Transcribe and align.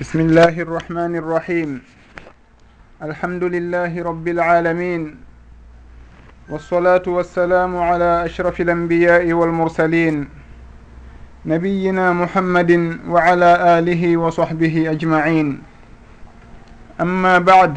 بسم 0.00 0.20
الله 0.20 0.54
الرحمن 0.66 1.16
الرحيم 1.22 1.70
الحمد 3.02 3.44
لله 3.44 3.92
رب 4.02 4.26
العالمين 4.28 5.02
والصلاة 6.50 7.06
والسلام 7.06 7.72
على 7.76 8.24
أشرف 8.26 8.60
الأنبياء 8.60 9.22
والمرسلين 9.32 10.16
نبينا 11.46 12.06
محمد 12.12 12.70
وعلى 13.08 13.50
آله 13.78 14.02
وصحبه 14.16 14.74
أجمعين 14.90 15.48
أما 17.00 17.38
بعد 17.38 17.74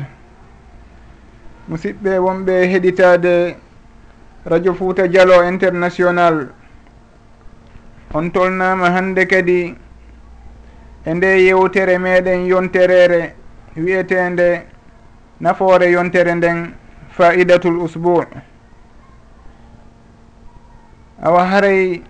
musidɓe 1.69 2.17
wonɓe 2.17 2.65
heɗitade 2.71 3.55
radio 4.45 4.73
fouta 4.73 5.05
dialo 5.07 5.43
international. 5.43 6.47
On 8.15 8.31
tolnama 8.31 8.89
hande 8.89 9.27
kadi 9.27 9.75
e 11.07 11.13
nde 11.13 11.27
yewtere 11.47 11.97
meɗen 11.97 12.45
yonterere 12.47 13.33
wiyetende 13.75 14.47
nafoore 15.39 15.87
yontere 15.91 16.35
nden 16.35 16.73
faidatul 17.15 17.77
usbou 17.85 18.25
awa 21.25 21.45
haray 21.51 22.01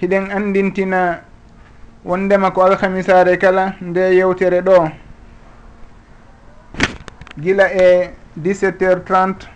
hiɗen 0.00 0.30
andintina 0.30 1.20
wondema 2.04 2.50
ko 2.50 2.62
alhamisare 2.62 3.36
kala 3.38 3.74
nde 3.80 4.14
yewtere 4.16 4.60
ɗo. 4.60 4.90
Gila 7.40 7.66
e 7.72 8.10
17 8.38 8.80
heures 8.80 9.04
30 9.04 9.48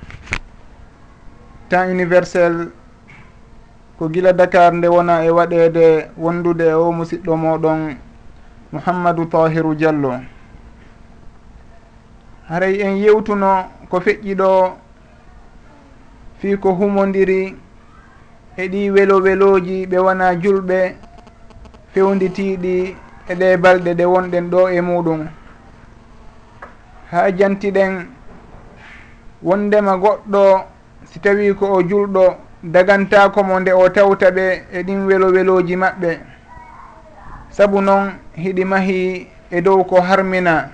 temps 1.68 1.91
universel 1.91 2.70
ko 3.98 4.09
gila 4.09 4.33
dakar 4.33 4.73
nde 4.75 4.88
wona 4.88 5.25
e 5.25 5.30
waɗede 5.30 5.87
wondude 6.16 6.65
e 6.70 6.73
o 6.75 6.93
musidɗo 6.93 7.33
moɗon 7.37 7.80
mouhammadou 8.73 9.27
tahiru 9.27 9.74
diallo. 9.74 10.12
Haray 12.49 12.80
en 12.82 12.96
yewtuno 13.02 13.51
ko 13.91 14.01
feƴƴi 14.01 14.35
ɗo 14.41 14.51
fii 16.38 16.57
ko 16.63 16.73
humodiri 16.79 17.57
e 18.57 18.69
ɗi 18.73 18.91
welo 18.95 19.16
weloji 19.24 19.87
ɓe 19.91 19.99
wona 20.07 20.26
julɓe 20.43 20.79
fewditiɗi 21.93 22.96
e 23.29 23.35
ɗe 23.35 23.57
balɗe 23.63 23.91
ɗe 23.99 24.04
wonɗen 24.04 24.51
ɗo 24.51 24.60
e 24.71 24.80
muɗum. 24.80 25.21
Ha 27.10 27.30
jantiɗen 27.38 28.07
wondema 29.43 29.96
goɗɗo 30.02 30.43
si 31.04 31.19
tawi 31.21 31.54
ko 31.54 31.66
o 31.76 31.82
julɗo 31.82 32.48
dagantako 32.62 33.42
mo 33.45 33.60
nde 33.60 33.73
o 33.73 33.88
tawta 33.88 34.30
ɓe 34.30 34.46
e 34.73 34.82
ɗin 34.87 35.06
welo 35.06 35.26
weloji 35.32 35.76
maɓɓe. 35.76 36.10
Saabu 37.51 37.80
noon 37.80 38.12
hiɗi 38.42 38.64
mahi 38.64 39.28
e 39.51 39.60
dow 39.60 39.84
ko 39.84 40.01
harmina 40.01 40.70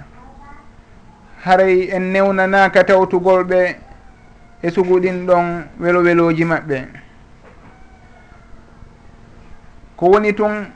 haray 1.44 1.88
en 1.96 2.12
newnanaka 2.12 2.84
tawtugol 2.84 3.44
ɓe 3.44 3.76
e 4.62 4.70
suguɗin 4.70 5.26
ɗon 5.26 5.46
welo 5.80 6.00
weloji 6.02 6.44
maɓɓe. 6.44 6.78
Ko 9.96 10.06
woni 10.10 10.32
tun 10.34 10.66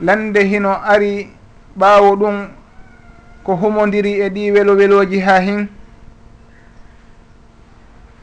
lande 0.00 0.40
hino 0.44 0.72
ari 0.92 1.30
ɓaawo 1.78 2.16
ɗum 2.16 2.48
ko 3.44 3.52
humodiri 3.56 4.12
e 4.20 4.28
ɗi 4.30 4.50
welo 4.52 4.74
weloji 4.74 5.20
ha 5.20 5.38
hin 5.40 5.68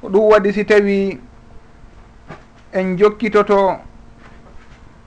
ko 0.01 0.09
ɗum 0.09 0.29
waɗi 0.31 0.53
si 0.53 0.65
tawi 0.65 1.19
en 2.73 2.97
jokkitoto 2.97 3.77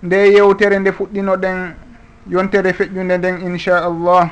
nde 0.03 0.17
yewtere 0.33 0.79
nde 0.79 0.91
fuɗɗino 0.93 1.37
ɗen 1.37 1.75
yontere 2.29 2.73
feƴƴunde 2.73 3.19
nden 3.19 3.37
inchallah 3.47 4.31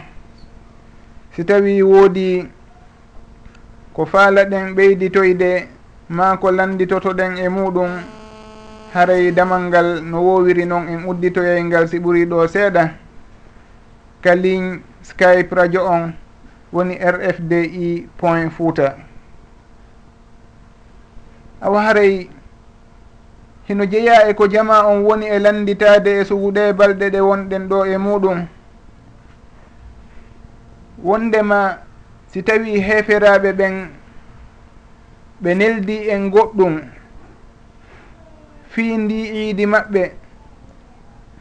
si 1.35 1.45
tawi 1.45 1.83
woodi 1.83 2.49
ko 3.95 4.07
faala 4.07 4.45
ɗen 4.45 4.75
ɓeyditoyde 4.75 5.69
ma 6.09 6.37
ko 6.37 6.51
landitoto 6.51 7.13
ɗen 7.13 7.37
e 7.39 7.49
muɗum 7.49 7.91
haray 8.95 9.33
damal 9.33 9.63
ngal 9.69 10.03
no 10.03 10.23
wowiri 10.23 10.65
noon 10.67 10.89
en 10.89 11.05
udditoyey 11.05 11.63
ngal 11.65 11.89
si 11.89 11.99
ɓuri 11.99 12.25
ɗo 12.27 12.49
seeɗa. 12.49 12.91
Ka 14.23 14.35
ligne 14.35 14.81
skype 15.03 15.53
radio 15.55 15.85
on 15.87 16.13
woni 16.73 16.97
rfdi 16.99 18.09
point 18.17 18.51
fouta. 18.51 18.97
Awa 21.61 21.83
haray 21.83 22.31
hino 23.69 23.85
jeeya 23.87 24.29
e 24.29 24.35
ko 24.35 24.47
jama 24.49 24.87
on 24.87 25.05
woni 25.05 25.27
e 25.27 25.39
landitade 25.39 26.21
e 26.21 26.25
suguɗe 26.25 26.73
balɗe 26.73 27.11
ɗe 27.11 27.21
wonɗen 27.21 27.69
ɗo 27.69 27.85
e 27.87 27.97
muɗum. 27.99 28.47
Wondema 31.05 31.79
si 32.33 32.43
tawi 32.43 32.81
heferaɓe 32.81 33.53
ɓen 33.53 33.89
ɓe 35.43 35.55
neldi 35.55 35.97
en 36.09 36.31
goɗɗum 36.31 36.75
fii 38.71 38.97
ndi 38.97 39.19
iidi 39.39 39.67
maɓɓe 39.67 40.03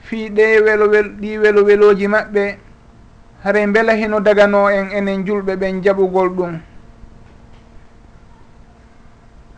fii 0.05 0.29
ɗe 0.29 0.45
welowel 0.65 1.07
ɗi 1.21 1.37
welo 1.37 1.61
weloweloji 1.63 2.07
maɓɓe 2.07 2.57
hare 3.43 3.67
beela 3.67 3.93
hino 3.95 4.19
dagano 4.19 4.69
en 4.69 4.91
enen 4.91 5.25
julɓe 5.25 5.55
ɓen 5.55 5.81
jaɓugol 5.83 6.29
ɗum. 6.29 6.59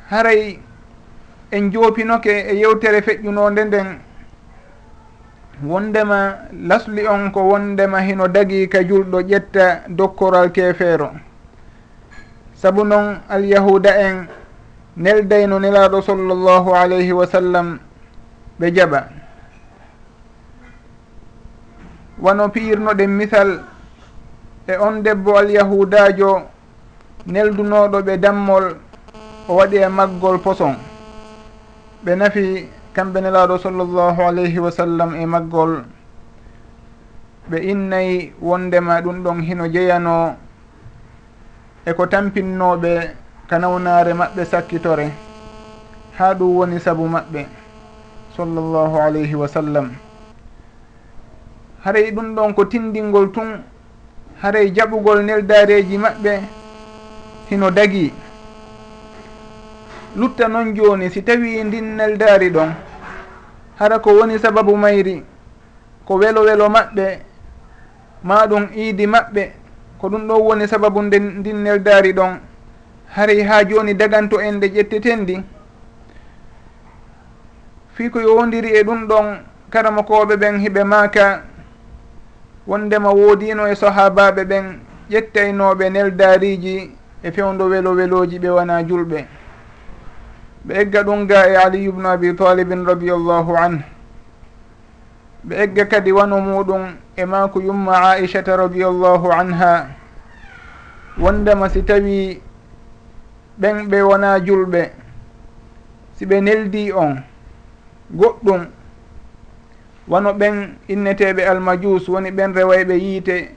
Haray 0.10 0.60
en 1.52 1.72
joopinoke 1.72 2.30
e 2.30 2.56
yewtere 2.56 3.02
feƴƴunode 3.02 3.66
nden. 3.66 4.00
Wondema 5.64 6.36
lasli 6.54 7.08
on 7.08 7.32
ko 7.32 7.42
wondema 7.50 8.02
hino 8.02 8.28
dagi 8.28 8.68
ka 8.70 8.80
julɗo 8.84 9.22
ƴetta 9.22 9.82
dokkoral 9.90 10.52
kefeero. 10.52 11.12
Saabu 12.56 12.84
noon 12.86 13.18
alyahuda 13.30 13.90
en 14.00 14.28
neldayno 14.98 15.60
nelaɗo 15.60 16.02
sallllahu 16.02 16.76
alayhi 16.76 17.12
wa 17.14 17.26
sallam 17.28 17.80
ɓe 18.60 18.72
jaɓa. 18.76 19.04
Wano 22.22 22.50
piyirnoɗen 22.50 23.08
misal 23.10 23.60
e 24.68 24.78
on 24.78 25.02
debbo 25.04 25.38
alyahudajo 25.38 26.42
neldunoɗo 27.28 28.02
ɓe 28.02 28.18
dammol 28.18 28.76
o 29.48 29.56
waɗi 29.56 29.78
e 29.78 29.88
maggol 29.88 30.40
poson. 30.40 30.89
ɓe 32.04 32.16
nafi 32.16 32.70
kamɓe 32.94 33.22
nelaɗo 33.22 33.58
sallllahu 33.60 34.22
alayhi 34.24 34.60
wa 34.60 34.72
sallam 34.72 35.16
e 35.16 35.26
maggol. 35.26 35.84
Ɓe 37.50 37.58
innayi 37.72 38.34
wondema 38.42 39.02
ɗum 39.02 39.24
ɗon 39.24 39.42
hino 39.42 39.68
jeyano 39.68 40.36
e 41.86 41.94
ko 41.94 42.06
tampinnoɓe 42.06 42.92
kanawnare 43.50 44.14
maɓɓe 44.14 44.46
sakkitore. 44.46 45.12
Ha 46.18 46.34
ɗum 46.34 46.56
woni 46.58 46.80
saabu 46.80 47.06
maɓɓe 47.08 47.46
sallllahu 48.38 48.96
alayhi 49.02 49.36
wa 49.36 49.48
sallam. 49.48 49.92
Haray 51.84 52.12
ɗum 52.12 52.36
ɗon 52.36 52.54
ko 52.56 52.66
tindingol 52.66 53.32
tun 53.32 53.64
haray 54.42 54.72
jaɓugol 54.74 55.24
neldareji 55.26 55.98
maɓɓe 55.98 56.40
hino 57.50 57.72
dagi. 57.72 58.14
lutta 60.16 60.48
noon 60.48 60.74
joni 60.74 61.10
si 61.10 61.22
tawi 61.22 61.64
ndinnel 61.64 62.18
daari 62.18 62.50
ɗon. 62.50 62.74
Hara 63.80 64.00
ko 64.00 64.14
woni 64.14 64.40
sababu 64.40 64.78
mayri 64.78 65.24
ko 66.06 66.16
welo 66.16 66.42
welo 66.42 66.70
maɓɓe 66.70 67.20
ma 68.24 68.48
ɗum 68.48 68.68
iidi 68.76 69.06
maɓɓe 69.08 69.52
ko 70.00 70.10
ɗum 70.10 70.28
ɗon 70.28 70.42
woni 70.42 70.68
sababu 70.68 71.02
nde 71.02 71.20
ndinnel 71.20 71.80
daari 71.84 72.14
ɗon. 72.14 72.40
Hari 73.16 73.42
ha 73.44 73.64
joni 73.64 73.94
daganto 73.94 74.40
en 74.42 74.56
nde 74.56 74.68
ƴetteten 74.68 75.20
ndi 75.22 75.44
fii 77.94 78.10
ko 78.10 78.20
yowdiri 78.22 78.70
e 78.80 78.84
ɗum 78.84 79.08
ɗon 79.08 79.26
karamakoɓe 79.70 80.36
ɓen 80.38 80.58
hiɓe 80.60 80.84
maaka 80.84 81.44
wondema 82.68 83.10
woodino 83.12 83.68
e 83.68 83.76
sahabaɓe 83.76 84.44
ɓen 84.46 84.80
ƴettaynoɓe 85.10 85.90
nel 85.90 86.12
daariji 86.16 86.92
e 87.24 87.32
fewdo 87.32 87.66
welo 87.70 87.92
weloji 87.96 88.40
ɓe 88.40 88.50
wona 88.50 88.84
julɓe. 88.84 89.26
ɓe 90.70 90.76
egga 90.82 91.04
ɗum 91.04 91.26
ga 91.28 91.48
e 91.50 91.56
aliyu 91.58 91.92
bnu 91.92 92.08
abi 92.10 92.36
talibin 92.36 92.86
radiallahu 92.86 93.56
anh 93.58 93.82
ɓe 95.48 95.56
egga 95.64 95.86
kadi 95.90 96.12
wano 96.12 96.38
muɗum 96.42 96.84
e 97.16 97.26
mako 97.26 97.60
yumma 97.62 97.94
aichata 98.14 98.56
radiallahu 98.58 99.32
anha. 99.32 99.88
Wondema 101.18 101.70
si 101.70 101.82
tawi 101.84 102.42
ɓen 103.60 103.90
ɓe 103.90 104.02
wona 104.02 104.40
julɓe 104.46 104.92
si 106.16 106.26
ɓe 106.26 106.42
neldi 106.42 106.92
on 106.94 107.24
goɗɗum 108.14 108.68
wano 110.08 110.34
ɓen 110.34 110.78
inneteɓe 110.88 111.46
almajus 111.50 112.08
woni 112.10 112.30
ɓen 112.32 112.54
rewayɓe 112.54 112.94
yiite 112.94 113.50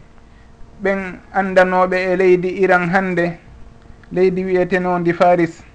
ɓen 0.83 1.21
andanoɓe 1.35 1.97
e 2.13 2.17
leydi 2.17 2.49
iran 2.65 2.89
hande 2.89 3.37
leydi 4.13 4.45
wiyetenondi 4.45 5.13
faris. 5.13 5.72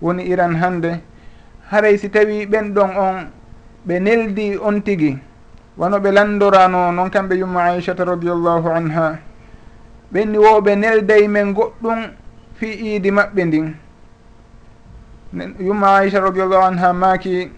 woni 0.00 0.22
iran 0.24 0.54
hande 0.56 1.00
haray 1.70 1.98
si 1.98 2.08
tawi 2.08 2.46
ɓen 2.46 2.74
ɗon 2.74 2.90
on 2.96 3.16
ɓe 3.86 3.98
neldi 4.00 4.56
on 4.58 4.80
tigi. 4.82 5.18
Wano 5.78 5.98
ɓe 6.00 6.10
landorano 6.12 6.92
noon 6.92 7.10
kamɓe 7.10 7.34
yumma 7.38 7.62
aichata 7.64 8.04
radiallahu 8.04 8.68
anha. 8.68 9.18
Ɓenni 10.12 10.38
woɓe 10.38 10.74
nelday 10.76 11.28
men 11.28 11.52
goɗɗum 11.54 12.10
fi 12.54 12.66
iidi 12.66 13.10
maɓɓe 13.10 13.44
ndin. 13.44 13.74
Yumma 15.60 15.96
aicha 15.98 16.20
radiallahu 16.20 16.62
anha 16.62 16.92
maaki 16.92 17.50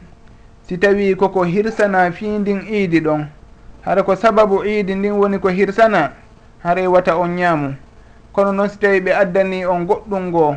si 0.67 0.79
tawi 0.79 1.17
koko 1.17 1.45
hirsana 1.45 2.11
fi 2.13 2.29
ndin 2.39 2.61
iidi 2.69 3.01
ɗon. 3.01 3.27
Hara 3.83 4.03
ko 4.03 4.15
sababu 4.17 4.65
iidi 4.65 4.95
ndin 4.95 5.13
woni 5.13 5.39
ko 5.39 5.49
hirsana 5.49 6.13
haray 6.63 6.87
wata 6.87 7.17
on 7.17 7.29
ñaamu 7.37 7.75
kono 8.33 8.53
noon 8.53 8.69
si 8.69 8.79
tawi 8.79 9.01
ɓe 9.01 9.13
addani 9.15 9.65
on 9.67 9.87
goɗɗum 9.87 10.29
ngoo 10.29 10.57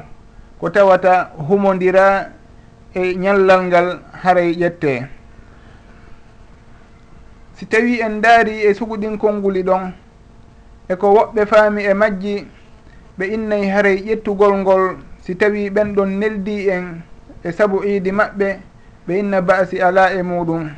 ko 0.63 0.71
tawata 0.71 1.35
humodira 1.35 2.31
e 2.95 3.19
ñallal 3.19 3.67
ngal 3.67 3.87
haray 4.23 4.55
ƴette. 4.55 5.03
Si 7.59 7.65
tawi 7.67 7.99
en 7.99 8.21
daari 8.23 8.63
e 8.63 8.71
suguɗin 8.73 9.19
konnguli 9.19 9.59
ɗon 9.63 9.91
eko 10.87 11.07
woɓɓe 11.15 11.45
faami 11.51 11.83
e 11.83 11.93
majji 11.93 12.47
ɓe 13.19 13.23
innayi 13.35 13.67
haray 13.75 13.97
ƴettugol 14.07 14.55
ngol 14.63 14.83
si 15.19 15.35
tawi 15.35 15.67
ɓen 15.69 15.95
ɗon 15.95 16.09
neldi 16.19 16.69
en 16.71 17.03
e 17.43 17.51
sabu 17.51 17.83
iidi 17.83 18.11
maɓɓe 18.11 18.47
ɓe 19.07 19.13
inna 19.19 19.41
baasi 19.41 19.81
ala 19.81 20.13
e 20.15 20.23
muɗum. 20.23 20.71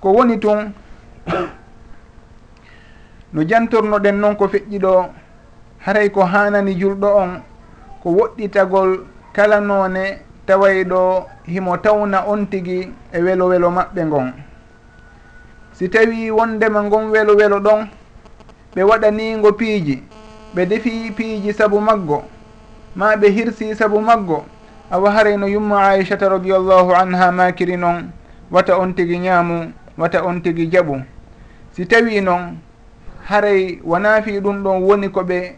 Ko 0.00 0.08
woni 0.18 0.38
tun 0.40 0.74
no 3.32 3.42
jantornoɗen 3.46 4.18
noon 4.20 4.34
ko 4.36 4.48
feƴƴi 4.48 4.78
ɗo 4.82 5.06
haray 5.86 6.10
ko 6.10 6.24
hanani 6.26 6.74
julɗo 6.74 7.06
on 7.22 7.51
ko 8.02 8.10
woɗɗitagol 8.10 9.06
kala 9.32 9.60
noone 9.60 10.18
taway 10.46 10.84
ɗo 10.84 11.26
himo 11.46 11.76
tawna 11.76 12.24
on 12.26 12.46
tigi 12.50 12.92
e 13.12 13.18
welo 13.22 13.46
welo 13.46 13.70
maɓɓe 13.70 14.04
ngon. 14.06 14.32
Si 15.72 15.88
tawi 15.88 16.30
wondema 16.30 16.82
ngon 16.82 17.10
welo 17.10 17.32
welo 17.36 17.60
ɗon 17.60 17.88
ɓe 18.74 18.82
waɗanigo 18.82 19.52
piiji 19.52 20.02
ɓe 20.54 20.66
defi 20.66 21.10
piiji 21.16 21.52
saabu 21.52 21.80
maggo. 21.80 22.22
Ma 22.96 23.16
ɓe 23.16 23.28
hirsi 23.30 23.74
saabu 23.74 24.00
maggo 24.00 24.44
awa 24.90 25.10
haray 25.10 25.36
no 25.36 25.46
yumma 25.46 25.88
aichata 25.88 26.28
radiallahu 26.28 26.92
anha 26.94 27.32
makiri 27.32 27.76
noon 27.76 28.10
wata 28.50 28.76
on 28.78 28.92
tigi 28.94 29.18
ñaamu 29.18 29.72
wata 29.98 30.24
on 30.24 30.40
tigi 30.42 30.66
jaɓu. 30.66 31.02
Si 31.72 31.86
tawi 31.86 32.20
noon 32.20 32.58
haray 33.28 33.78
wona 33.84 34.20
fi 34.22 34.40
ɗum 34.40 34.62
ɗon 34.62 34.82
woni 34.82 35.08
ko 35.08 35.22
ɓe 35.22 35.56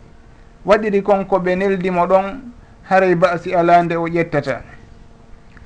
waɗiri 0.65 1.03
kon 1.03 1.25
ko 1.25 1.39
ɓe 1.39 1.57
neldimo 1.57 2.07
ɗon 2.07 2.41
haray 2.89 3.15
basi 3.15 3.55
ala 3.55 3.83
nde 3.83 3.97
o 3.97 4.07
ƴettata. 4.09 4.63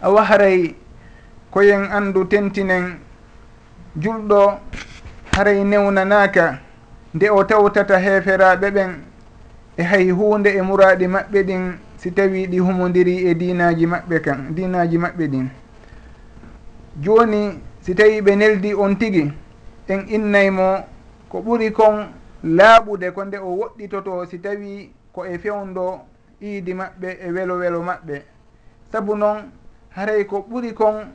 Awa 0.03 0.23
haray 0.25 0.75
koyen 1.51 1.85
andu 1.93 2.25
tentinen 2.25 2.99
julɗo 3.97 4.59
haray 5.37 5.65
newnanaka 5.65 6.59
nde 7.15 7.31
o 7.31 7.45
tawtata 7.45 7.99
heeferaɓe 7.99 8.71
ɓen 8.71 8.91
e 9.77 9.83
hay 9.83 10.11
hunde 10.11 10.49
e 10.51 10.63
muraɗi 10.63 11.07
maɓɓe 11.07 11.43
ɗin 11.47 11.79
si 11.97 12.11
tawi 12.11 12.47
ɗi 12.47 12.59
humodiri 12.59 13.27
e 13.31 13.35
dinaji 13.35 13.87
maɓɓe 13.87 14.21
kan 14.25 14.55
dinaji 14.55 14.99
maɓɓe 14.99 15.27
ɗin. 15.29 15.49
Joni 17.03 17.61
si 17.81 17.95
tawi 17.95 18.21
ɓe 18.21 18.37
neldi 18.37 18.75
on 18.75 18.95
tigui 18.99 19.33
en 19.89 20.01
innaymo 20.09 20.85
ko 21.29 21.41
ɓuri 21.41 21.73
kon 21.73 22.07
laaɓude 22.45 23.11
ko 23.11 23.25
nde 23.25 23.39
o 23.39 23.51
woɗɗitoto 23.57 24.27
si 24.31 24.39
tawi 24.39 24.91
ko 25.13 25.25
e 25.27 25.39
fewndo 25.39 26.01
iidi 26.43 26.75
maɓɓe 26.75 27.09
e 27.27 27.33
welo 27.33 27.55
welo 27.59 27.83
maɓɓe. 27.83 28.23
Sabu 28.93 29.17
noon 29.17 29.51
haray 29.91 30.25
ko 30.25 30.47
ɓuri 30.51 30.73
kon 30.75 31.07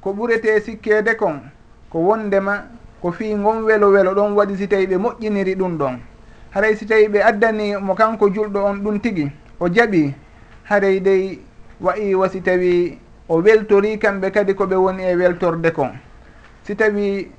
ko 0.00 0.12
ɓurete 0.12 0.60
sikkede 0.60 1.14
kon 1.16 1.40
ko 1.90 1.98
wondema 1.98 2.64
ko 3.02 3.12
fii 3.12 3.34
ngon 3.34 3.64
welo 3.64 3.90
welo 3.90 4.14
ɗon 4.14 4.32
waɗi 4.36 4.56
si 4.56 4.68
tawi 4.68 4.86
ɓe 4.86 4.96
moƴƴiniri 4.96 5.54
ɗum 5.56 5.78
ɗon. 5.78 5.98
Haray 6.50 6.76
si 6.76 6.86
tawi 6.86 7.08
ɓe 7.08 7.22
addani 7.22 7.76
mo 7.76 7.94
kanko 7.94 8.28
julɗo 8.30 8.64
on 8.64 8.76
ɗum 8.82 9.00
tigi 9.00 9.30
o 9.58 9.68
jaɓi 9.68 10.14
haray 10.64 11.00
dey 11.00 11.38
wayi 11.80 12.14
wasi 12.14 12.40
tawi 12.42 12.98
o 13.28 13.40
weltori 13.42 13.98
kamɓe 13.98 14.30
kadi 14.30 14.54
koɓe 14.54 14.74
woni 14.76 15.02
e 15.02 15.16
weltorde 15.16 15.72
kon. 15.72 15.90
Si 16.62 16.76
tawi 16.76 17.30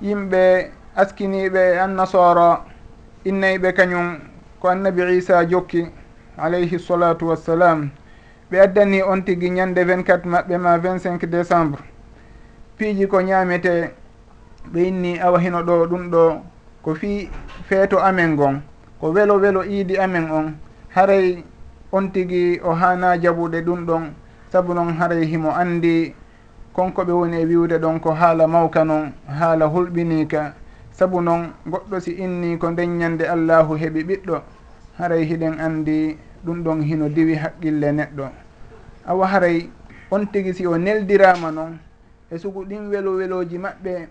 yimɓe 0.00 0.70
askiniɓe 0.96 1.78
annasara 1.80 2.64
innayɓe 3.24 3.72
kañum 3.72 4.18
ko 4.60 4.68
annabi 4.68 5.16
isa 5.16 5.44
jokki 5.48 5.86
alayhi 6.36 6.78
salatu 6.78 7.28
wassalam 7.28 7.90
ɓe 8.50 8.60
addani 8.60 9.02
on 9.02 9.22
tigui 9.24 9.50
ñande 9.50 9.84
24 9.84 10.26
maɓɓe 10.26 10.58
ma 10.58 10.76
25 10.78 11.26
décembre. 11.26 11.80
Piiji 12.76 13.06
ko 13.08 13.20
ñamete 13.22 13.90
ɓe 14.72 14.80
inni 14.88 15.18
awa 15.20 15.38
hino 15.40 15.62
ɗo 15.62 15.86
ɗum 15.86 16.10
ɗo 16.10 16.42
ko 16.82 16.94
fi 16.94 17.30
feeto 17.68 17.98
amen 17.98 18.36
gon 18.36 18.60
ko 19.00 19.10
welo 19.12 19.38
welo 19.40 19.62
iidi 19.64 19.96
amen 19.98 20.30
on. 20.30 20.54
Haray 20.94 21.42
on 21.92 22.08
tigui 22.12 22.60
o 22.62 22.72
hana 22.74 23.16
jaɓuɗe 23.16 23.62
ɗum 23.64 23.86
ɗon 23.86 24.12
saabu 24.52 24.74
noon 24.74 24.92
haray 24.98 25.24
himo 25.26 25.50
andi 25.50 26.14
konko 26.74 27.02
ɓe 27.04 27.12
woni 27.12 27.36
e 27.40 27.46
wiwde 27.46 27.78
ɗon 27.78 28.00
ko 28.00 28.10
haala 28.12 28.46
mawka 28.46 28.84
noon 28.84 29.12
haala 29.26 29.64
hulɓinika 29.66 30.52
saabu 30.92 31.20
noon 31.20 31.52
goɗɗo 31.66 32.00
si 32.00 32.12
inni 32.12 32.58
ko 32.58 32.70
ndeññande 32.70 33.24
allahu 33.28 33.74
heɓi 33.74 34.04
ɓiɗɗo 34.04 34.36
haray 34.98 35.24
hiɗen 35.24 35.58
andi 35.60 36.16
ɗum 36.44 36.62
ɗon 36.64 36.82
hino 36.82 37.08
diwi 37.08 37.34
haqqille 37.34 37.92
neɗɗo. 37.92 38.28
Awa 39.06 39.26
haray 39.26 39.70
on 40.10 40.26
tigi 40.26 40.52
si 40.54 40.66
o 40.66 40.76
neldirama 40.78 41.50
noon 41.50 41.78
e 42.30 42.38
sugu 42.38 42.64
ɗin 42.64 42.90
welo 42.90 43.16
weloji 43.16 43.58
maɓɓe 43.58 44.08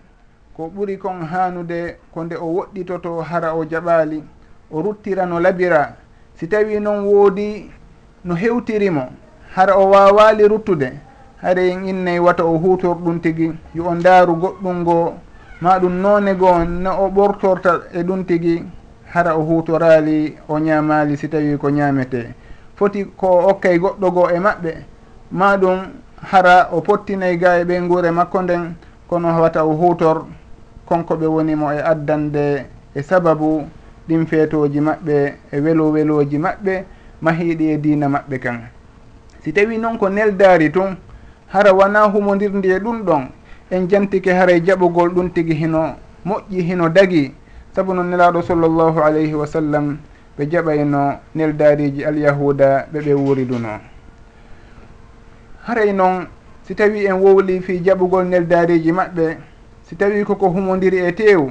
ko 0.56 0.70
ɓuri 0.74 0.98
kon 0.98 1.22
hanude 1.22 1.96
ko 2.12 2.24
nde 2.24 2.36
o 2.36 2.46
woɗɗitoto 2.46 3.20
hara 3.22 3.54
o 3.54 3.64
jaɓali 3.64 4.22
o 4.70 4.82
ruttira 4.82 5.26
no 5.26 5.38
labira. 5.40 5.96
Si 6.34 6.48
tawi 6.48 6.80
noon 6.80 7.04
woodi 7.04 7.70
no 8.24 8.34
hewtirimo 8.34 9.08
hara 9.54 9.76
o 9.78 9.90
wawali 9.90 10.48
ruttude 10.48 10.92
haray 11.42 11.70
en 11.70 11.84
innay 11.84 12.18
wata 12.18 12.44
o 12.44 12.58
hutor 12.58 12.96
ɗum 12.96 13.20
tigi 13.20 13.52
yo 13.74 13.84
o 13.86 13.94
ndaaru 13.94 14.34
goɗɗum 14.34 14.76
ngoo 14.82 15.14
ma 15.62 15.78
ɗum 15.78 15.94
noone 16.02 16.34
goo 16.34 16.64
no 16.64 16.90
o 17.04 17.08
ɓortorta 17.08 17.72
e 17.94 18.02
ɗum 18.02 18.24
tigi 18.26 18.64
hara 19.14 19.36
o 19.36 19.42
hutorali 19.42 20.34
o 20.48 20.58
ñamali 20.58 21.16
si 21.16 21.28
tawi 21.28 21.56
ko 21.56 21.68
ñamete 21.70 22.34
foti 22.74 23.04
ko 23.16 23.26
okkay 23.50 23.78
goɗɗo 23.78 24.10
goo 24.14 24.28
e 24.28 24.38
maɓɓe 24.40 24.72
ma 25.30 25.56
ɗum 25.56 25.78
hara 26.30 26.68
o 26.72 26.80
pottinay 26.80 27.36
ga 27.38 27.60
e 27.60 27.64
ɓe 27.64 27.80
guure 27.88 28.10
makko 28.10 28.42
nden 28.42 28.74
kono 29.08 29.28
wata 29.40 29.64
o 29.64 29.72
hutor 29.80 30.26
konko 30.88 31.14
ɓe 31.14 31.26
wonimo 31.26 31.70
e 31.72 31.78
addande 31.80 32.66
e 32.94 33.02
sababu 33.02 33.62
ɗin 34.08 34.26
feetoji 34.26 34.80
maɓɓe 34.80 35.16
e 35.52 35.60
welo 35.60 35.90
weloji 35.92 36.38
maɓɓe 36.38 36.84
mahiɗi 37.22 37.70
e 37.70 37.76
diina 37.78 38.08
maɓɓe 38.08 38.38
kan. 38.40 38.58
Si 39.44 39.52
tawi 39.52 39.78
noon 39.78 39.96
ko 39.98 40.08
neldaari 40.08 40.70
tun 40.72 40.96
hara 41.52 41.72
wona 41.72 42.10
humodirndi 42.10 42.68
e 42.70 42.78
ɗum 42.80 43.02
ɗon 43.04 43.22
en 43.72 43.88
jantike 43.88 44.28
haray 44.32 44.60
jaɓugol 44.60 45.10
ɗum 45.14 45.30
tigi 45.32 45.54
hino 45.54 45.96
moƴƴi 46.26 46.60
hino 46.62 46.88
dagi. 46.88 47.34
Saabu 47.74 47.94
noon 47.94 48.10
nelaɗo 48.10 48.42
sallllahu 48.42 49.00
alayhi 49.00 49.34
wa 49.34 49.46
sallam 49.46 49.96
ɓe 50.36 50.44
jaɓayno 50.50 51.18
neldariji 51.34 52.04
alyahuda 52.04 52.86
ɓe 52.92 52.98
ɓe 53.00 53.12
wuriduno 53.14 53.80
haray 55.64 55.92
noon 55.92 56.26
si 56.62 56.74
tawi 56.74 57.06
en 57.06 57.16
wowli 57.20 57.60
fi 57.60 57.80
jaɓugol 57.84 58.24
neldariji 58.28 58.92
maɓɓe 58.92 59.36
si 59.88 59.96
tawi 59.96 60.24
koko 60.24 60.48
humodiri 60.48 60.98
e 61.08 61.12
tew 61.14 61.50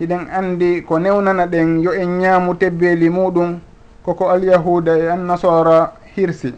hiɗen 0.00 0.26
andi 0.32 0.82
ko 0.82 0.98
newnana 0.98 1.46
ɗen 1.46 1.80
yo 1.82 1.92
en 1.94 2.18
ñaamu 2.18 2.54
tebbeli 2.58 3.08
muɗum 3.10 3.60
koko 4.04 4.30
alyahuda 4.30 4.98
e 4.98 5.08
annasara 5.10 5.92
hirsi. 6.16 6.52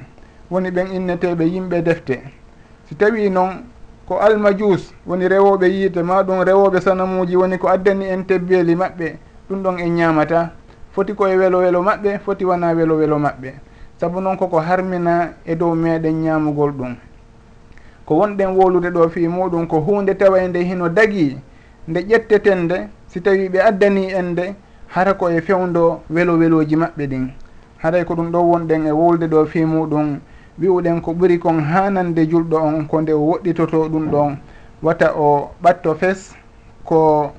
Woni 0.50 0.70
ɓen 0.70 0.92
inneteɓe 0.96 1.44
yimɓe 1.44 1.82
defte. 1.82 2.22
Si 2.88 2.94
tawi 2.94 3.28
noon 3.30 3.64
ko 4.06 4.18
almajus 4.20 4.92
woni 5.06 5.28
rewoɓe 5.28 5.66
yiite 5.68 6.02
ma 6.02 6.22
ɗum 6.22 6.44
rewoɓe 6.44 6.80
sanamuji 6.80 7.36
woni 7.36 7.58
ko 7.58 7.68
addani 7.68 8.04
en 8.04 8.24
tebbeli 8.26 8.74
maɓɓe 8.76 9.16
ɗum 9.48 9.62
ɗon 9.62 9.78
en 9.78 9.94
ñamata 9.96 10.50
foti 10.92 11.14
koye 11.14 11.36
welo 11.36 11.58
welo 11.58 11.82
maɓɓe 11.82 12.18
foti 12.24 12.44
wona 12.44 12.72
welo 12.74 12.96
welo 12.96 13.18
maɓɓe. 13.18 13.52
Saabu 14.00 14.20
noon 14.20 14.36
koko 14.36 14.58
harmina 14.60 15.32
e 15.46 15.54
dow 15.56 15.74
meɗen 15.74 16.22
ñamugol 16.22 16.72
ɗum. 16.72 16.96
Ko 18.06 18.14
wonɗen 18.14 18.56
wolude 18.56 18.90
ɗo 18.90 19.08
fi 19.08 19.28
muɗum 19.28 19.66
ko 19.66 19.80
hunde 19.80 20.14
tawa 20.18 20.42
e 20.42 20.48
nde 20.48 20.58
hino 20.64 20.88
dagi 20.88 21.38
nde 21.88 22.00
ƴetteten 22.00 22.64
nde 22.64 22.88
si 23.08 23.20
tawi 23.20 23.48
ɓe 23.48 23.58
addani 23.60 24.12
en 24.12 24.32
nde 24.32 24.54
hara 24.88 25.14
ko 25.14 25.28
e 25.30 25.40
fewdo 25.40 26.00
welo 26.10 26.36
weloji 26.36 26.76
maɓɓe 26.76 27.06
ɗin. 27.08 27.28
Haray 27.78 28.04
ko 28.04 28.14
ɗum 28.14 28.30
ɗo 28.30 28.38
wonɗen 28.42 28.86
e 28.86 28.90
wolde 28.92 29.26
ɗo 29.26 29.46
fi 29.46 29.64
muɗum 29.64 30.20
wi'uɗen 30.58 31.00
ko 31.02 31.12
ɓuri 31.12 31.38
kon 31.38 31.60
hanande 31.60 32.26
julɗo 32.30 32.56
on 32.56 32.86
ko 32.86 33.00
nde 33.00 33.12
o 33.12 33.20
woɗɗitoto 33.20 33.88
ɗum 33.88 34.10
ɗon. 34.10 34.36
Wata 34.82 35.12
o 35.16 35.50
ɓatto 35.62 35.94
fes 35.94 36.36
ko 36.84 37.32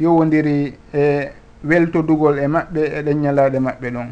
yowodiri 0.00 0.74
e 0.94 1.28
weltodugol 1.64 2.38
e 2.38 2.46
maɓɓe 2.46 2.80
e 2.98 3.02
ɗen 3.02 3.20
ñalaɗe 3.22 3.58
maɓɓe 3.60 3.90
ɗon. 3.90 4.08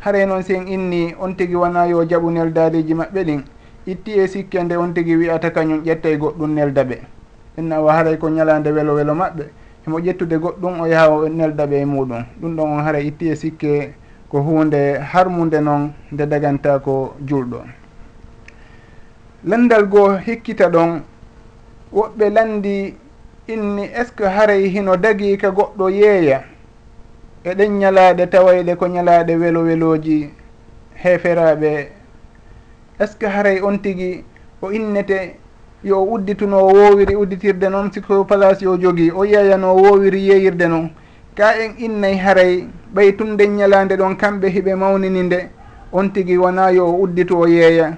Haray 0.00 0.26
noon 0.26 0.42
sen 0.42 0.66
inni 0.68 1.14
on 1.20 1.34
tigui 1.36 1.56
wona 1.56 1.86
yo 1.86 2.04
jaɓu 2.04 2.30
neldariji 2.30 2.94
maɓɓe 2.94 3.24
ɗin. 3.24 3.42
Itti 3.86 4.12
e 4.18 4.26
sikke 4.26 4.62
nde 4.64 4.76
on 4.76 4.92
tigui 4.94 5.16
wiyata 5.16 5.50
kañum 5.50 5.82
ƴettay 5.84 6.16
goɗɗum 6.18 6.54
nelda 6.54 6.84
ɓe. 6.84 6.98
En 7.58 7.70
awa 7.72 7.92
haaray 7.92 8.16
ko 8.18 8.28
ñalande 8.30 8.72
welo 8.72 8.94
welo 8.94 9.14
maɓɓe. 9.14 9.44
Emo 9.86 9.98
ƴettude 10.00 10.36
goɗɗum 10.38 10.80
o 10.80 10.86
yaha 10.86 11.08
o 11.10 11.28
nelda 11.28 11.66
ɓe 11.66 11.80
e 11.82 11.84
muɗum. 11.84 12.24
Ɗum 12.40 12.56
ɗon 12.56 12.68
on 12.72 12.82
haara 12.82 12.98
itti 13.00 13.28
e 13.28 13.36
sikke 13.36 13.92
ko 14.30 14.38
hunde 14.40 14.98
harmude 15.12 15.60
noon 15.60 15.90
nde 16.12 16.26
daganta 16.26 16.78
ko 16.78 17.14
julɗo 17.26 17.60
landal 19.44 19.84
goo 19.90 20.16
hikkita 20.26 20.68
ɗon 20.68 21.02
woɓɓe 21.92 22.30
landi 22.30 22.94
inni 23.48 23.82
est 23.84 24.04
ce 24.08 24.12
que 24.16 24.24
haray 24.24 24.68
hino 24.68 24.96
dagi 24.96 25.36
ka 25.38 25.50
goɗɗo 25.50 25.88
yeeya? 25.90 26.44
Eɗen 27.44 27.78
ñalaɗe 27.78 28.26
tawayɗe 28.30 28.76
ko 28.76 28.86
ñalaɗe 28.86 29.34
welo 29.40 29.60
weloji 29.64 30.30
heferaɓe 30.94 31.88
est 33.00 33.06
ce 33.12 33.16
que 33.18 33.26
haray 33.26 33.60
on 33.62 33.78
tigui 33.78 34.24
o 34.62 34.70
innete 34.70 35.36
yo 35.82 36.02
uddituno 36.04 36.56
o 36.58 36.72
wowiri 36.72 37.16
udditirde 37.16 37.68
noon 37.70 37.90
siko 37.92 38.24
place 38.24 38.62
yo 38.62 38.76
jogui 38.78 39.10
o 39.10 39.24
yeeyano 39.24 39.74
o 39.74 39.82
wowiri 39.82 40.20
yeeyirde 40.28 40.68
noon? 40.68 40.90
ka 41.40 41.56
en 41.56 41.72
innay 41.80 42.16
haray 42.20 42.68
ɓay 42.94 43.12
tunde 43.16 43.44
ñalande 43.48 43.96
ɗon 43.96 44.14
kamɓe 44.16 44.46
hiɓe 44.54 44.74
mawnini 44.74 45.22
nde 45.22 45.38
on 45.92 46.12
tigi 46.12 46.36
wona 46.36 46.70
yo 46.70 46.84
uddito 47.02 47.38
o 47.38 47.46
yeeya. 47.48 47.96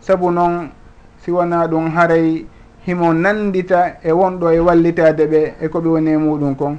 Saabu 0.00 0.30
noon 0.30 0.70
si 1.18 1.30
wona 1.32 1.66
ɗum 1.66 1.90
haray 1.90 2.46
himo 2.86 3.12
nandita 3.12 3.98
e 4.04 4.12
wonɗo 4.12 4.46
e 4.54 4.58
wallitade 4.60 5.26
ɓe 5.26 5.40
e 5.60 5.66
koɓe 5.68 5.88
woni 5.88 6.10
e 6.10 6.16
muɗum 6.16 6.54
kon. 6.54 6.76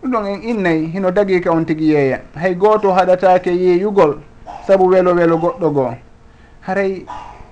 Ɗum 0.00 0.10
ɗon 0.12 0.26
en 0.26 0.42
innayi 0.42 0.86
hino 0.94 1.10
dagi 1.10 1.40
ka 1.40 1.50
on 1.50 1.64
tigi 1.64 1.90
yeeya. 1.90 2.20
Hay 2.36 2.54
goto 2.54 2.92
haɗatake 2.92 3.50
yeeyugol 3.50 4.18
saabu 4.66 4.86
welo 4.86 5.12
welo 5.14 5.36
goɗɗo 5.38 5.70
goo. 5.74 5.94
Haray 6.60 7.04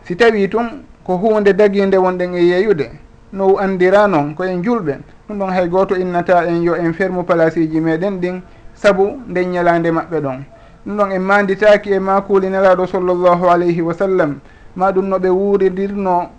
si 0.05 0.15
tawi 0.17 0.49
tun 0.49 0.85
ko 1.05 1.17
hunde 1.17 1.53
daguinde 1.53 1.97
wonɗen 1.97 2.35
e 2.35 2.43
yeeyude 2.51 2.87
no 3.33 3.59
andira 3.59 4.07
noon 4.07 4.35
koyen 4.37 4.63
julɓe 4.63 4.95
ɗum 5.29 5.39
ɗon 5.39 5.51
hay 5.51 5.69
goto 5.69 5.97
innata 5.97 6.47
en 6.47 6.63
yo 6.63 6.75
en 6.77 6.93
fermu 6.93 7.25
place 7.25 7.57
ji 7.69 7.81
meɗen 7.81 8.21
ɗin 8.21 8.41
saabu 8.75 9.21
nden 9.29 9.51
ñalande 9.51 9.91
maɓɓe 9.91 10.21
ɗon. 10.21 10.45
Ɗum 10.87 10.97
ɗon 10.97 11.13
en 11.13 11.19
manditaki 11.23 11.93
e 11.93 11.99
makuli 11.99 12.49
nelaɗo 12.51 12.87
sallllahu 12.87 13.49
alayhi 13.51 13.83
wa 13.83 13.95
sallam. 13.95 14.39
Ma 14.77 14.93
ɗum 14.93 15.09
no 15.09 15.19
ɓe 15.19 15.29
wuridirno 15.29 16.31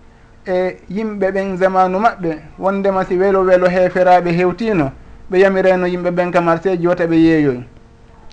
e 0.46 0.78
yimɓe 0.90 1.32
ɓen 1.32 1.58
zamanu 1.58 2.00
maɓɓe 2.00 2.38
wondema 2.60 3.04
si 3.04 3.18
welo 3.18 3.42
welo 3.44 3.68
heferaɓe 3.68 4.32
hewtino 4.32 4.92
ɓe 5.30 5.40
yamireno 5.40 5.86
yimɓe 5.88 6.12
ɓen 6.12 6.32
ka 6.32 6.42
marse 6.42 6.78
jota 6.80 7.06
ɓe 7.08 7.16
yeeyoy 7.16 7.60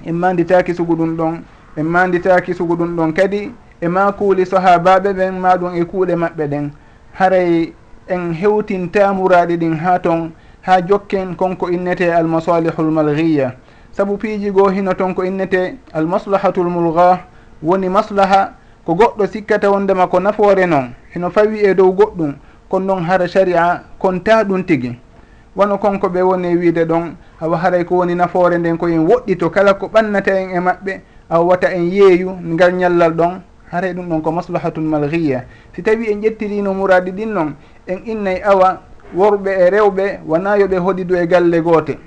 en 0.07 0.13
manditaki 0.15 0.75
sugu 0.75 0.95
ɗum 0.97 1.17
ɗon 1.17 1.43
en 1.77 1.83
manditaki 1.87 2.55
sugu 2.55 2.77
ɗum 2.77 2.95
ɗon 2.97 3.13
kadi 3.13 3.53
e 3.81 3.89
ma 3.89 4.13
kuuli 4.13 4.47
sahabaɓe 4.47 5.13
ɓen 5.13 5.39
maɗum 5.41 5.75
e 5.75 5.85
kuuɗe 5.85 6.15
maɓɓe 6.15 6.47
ɗen. 6.49 6.71
Haray 7.19 7.73
en 8.07 8.33
hewtinta 8.33 9.13
muraɗi 9.13 9.57
ɗin 9.57 9.75
ha 9.79 9.99
ton 9.99 10.31
ha 10.65 10.81
jokken 10.81 11.37
konko 11.37 11.69
innete 11.71 12.09
almasalihu 12.15 12.83
lmalghiya 12.83 13.53
saabu 13.93 14.17
piiji 14.17 14.51
goo 14.51 14.69
hino 14.69 14.95
toon 14.95 15.15
ko 15.15 15.25
innete 15.25 15.77
almaslahatu 15.93 16.65
lmulga 16.65 17.19
woni 17.63 17.89
maslaha 17.89 18.53
ko 18.85 18.93
goɗɗo 18.95 19.27
sikkata 19.27 19.71
wondema 19.71 20.07
ko 20.07 20.21
nafoore 20.21 20.67
noon 20.67 20.95
hino 21.15 21.31
fawi 21.31 21.61
e 21.61 21.75
dow 21.75 21.93
goɗɗum 21.93 22.33
kono 22.69 22.85
noon 22.87 23.05
hara 23.05 23.29
sharia 23.29 23.83
konta 23.99 24.45
ɗum 24.45 24.65
tigi. 24.65 24.99
Wono 25.57 25.79
konko 25.79 26.09
ɓe 26.09 26.23
woni 26.23 26.57
wiide 26.57 26.85
ɗon 26.85 27.15
awa 27.41 27.57
haray 27.59 27.85
ko 27.85 27.97
woni 27.97 28.15
nafoore 28.15 28.59
nden 28.59 28.77
koyen 28.79 29.07
woɗɗito 29.07 29.51
kala 29.51 29.75
ko 29.75 29.87
ɓannata 29.87 30.33
en 30.41 30.51
e 30.51 30.61
maɓɓe 30.61 31.01
awa 31.31 31.45
wata 31.45 31.71
en 31.75 31.85
yeeyu 31.93 32.31
ngal 32.43 32.73
ñallal 32.75 33.13
ɗon 33.15 33.41
haray 33.71 33.93
ɗum 33.95 34.09
ɗon 34.09 34.23
ko 34.23 34.33
maslahatul 34.33 34.83
malghiya. 34.83 35.45
Si 35.77 35.83
tawi 35.83 36.11
en 36.11 36.21
ƴettirino 36.23 36.75
muradi 36.75 37.13
ɗin 37.13 37.27
noon 37.33 37.55
en 37.87 37.99
innay 38.07 38.43
awa 38.43 38.81
worɓe 39.17 39.51
e 39.51 39.71
rewɓe 39.71 40.21
wona 40.27 40.57
yoɓe 40.59 40.77
hoɗidu 40.79 41.15
e 41.17 41.27
galle 41.27 41.61
goote. 41.61 41.99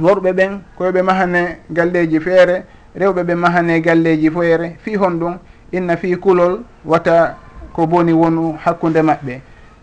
Worɓe 0.00 0.32
ɓen 0.32 0.60
koyoɓe 0.78 1.02
mahane 1.02 1.58
galleji 1.70 2.20
feere 2.20 2.64
rewɓe 2.94 3.22
ɓe 3.24 3.34
mahane 3.34 3.80
galleji 3.80 4.30
feere. 4.30 4.76
Fi 4.78 4.94
hon 4.96 5.18
ɗum 5.18 5.38
inna 5.72 5.96
fi 5.96 6.16
kulol 6.16 6.60
wata 6.84 7.36
ko 7.72 7.86
boni 7.86 8.12
wonu 8.12 8.54
hakkude 8.64 9.02
maɓɓe. 9.02 9.40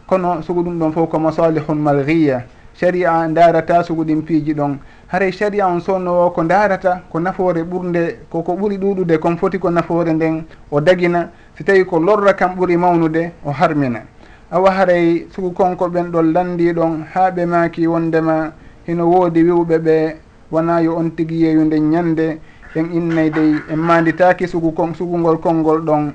Kono 0.08 0.42
sugu 0.42 0.62
ɗum 0.64 0.80
ɗon 0.80 0.92
fof 0.94 1.10
ko 1.10 1.20
masalihun 1.20 1.76
malriya 1.78 2.44
sharia 2.76 3.28
darata 3.28 3.84
sugu 3.84 4.04
ɗin 4.06 4.22
piiji 4.24 4.54
ɗon. 4.54 4.78
Haray 5.08 5.32
sharia 5.32 5.68
on 5.68 5.80
sonnowo 5.80 6.30
ko 6.34 6.44
darata 6.44 7.02
ko 7.12 7.20
nafoore 7.20 7.64
ɓurde 7.64 8.18
koko 8.30 8.54
ɓuri 8.56 8.78
ɗuɗude 8.78 9.18
kon 9.20 9.38
foti 9.38 9.60
ko 9.60 9.70
nafoore 9.70 10.14
nden 10.14 10.44
o 10.72 10.80
dagina. 10.80 11.30
Si 11.58 11.64
tawi 11.64 11.86
ko 11.86 12.00
lorra 12.00 12.34
kam 12.34 12.56
ɓuri 12.56 12.78
mawnude 12.78 13.32
o 13.46 13.52
harmina. 13.52 14.02
awa 14.54 14.72
haray 14.72 15.26
sugu 15.36 15.52
konko 15.52 15.88
ɓen 15.90 16.12
ɗon 16.12 16.34
landiɗon 16.34 17.06
ha 17.14 17.32
ɓe 17.32 17.46
maaki 17.46 17.88
wondema 17.88 18.54
hino 18.86 19.10
woodi 19.10 19.42
wiwɓe 19.44 19.78
ɓe 19.86 19.96
wona 20.52 20.80
yo 20.82 20.96
on 20.96 21.10
tigi 21.16 21.42
yeeyunde 21.44 21.80
ñande 21.80 22.40
en 22.76 22.86
innay 22.94 23.30
dey 23.32 23.54
en 23.72 23.78
manditaki 23.80 24.48
sugu 24.48 24.72
kon 24.72 24.94
sugungol 24.94 25.38
konngol 25.40 25.82
ɗon 25.82 26.14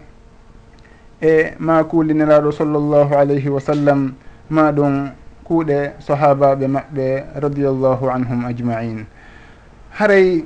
e 1.20 1.54
ma 1.58 1.82
kuliniraɗo 1.84 2.52
sallllahu 2.52 3.14
alayhi 3.14 3.48
wa 3.48 3.60
sallam 3.60 4.12
ma 4.50 4.70
ɗum 4.72 5.10
kuuɗe 5.44 5.92
sahabaɓe 5.98 6.66
maɓɓe 6.68 7.24
radiallahu 7.42 8.06
anhum 8.10 8.44
ajmain. 8.46 9.06
Haray 9.98 10.44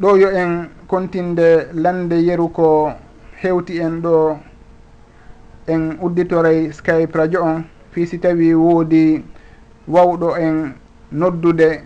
ɗo 0.00 0.16
yo 0.18 0.28
en 0.28 0.68
kontinde 0.88 1.72
lande 1.72 2.20
yeru 2.20 2.48
ko 2.52 2.92
hewti 3.42 3.80
en 3.80 4.02
ɗo 4.02 4.36
en 5.66 5.98
udditoray 6.02 6.72
skype 6.72 7.12
radio 7.18 7.42
on. 7.44 7.64
Fi 7.90 8.06
si 8.06 8.18
tawi 8.18 8.54
woodi 8.54 9.24
wawɗo 9.88 10.36
en 10.38 10.72
noddude 11.12 11.82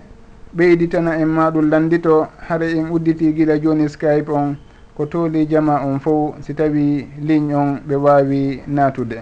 ɓeyditana 0.56 1.16
en 1.18 1.26
maɗum 1.28 1.70
landito. 1.70 2.26
Hara 2.48 2.66
en 2.66 2.90
udditi 2.90 3.32
gila 3.34 3.58
joni 3.58 3.88
skype 3.88 4.28
on. 4.32 4.56
Ko 4.96 5.06
tooli 5.06 5.46
jama 5.48 5.80
on 5.84 5.98
fo 5.98 6.34
si 6.40 6.54
tawi 6.54 7.06
ligne 7.20 7.54
on 7.54 7.80
ɓe 7.88 7.94
wawi 7.96 8.62
natude 8.66 9.18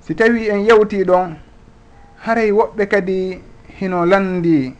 si 0.00 0.14
tawi 0.14 0.46
en 0.48 0.60
yewti 0.64 1.04
ɗon 1.04 1.34
haray 2.24 2.50
woɓɓe 2.52 2.86
kadi 2.88 3.40
hino 3.80 4.06
landi. 4.06 4.72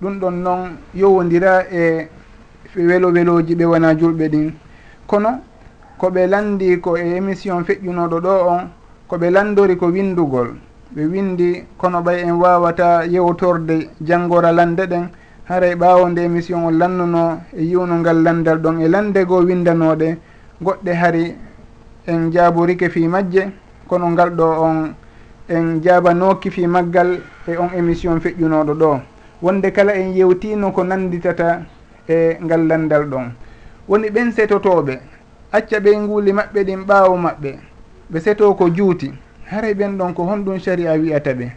Ɗum 0.00 0.18
ɗon 0.20 0.30
noon 0.42 0.70
yowodira 0.94 1.66
e 1.70 2.08
welo 2.76 3.08
weloji 3.12 3.54
ɓe 3.54 3.64
wona 3.64 3.94
julɓe 3.94 4.28
ɗin. 4.28 4.52
Kono 5.06 5.40
koɓe 6.02 6.26
landi 6.26 6.80
ko 6.80 6.96
e 6.96 7.16
émission 7.16 7.62
feƴƴunoɗo 7.64 8.20
ɗo 8.20 8.32
on 8.50 8.62
koɓe 9.08 9.30
landori 9.30 9.76
ko 9.76 9.86
windugol. 9.86 10.48
Ɓe 10.90 11.02
windi 11.06 11.62
kono 11.78 12.00
ɓay 12.02 12.22
en 12.26 12.32
wawata 12.42 13.04
yewtorde 13.06 13.88
janggora 14.00 14.50
lande 14.52 14.82
ɗen 14.90 15.06
haray 15.48 15.76
ɓawo 15.76 16.08
nde 16.08 16.18
émission 16.24 16.66
on 16.66 16.72
lannuno 16.72 17.38
e 17.56 17.62
yiwnongal 17.62 18.20
landal 18.20 18.58
ɗon 18.58 18.80
e 18.80 18.88
landego 18.88 19.42
windanoɗe 19.46 20.16
goɗɗe 20.60 20.92
hari 20.92 21.36
en 22.08 22.32
jaaborike 22.32 22.88
fi 22.90 23.06
majje 23.06 23.52
kono 23.88 24.10
ngal 24.10 24.30
ɗo 24.30 24.44
on 24.60 24.94
en 25.48 25.80
jaabanoki 25.84 26.50
fi 26.50 26.66
maggal 26.66 27.20
e 27.46 27.56
on 27.56 27.70
émission 27.78 28.18
feƴƴunoɗo 28.18 28.74
ɗo. 28.74 29.00
Wonde 29.40 29.70
kala 29.72 29.92
en 29.94 30.12
yewtino 30.14 30.72
ko 30.72 30.82
nanditata 30.82 31.62
e 32.08 32.38
ngal 32.42 32.66
landal 32.66 33.04
ɗon. 33.06 33.30
Woni 33.88 34.10
ɓen 34.10 34.32
setotoɓe. 34.32 35.11
acca 35.52 35.80
ɓe 35.80 35.96
nguuli 35.98 36.32
maɓɓe 36.32 36.64
ɗin 36.64 36.84
ɓaawo 36.86 37.16
maɓɓe 37.16 37.58
ɓe 38.10 38.20
seto 38.20 38.54
ko 38.54 38.68
juuti. 38.70 39.12
Haray 39.50 39.74
ɓen 39.74 39.98
ɗon 39.98 40.14
ko 40.14 40.22
honɗum 40.24 40.58
sharia 40.58 40.92
wiyata 40.94 41.32
ɓe. 41.34 41.52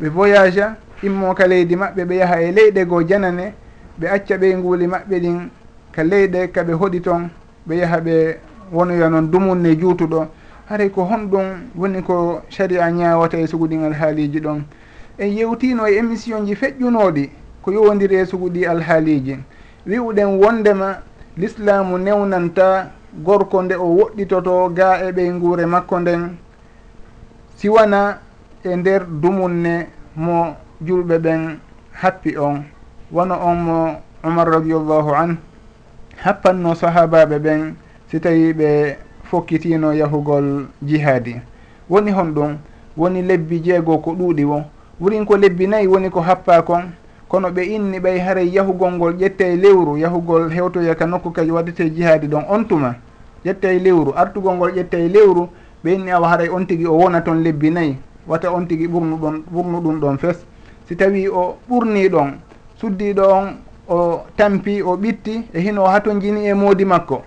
Ɓe 0.00 0.08
voyage 0.08 0.58
a 0.62 0.76
immo 1.02 1.34
ka 1.34 1.46
leydi 1.46 1.74
maɓɓe 1.76 2.04
ɓe 2.04 2.14
yaha 2.16 2.42
e 2.42 2.52
leyɗe 2.52 2.84
goo 2.86 3.02
janane 3.02 3.52
ɓe 3.98 4.06
acca 4.08 4.36
ɓe 4.38 4.56
nguuli 4.56 4.86
maɓɓe 4.86 5.20
ɗin 5.20 5.48
ka 5.92 6.02
leyɗe 6.04 6.48
kaɓe 6.52 6.72
hoɗi 6.72 7.00
toon 7.00 7.28
ɓe 7.66 7.74
yaha 7.76 8.00
ɓe 8.00 8.36
wonoya 8.72 9.08
noon 9.10 9.30
dumunne 9.30 9.76
juutuɗo. 9.76 10.26
Haray 10.68 10.90
ko 10.90 11.02
honɗum 11.04 11.46
woni 11.76 12.02
ko 12.02 12.42
sharia 12.48 12.90
ñawata 12.90 13.38
e 13.38 13.46
suguɗin 13.46 13.82
alhaaliji 13.84 14.40
ɗon. 14.40 14.62
En 15.18 15.26
yewtino 15.28 15.86
e 15.86 15.96
émission 15.98 16.46
ji 16.46 16.54
feƴƴunoɗi 16.54 17.28
ko 17.62 17.72
yowodiri 17.72 18.16
e 18.16 18.24
suguɗi 18.26 18.66
alhaaliji. 18.66 19.36
Wi'uɗen 19.86 20.38
wondema 20.38 21.02
l'islamu 21.36 21.98
newnanta 21.98 22.92
gorko 23.14 23.62
nde 23.62 23.74
o 23.74 23.84
woɗɗitoto 23.96 24.68
ga 24.74 24.88
e 25.06 25.12
ɓey 25.12 25.30
nguure 25.32 25.66
makko 25.66 26.00
nden 26.00 26.36
siwana 27.56 28.18
e 28.64 28.76
nder 28.76 29.02
dumunne 29.06 29.86
mo 30.16 30.56
julɓe 30.86 31.18
ɓen 31.18 31.58
happi 31.92 32.36
on. 32.38 32.62
Wono 33.12 33.34
on 33.34 33.54
mo 33.56 33.96
umar 34.24 34.48
radiallahu 34.50 35.10
an 35.14 35.36
happanno 36.24 36.74
sahabaɓe 36.74 37.38
ɓen 37.38 37.74
si 38.08 38.20
tawi 38.20 38.52
ɓe 38.52 38.96
fokkitino 39.24 39.92
yahugol 39.92 40.66
jihadi 40.82 41.40
woni 41.88 42.10
hon 42.10 42.32
ɗum 42.34 42.58
woni 42.96 43.22
lebbi 43.22 43.60
jeego 43.62 43.98
ko 43.98 44.12
ɗuuɗi 44.12 44.44
wo. 44.44 44.62
Wurin 45.00 45.24
ko 45.26 45.36
lebbi 45.36 45.66
nayyi 45.66 45.86
woni 45.86 46.10
ko 46.10 46.20
happa 46.20 46.62
kon. 46.62 46.92
kono 47.30 47.48
ɓe 47.50 47.62
inni 47.62 48.00
ɓay 48.00 48.18
haray 48.18 48.48
yahugol 48.50 48.92
ngol 48.92 49.14
ƴette 49.14 49.56
lewru 49.56 49.96
yahugol 49.96 50.50
hewtoya 50.50 50.94
ka 50.94 51.06
nokku 51.06 51.30
kadi 51.30 51.50
waddete 51.50 51.90
jihaadi 51.90 52.26
ɗon 52.26 52.44
on 52.48 52.64
tuma 52.64 52.94
ƴette 53.44 53.78
lewru 53.78 54.12
artugol 54.16 54.54
ngol 54.56 54.72
ƴette 54.72 55.08
lewru 55.08 55.48
ɓe 55.84 55.94
inni 55.94 56.10
awa 56.10 56.28
haray 56.28 56.48
on 56.48 56.66
tigui 56.66 56.86
o 56.86 56.96
wona 56.98 57.20
toon 57.20 57.42
lebbi 57.42 57.70
nayyi 57.70 57.96
wata 58.26 58.50
on 58.52 58.66
tigi 58.66 58.86
ɓurnuɗon 58.88 59.42
ɓurnu 59.52 59.80
ɗum 59.80 60.00
ɗon 60.00 60.18
fes. 60.18 60.44
Si 60.88 60.96
tawi 60.96 61.28
o 61.28 61.56
ɓurni 61.68 62.08
ɗon 62.08 62.32
suddiɗo 62.80 63.22
on 63.22 63.56
o 63.88 64.24
tampi 64.36 64.82
o 64.82 64.96
ɓitti 64.96 65.44
e 65.54 65.60
hino 65.60 65.84
hato 65.84 66.12
jini 66.20 66.46
e 66.48 66.54
moodi 66.54 66.84
makko 66.84 67.22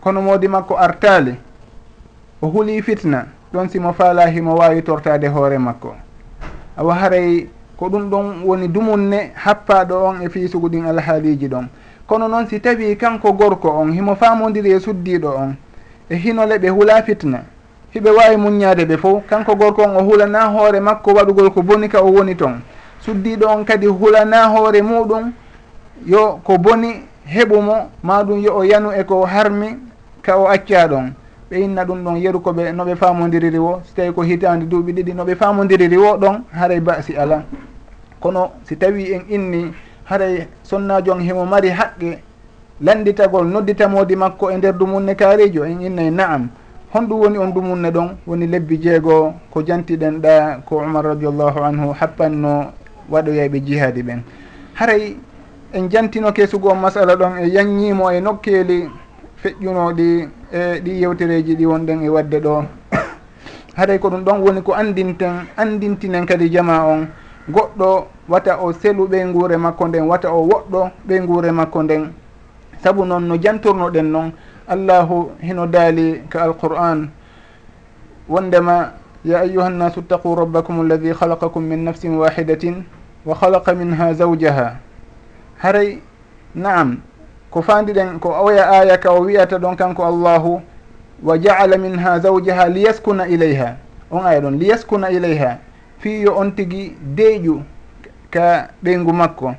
kono 0.00 0.20
moodi 0.20 0.48
makko 0.48 0.76
artali 0.76 1.34
o 2.42 2.46
huuli 2.48 2.82
fitna 2.82 3.26
ɗon 3.52 3.68
simo 3.68 3.92
faalahimo 3.92 4.54
wawi 4.54 4.82
tortade 4.82 5.28
hoore 5.28 5.58
makko. 5.58 5.94
Awa 6.76 6.94
haray 6.94 7.48
ko 7.78 7.88
ɗum 7.88 8.10
ɗon 8.10 8.42
woni 8.44 8.68
dumunne 8.68 9.30
happaɗo 9.34 9.94
on 9.94 10.22
e 10.22 10.28
fiisugu 10.28 10.68
ɗin 10.68 10.86
alhaaliji 10.86 11.48
ɗon. 11.48 11.68
Kono 12.06 12.28
noon 12.28 12.46
si 12.48 12.60
tawi 12.60 12.96
kanko 12.96 13.32
gorko 13.32 13.68
on 13.68 13.92
himo 13.92 14.16
famodiri 14.16 14.72
e 14.72 14.80
suddiɗo 14.80 15.28
on 15.28 15.54
e 16.10 16.16
hinole 16.16 16.58
ɓe 16.58 16.68
hula 16.70 17.02
fitna 17.02 17.44
hiɓe 17.94 18.10
wawi 18.10 18.36
muññade 18.36 18.84
ɓe 18.84 18.96
fo 18.96 19.22
kanko 19.28 19.54
gorko 19.54 19.82
on 19.82 19.96
o 19.96 20.02
hulana 20.02 20.48
hoore 20.48 20.80
makko 20.80 21.12
waɗugol 21.12 21.50
ko 21.50 21.62
boni 21.62 21.88
ka 21.88 22.02
o 22.02 22.10
woni 22.10 22.34
toon 22.34 22.60
suddiɗo 23.00 23.46
on 23.46 23.64
kadi 23.64 23.86
hulana 23.86 24.48
hoore 24.48 24.82
muɗum 24.82 25.32
yo 26.06 26.40
ko 26.42 26.58
boni 26.58 27.04
heɓumo 27.26 27.90
maɗum 28.02 28.38
yo 28.40 28.56
o 28.56 28.64
yanu 28.64 28.90
e 28.90 29.04
ko 29.04 29.24
harmi 29.24 29.78
ka 30.22 30.36
o 30.36 30.48
acca 30.48 30.88
ɗon. 30.88 31.12
Ɓe 31.50 31.60
inna 31.60 31.84
ɗum 31.84 32.04
ɗon 32.04 32.16
yeru 32.16 32.40
koɓe 32.40 32.72
noɓe 32.72 32.96
famodiriri 32.96 33.58
wo 33.58 33.80
so 33.84 33.92
tawi 33.94 34.12
ko 34.12 34.22
hitande 34.22 34.66
duuɓi 34.66 34.92
ɗiɗi 34.92 35.14
noɓe 35.14 35.34
famodiriri 35.36 35.96
wo 35.96 36.16
ɗon 36.16 36.42
haray 36.52 36.80
basi 36.80 37.16
ala 37.16 37.44
kono 38.20 38.50
si 38.64 38.76
tawi 38.76 39.12
en 39.12 39.22
inni 39.28 39.72
haray 40.04 40.46
sonnajo 40.62 41.12
on 41.12 41.20
himo 41.20 41.44
mari 41.46 41.70
haqqe 41.70 42.18
landitagol 42.80 43.46
nodditamodi 43.46 44.16
makko 44.16 44.50
e 44.50 44.56
nder 44.56 44.72
dumunne 44.78 45.14
kaarijo 45.14 45.64
en 45.64 45.82
innay 45.82 46.10
naam. 46.10 46.48
Honɗum 46.94 47.20
woni 47.20 47.38
on 47.38 47.52
dumunne 47.52 47.90
ɗon 47.90 48.16
woni 48.26 48.46
lebbi 48.46 48.78
jeegoo 48.80 49.32
ko 49.50 49.62
jantiɗen 49.62 50.20
ɗa 50.22 50.62
ko 50.64 50.76
umar 50.78 51.04
radiallahu 51.04 51.58
anhu 51.60 51.92
happanno 51.92 52.72
waɗoyayɓe 53.10 53.60
jihadi 53.60 54.02
ɓen. 54.02 54.22
Haray 54.74 55.16
en 55.74 55.90
jantino 55.90 56.32
kesugo 56.32 56.70
on 56.70 56.76
masala 56.80 57.14
ɗon 57.16 57.38
e 57.44 57.48
yanñimo 57.48 58.10
e 58.10 58.20
nokkeeli 58.20 58.88
feƴƴunoɗi 59.42 60.28
e 60.52 60.80
ɗi 60.80 61.00
yewtereji 61.02 61.56
ɗi 61.56 61.66
wonɗen 61.66 62.02
e 62.04 62.08
wadde 62.08 62.40
ɗo. 62.40 62.64
Haray 63.76 63.98
ko 63.98 64.08
ɗum 64.08 64.24
ɗon 64.24 64.40
woni 64.40 64.62
ko 64.62 64.72
andinten 64.72 65.44
andintinen 65.58 66.24
kadi 66.26 66.48
jama 66.50 66.86
on 66.86 67.06
goɗɗo 67.48 68.06
wata 68.28 68.56
o 68.60 68.72
selu 68.72 69.06
ɓe 69.08 69.24
nguure 69.26 69.56
makko 69.56 69.88
nden 69.88 70.04
wata 70.08 70.30
o 70.32 70.46
woɗɗo 70.48 70.90
ɓe 71.08 71.20
nguure 71.20 71.50
makko 71.52 71.82
nden. 71.82 72.12
Saabu 72.82 73.04
noon 73.04 73.26
no 73.28 73.36
jantornoɗen 73.36 74.10
noon 74.10 74.32
allahu 74.68 75.30
hino 75.40 75.66
daali 75.66 76.22
ka 76.28 76.42
alqur'an. 76.44 77.08
Wondema 78.28 78.92
ya 79.24 79.40
ayuha 79.40 79.70
nnasu 79.70 80.02
ttaqu 80.02 80.34
rabbakum 80.34 80.80
alladi 80.80 81.12
halaqakum 81.12 81.62
min 81.64 81.84
nafsin 81.84 82.16
wahidatin 82.18 82.84
wa 83.26 83.34
halaqa 83.34 83.74
minha 83.74 84.14
zawjaha 84.14 84.76
haray 85.58 85.98
naam 86.54 87.00
ko 87.50 87.62
fandiɗen 87.62 88.18
ko 88.20 88.30
oya 88.44 88.70
aya 88.70 88.98
ka 88.98 89.10
o 89.12 89.20
wiyata 89.20 89.58
ɗon 89.58 89.76
kanko 89.76 90.04
allahu 90.04 90.60
wa 91.22 91.38
jaala 91.38 91.76
minha 91.78 92.18
zawjaha 92.20 92.68
liyaskuna 92.68 93.26
ilayha 93.28 93.76
on 94.10 94.24
aya 94.26 94.40
ɗon 94.40 94.58
liyaskuna 94.58 95.10
ilayha 95.10 95.58
fiyo 95.98 96.36
on 96.36 96.50
tigi 96.54 96.96
deeƴu 97.16 97.62
ka 98.30 98.68
ɓeygu 98.82 99.12
makko. 99.12 99.54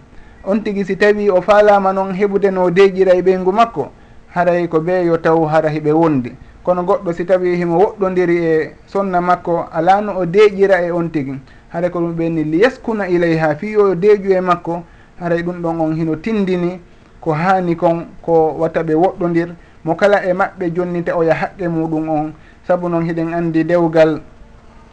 On 0.46 0.60
tigi 0.64 0.86
si 0.86 0.96
tawi 0.96 1.30
o 1.30 1.42
falama 1.42 1.94
noon 1.94 2.14
heɓude 2.14 2.52
no 2.52 2.70
deeƴira 2.70 3.14
e 3.16 3.22
ɓeygu 3.22 3.52
makko 3.52 3.92
haray 4.34 4.68
ko 4.68 4.80
ɓe 4.80 5.06
yo 5.06 5.18
taw 5.18 5.46
hara 5.46 5.70
hiɓe 5.70 5.92
wondi 5.92 6.32
kono 6.64 6.84
goɗɗo 6.84 7.14
si 7.14 7.26
tawi 7.26 7.56
himo 7.56 7.78
woɗɗodiri 7.80 8.38
e 8.38 8.76
sonna 8.88 9.22
makko 9.22 9.66
alano 9.72 10.14
o 10.20 10.26
deeƴira 10.26 10.82
e 10.86 10.92
on 10.92 11.10
tigi? 11.10 11.34
Haray 11.70 11.90
ko 11.92 12.00
ɗum 12.00 12.14
ɓenni 12.16 12.44
li 12.44 12.62
yaskuna 12.62 13.08
ileyha 13.08 13.56
fiyo 13.56 13.96
deeƴu 13.96 14.32
e 14.38 14.42
makko 14.42 14.84
haray 15.20 15.42
ɗum 15.44 15.62
ɗon 15.62 15.80
on 15.82 15.96
hino 15.96 16.16
tindini 16.16 16.80
ko 17.22 17.32
hani 17.34 17.76
kon 17.76 18.06
ko 18.22 18.56
watta 18.60 18.84
ɓe 18.84 18.94
woɗɗodir 18.96 19.50
mo 19.84 19.96
kala 19.96 20.24
e 20.26 20.34
maɓɓe 20.34 20.72
jonnita 20.76 21.16
oya 21.18 21.34
haqqe 21.34 21.68
muɗum 21.68 22.10
on 22.10 22.34
saabu 22.68 22.90
noon 22.90 23.06
hiɗen 23.06 23.34
andi 23.34 23.64
dewgal 23.64 24.22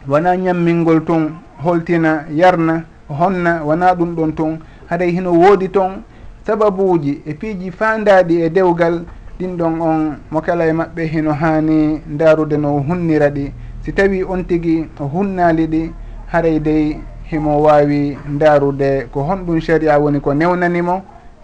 wona 0.05 0.35
ñammingol 0.37 1.01
toon 1.05 1.31
holtina 1.63 2.25
yarna 2.31 2.83
honna 3.09 3.63
wona 3.63 3.93
ɗum 3.95 4.15
ɗon 4.15 4.35
toon 4.35 4.59
haɗay 4.89 5.11
hino 5.11 5.31
woodi 5.33 5.69
toon 5.69 6.03
sababuji 6.45 7.21
e 7.25 7.33
piiji 7.33 7.71
fandaɗi 7.71 8.41
e 8.45 8.49
dewgal 8.49 9.05
ɗin 9.39 9.57
ɗon 9.57 9.81
on 9.81 10.17
mo 10.31 10.41
kala 10.41 10.65
e 10.67 10.71
maɓɓe 10.73 11.03
hino 11.13 11.31
hani 11.33 12.01
ndarude 12.07 12.57
no 12.57 12.79
hunnira 12.87 13.29
ɗi. 13.29 13.51
Si 13.81 13.91
tawi 13.93 14.23
on 14.23 14.43
tigui 14.43 14.87
o 14.99 15.05
hunnali 15.05 15.67
ɗi 15.67 15.91
haray 16.31 16.59
dey 16.59 16.97
himo 17.31 17.61
wawi 17.61 18.17
ndarude 18.29 19.07
ko 19.11 19.21
honɗum 19.23 19.59
sharia 19.61 19.99
woni 19.99 20.19
ko 20.19 20.33
newnanimo 20.33 21.03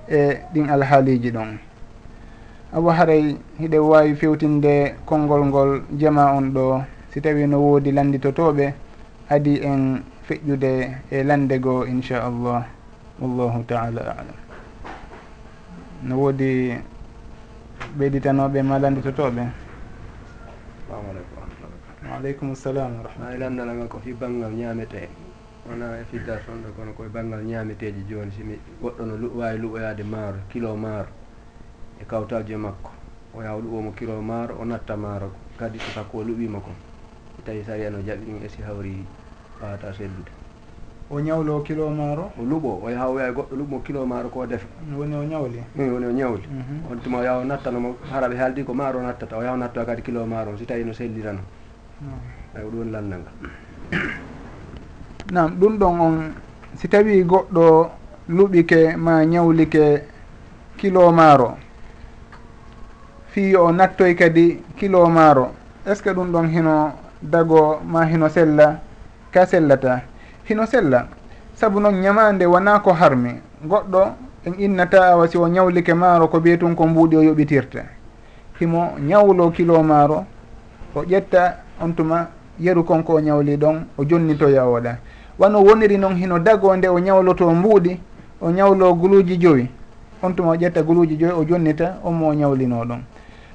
e 0.10 0.38
ɗin 0.54 0.70
alhaaliji 0.70 1.32
ɗon. 1.32 1.58
Awa 2.76 2.94
haray 2.94 3.36
hiɗe 3.60 3.78
wawi 3.80 4.16
fewtinde 4.16 4.96
konngol 5.06 5.46
ngol 5.46 5.82
jama 5.98 6.32
on 6.34 6.52
ɗo. 6.54 6.84
si 7.14 7.22
tawi 7.22 7.46
no 7.46 7.62
woodi 7.62 7.92
landitotoɓe 7.94 8.74
adi 9.30 9.62
en 9.62 10.02
feƴƴude 10.26 10.72
e 11.12 11.24
lande 11.24 11.60
goo 11.62 11.86
inchallah 11.86 12.66
wallahu 13.22 13.62
taala 13.70 14.02
alam. 14.02 14.38
No 16.10 16.18
woodi 16.18 16.74
ɓeyditanoɓe 17.98 18.64
ma 18.66 18.80
landitotoɓe? 18.80 19.44
Salamu 20.90 21.10
aleykum 21.14 22.10
waaleykum 22.10 22.56
salam 22.56 22.98
warahmatulah 22.98 23.38
landanaga 23.40 23.86
ko 23.86 24.00
fi 24.04 24.14
banggal 24.14 24.52
ñamete 24.52 25.08
wona 25.70 26.02
e 26.02 26.04
fidda 26.10 26.42
sonɗo 26.42 26.74
kono 26.76 26.94
koye 26.98 27.10
banggal 27.14 27.46
ñameteji 27.46 28.10
joni 28.10 28.32
simi 28.32 28.58
goɗɗo 28.82 29.06
no 29.06 29.14
wawi 29.38 29.58
luɓoyade 29.62 30.04
maaro 30.04 30.40
kilo 30.50 30.76
maaro 30.76 31.10
e 32.02 32.06
kawtalje 32.06 32.58
makko. 32.58 32.90
O 33.38 33.42
yaw 33.44 33.62
luɓomo 33.62 33.94
kilo 33.94 34.18
maaro 34.22 34.58
o 34.60 34.66
natta 34.66 34.98
maaro. 34.98 35.30
Kadi 35.60 35.78
so 35.78 35.92
sakko 35.94 36.18
o 36.18 36.24
luɓima 36.26 36.58
kon 36.60 36.74
so 37.36 37.42
tawi 37.46 37.64
saria 37.64 37.90
no 37.90 38.00
jaɓini 38.02 38.46
esi 38.46 38.62
hawri 38.62 39.06
wawata 39.62 39.94
sellude. 39.94 40.32
O 41.12 41.20
ñawlo 41.20 41.62
kilo 41.64 41.90
maaro? 41.90 42.32
O 42.40 42.44
luɓo 42.44 42.80
o 42.84 42.90
yaha 42.90 43.08
o 43.10 43.14
wiya 43.14 43.32
goɗɗo 43.32 43.56
luɓmo 43.56 43.84
kilo 43.84 44.06
maaro 44.06 44.30
ko 44.30 44.46
defa. 44.48 44.66
Woni 44.98 45.16
o 45.16 45.24
ñawli? 45.24 45.60
I 45.78 45.82
woni 45.90 46.06
o 46.06 46.12
ñawli. 46.12 46.44
Mhm. 46.48 46.92
On 46.92 46.96
tuma 46.98 47.18
o 47.20 47.24
yaha 47.24 47.40
o 47.40 47.44
nattanomo 47.44 47.98
hara 48.12 48.28
ɓe 48.30 48.36
haaldi 48.38 48.64
ko 48.64 48.74
maaro 48.74 49.00
o 49.00 49.04
nattata 49.04 49.38
o 49.38 49.42
yaha 49.44 49.54
o 49.54 49.58
nattoa 49.58 49.86
kadi 49.86 50.02
kilo 50.02 50.26
maaro 50.26 50.52
on 50.52 50.58
si 50.58 50.66
tawi 50.66 50.84
no 50.84 50.94
sellirano. 50.94 51.40
Hmm. 52.00 52.56
Ay 52.56 52.62
ko 52.64 52.70
ɗum 52.70 52.78
woni 52.80 52.92
lanndal 52.92 53.20
ngal. 53.20 54.02
Nam 55.32 55.56
ɗum 55.60 55.78
ɗon 55.78 56.00
on 56.00 56.34
si 56.76 56.88
tawi 56.88 57.24
goɗɗo 57.24 57.90
luɓike 58.30 58.96
ma 58.98 59.24
ñawlike 59.26 60.02
kilo 60.78 61.12
maaro 61.12 61.58
fii 63.28 63.56
o 63.56 63.72
nattoy 63.72 64.16
kadi 64.16 64.64
kilo 64.78 65.08
maaro 65.10 65.52
est 65.86 65.96
ce 65.96 66.02
que 66.04 66.10
ɗum 66.14 66.32
ɗon 66.32 66.48
hino 66.50 66.94
dago 67.24 67.80
ma 67.86 68.06
hino 68.06 68.30
sella 68.30 68.80
ka 69.32 69.46
sellata. 69.46 70.02
Hino 70.44 70.66
sella 70.66 71.08
saabu 71.56 71.80
noon 71.80 72.02
ñamande 72.02 72.46
wona 72.46 72.80
ko 72.80 72.92
harmi. 72.94 73.40
Goɗɗo 73.66 74.02
en 74.46 74.54
innata 74.60 75.08
awa 75.14 75.28
si 75.28 75.38
o 75.38 75.48
ñawlike 75.48 75.94
maaro 75.94 76.28
ko 76.28 76.40
biyetun 76.40 76.76
ko 76.76 76.88
mbuuɗi 76.88 77.16
o 77.16 77.22
yoɓitirta. 77.24 77.84
Himo 78.60 78.96
ñawlo 79.00 79.52
kilo 79.52 79.82
maaro 79.84 80.26
o 80.96 81.04
ƴetta 81.04 81.56
on 81.82 81.94
tuma 81.96 82.28
yeru 82.60 82.84
konko 82.84 83.14
o 83.16 83.20
ñawli 83.22 83.58
ɗon 83.58 83.86
o 83.98 84.04
jonnitoya 84.06 84.66
oɗa 84.66 84.98
wano 85.40 85.64
woniri 85.64 85.98
noon 85.98 86.16
hino 86.16 86.40
dago 86.40 86.76
nde 86.76 86.88
o 86.88 87.00
ñawloto 87.00 87.50
mbuuɗi 87.50 88.00
o 88.42 88.52
ñawlo 88.52 88.94
guluji 88.96 89.38
joyi. 89.40 89.70
On 90.22 90.32
tuma 90.36 90.52
o 90.52 90.56
ƴetta 90.56 90.84
guluji 90.84 91.18
joyi 91.18 91.32
o 91.34 91.44
jonnita 91.46 91.98
on 92.04 92.12
mo 92.14 92.28
o 92.30 92.34
ñawlino 92.34 92.84
ɗon. 92.86 93.00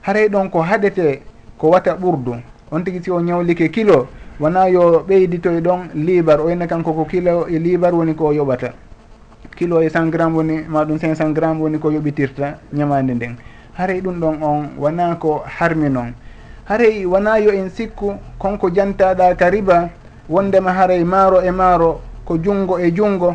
Haray 0.02 0.28
ɗon 0.28 0.48
ko 0.50 0.62
haɗete 0.62 1.22
ko 1.58 1.68
wata 1.70 1.94
ɓurdu. 1.94 2.34
on 2.70 2.80
tigui 2.84 3.02
si 3.02 3.10
o 3.10 3.20
ñawlike 3.20 3.68
kilo 3.70 4.08
wona 4.40 4.68
yo 4.68 5.04
ɓeyditoy 5.08 5.60
ɗon 5.60 5.88
libar 5.94 6.40
o 6.40 6.48
yinna 6.50 6.66
kanko 6.66 6.92
ko 6.92 7.04
kilo 7.04 7.46
e 7.48 7.58
libar 7.58 7.94
woni 7.94 8.14
ko 8.14 8.32
yoɓata. 8.32 8.72
Kilo 9.56 9.80
e 9.82 9.88
cent 9.90 10.10
gramme 10.10 10.36
woni 10.36 10.64
ma 10.68 10.84
ɗum 10.84 10.98
cinq 10.98 11.16
cent 11.16 11.32
gramme 11.34 11.60
woni 11.62 11.78
ko 11.78 11.90
yoɓitirta 11.90 12.58
ñamande 12.72 13.14
nden. 13.14 13.36
Haray 13.76 14.00
ɗum 14.00 14.20
ɗon 14.20 14.42
on 14.42 14.68
wona 14.78 15.16
ko 15.16 15.42
harmi 15.46 15.88
noon 15.90 16.12
haray 16.68 17.06
wona 17.06 17.38
yo 17.40 17.50
en 17.52 17.70
sikku 17.70 18.12
konko 18.38 18.68
jantaɗa 18.70 19.34
ka 19.36 19.48
riba 19.50 19.88
wondema 20.28 20.72
haray 20.72 21.02
maaro 21.04 21.40
e 21.40 21.50
maaro 21.50 22.00
ko 22.24 22.36
junngo 22.38 22.78
e 22.78 22.92
junngo. 22.94 23.34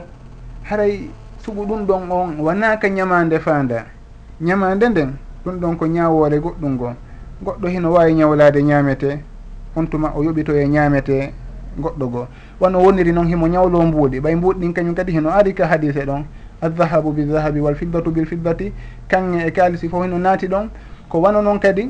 Haray 0.69 1.09
suɓu 1.43 1.65
ɗum 1.65 1.85
ɗon 1.85 2.11
on 2.11 2.35
wona 2.39 2.77
ka 2.77 2.87
ñamande 2.87 3.39
faanda. 3.39 3.85
Ñamande 4.39 4.89
nden 4.89 5.13
ɗum 5.43 5.59
ɗon 5.59 5.75
ko 5.77 5.85
ñawore 5.87 6.39
goɗɗum 6.39 6.73
ngo. 6.75 6.93
goɗɗo 7.43 7.67
hino 7.67 7.91
wawi 7.91 8.13
ñawlade 8.13 8.63
ñamete 8.63 9.19
on 9.75 9.85
tuma 9.87 10.13
o 10.15 10.23
yoɓito 10.23 10.53
e 10.55 10.67
ñamete 10.67 11.33
goɗɗo 11.79 12.07
goo. 12.11 12.27
Wano 12.59 12.79
woniri 12.79 13.11
noon 13.11 13.27
himo 13.27 13.47
ñawlo 13.47 13.81
mbuuɗi. 13.81 14.19
Ɓay 14.19 14.35
mbuuɗi 14.35 14.59
ɗin 14.59 14.73
kañum 14.73 14.95
kadi 14.95 15.11
hino 15.11 15.29
ari 15.29 15.53
ka 15.53 15.67
hadise 15.67 16.05
ɗon. 16.05 16.23
Aldahabu 16.61 17.11
bildahabi 17.11 17.59
wal 17.59 17.75
fiddatu 17.75 18.11
bil 18.11 18.25
fiddati 18.25 18.71
kanŋe 19.07 19.47
e 19.47 19.51
kalisi 19.51 19.89
fof 19.89 20.03
hino 20.03 20.17
naati 20.17 20.47
ɗon. 20.47 20.69
Ko 21.09 21.19
wano 21.21 21.41
noon 21.41 21.59
kadi 21.59 21.89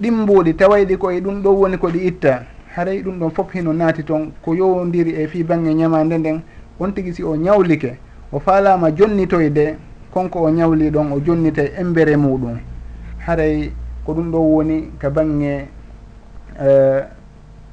ɗin 0.00 0.14
mbuuɗi 0.22 0.54
tawayɗi 0.54 0.96
koye 0.96 1.20
ɗum 1.20 1.42
ɗo 1.42 1.50
woni 1.50 1.76
ko 1.78 1.88
ɗi 1.88 2.06
itta. 2.06 2.44
Haray 2.76 3.02
ɗum 3.02 3.18
ɗon 3.18 3.30
fof 3.30 3.52
hino 3.54 3.72
naati 3.72 4.04
toon 4.04 4.32
ko 4.42 4.54
yowodiri 4.54 5.14
e 5.22 5.26
fi 5.26 5.42
bange 5.42 5.74
ñamande 5.74 6.18
nden 6.18 6.42
on 6.78 6.92
tigui 6.92 7.12
si 7.12 7.22
o 7.24 7.34
ñawlike 7.36 7.98
o 8.32 8.38
faalama 8.38 8.90
jonnitoyde 8.94 9.76
konko 10.12 10.42
o 10.44 10.50
ñawli 10.50 10.90
ɗon 10.90 11.12
o 11.12 11.20
jonnitay 11.20 11.72
embere 11.76 12.16
muɗum 12.16 12.58
haray 13.26 13.72
ko 14.08 14.14
ɗum 14.14 14.30
ɗo 14.32 14.38
woni 14.40 14.88
ka 14.98 15.10
banggue 15.10 15.68
eh, 16.58 17.04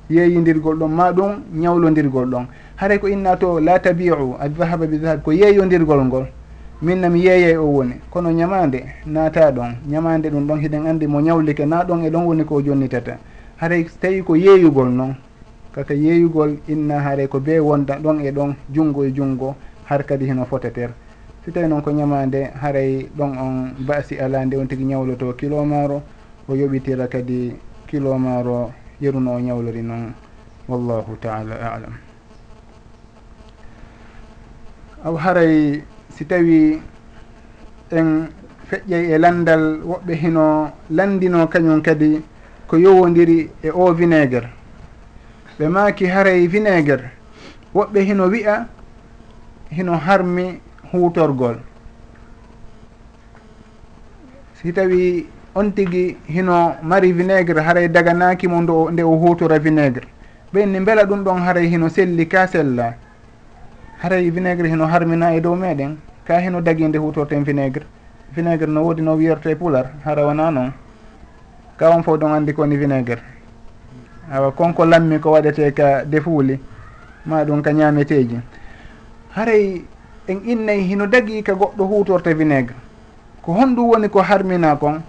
yeeyidirgol 0.10 0.76
ɗon 0.78 0.92
ma 0.92 1.12
ɗum 1.14 1.32
ñawlodirgol 1.54 2.28
ɗon. 2.28 2.46
Haray 2.76 3.00
ko 3.00 3.08
inna 3.08 3.38
to 3.38 3.60
la 3.62 3.80
tabiu 3.80 4.36
adahaba 4.38 4.86
bi 4.86 5.00
dahab 5.00 5.24
ko 5.24 5.32
yeeyodirgol 5.32 6.04
ngol 6.04 6.26
minna 6.82 7.08
mi 7.08 7.22
yeeyey 7.24 7.56
o 7.56 7.64
woni. 7.64 7.96
Kono 8.12 8.32
ñamande 8.32 8.84
naata 9.06 9.50
ɗon 9.52 9.78
ñamande 9.88 10.28
ɗum 10.30 10.46
ɗon 10.46 10.60
hiɗen 10.60 10.86
andi 10.88 11.08
mo 11.08 11.22
ñawlike 11.22 11.66
na 11.66 11.86
ɗon 11.86 12.04
e 12.04 12.10
ɗon 12.10 12.26
woni 12.26 12.44
ko 12.44 12.62
jonnitata. 12.62 13.18
Haray 13.62 13.86
tawi 14.02 14.22
ko 14.22 14.36
yeeyugol 14.36 14.90
noon 14.92 15.16
kaka 15.74 15.94
yeeyugol 15.94 16.58
inna 16.68 17.00
haray 17.00 17.28
ko 17.30 17.40
be 17.40 17.60
wonda 17.60 17.96
ɗon 17.96 18.20
e 18.20 18.32
ɗon 18.32 18.56
junngo 18.74 19.06
e 19.06 19.12
junngo 19.16 19.56
har 19.86 20.04
kadi 20.04 20.26
hino 20.26 20.44
foteter 20.44 20.90
si 21.46 21.52
tawi 21.54 21.68
noon 21.70 21.82
ko 21.82 21.92
ñamande 21.92 22.52
haray 22.62 23.08
ɗon 23.18 23.38
on 23.40 23.72
basi 23.88 24.20
ala 24.20 24.44
nde 24.46 24.58
on 24.58 24.68
tigui 24.68 24.84
ñawloto 24.86 25.32
kilomaro 25.38 26.02
o 26.50 26.54
yoɓitira 26.56 27.08
kadi 27.08 27.56
kilomare 27.88 28.48
o 28.50 28.72
yeruno 29.02 29.36
o 29.36 29.40
ñawlori 29.40 29.82
noon 29.82 30.14
wallahu 30.68 31.18
taala 31.22 31.56
alam. 31.56 31.94
Aw 35.06 35.16
haray 35.18 35.84
si 36.10 36.26
tawi 36.26 36.82
en 37.92 38.30
feƴƴay 38.70 39.14
e 39.14 39.18
landal 39.18 39.82
woɓɓe 39.86 40.14
hino 40.22 40.72
landino 40.90 41.48
kañum 41.48 41.82
kadi 41.82 42.22
ko 42.68 42.78
yowodiri 42.78 43.50
e 43.64 43.70
o 43.70 43.94
vinaigre 43.94 44.50
ɓe 45.60 45.68
maaki 45.70 46.06
haray 46.08 46.48
vinaigre 46.48 47.12
woɓɓe 47.76 48.00
hino 48.08 48.26
wi'a 48.28 48.68
hino 49.72 49.94
harmi 49.98 50.60
hutorgol 50.92 51.58
si 54.62 54.72
tawi 54.74 55.28
on 55.56 55.72
tigui 55.72 56.18
hino 56.28 56.76
mari 56.84 57.14
vinaigre 57.14 57.62
haray 57.62 57.88
daganakimo 57.88 58.62
ndo 58.62 58.92
nde 58.92 59.04
o 59.04 59.16
hutora 59.16 59.58
vinaigre 59.60 60.08
ɓenni 60.54 60.80
beela 60.86 61.04
ɗum 61.06 61.24
ɗon 61.24 61.40
haray 61.46 61.68
hino 61.68 61.90
selli 61.90 62.28
ka 62.28 62.48
sella. 62.48 62.94
Haray 64.02 64.30
vinaigre 64.30 64.68
hino 64.70 64.86
harmina 64.86 65.34
e 65.34 65.40
dow 65.42 65.56
meɗen 65.56 65.96
ka 66.28 66.40
hino 66.42 66.62
dagui 66.62 66.88
nde 66.88 66.98
hutorten 66.98 67.44
vinaigre 67.44 67.86
vinaigre 68.36 68.68
no 68.68 68.84
woodi 68.84 69.02
no 69.02 69.16
wiyerto 69.16 69.50
e 69.50 69.56
pular 69.56 69.86
hara 70.04 70.26
wona 70.26 70.52
noon 70.52 70.72
ka 71.78 71.90
on 71.90 72.04
fof 72.04 72.20
ɗon 72.20 72.34
andi 72.36 72.54
koni 72.54 72.76
vinaigre 72.78 73.22
awa 74.32 74.52
konko 74.52 74.86
lammi 74.86 75.20
ko 75.20 75.32
waɗete 75.32 75.72
ka 75.74 76.04
defuuli 76.04 76.60
ma 77.26 77.44
ɗum 77.46 77.62
ka 77.62 77.72
ñameteji. 77.72 78.40
Haray 79.36 79.82
en 80.28 80.40
innayi 80.46 80.84
hino 80.84 81.08
dagui 81.08 81.42
ka 81.44 81.54
goɗɗo 81.54 81.84
hutorte 81.88 82.34
vinaigre 82.34 82.76
ko 83.42 83.54
honɗum 83.54 83.90
woni 83.90 84.10
ko 84.10 84.20
harmina 84.22 84.76
kon 84.76 85.02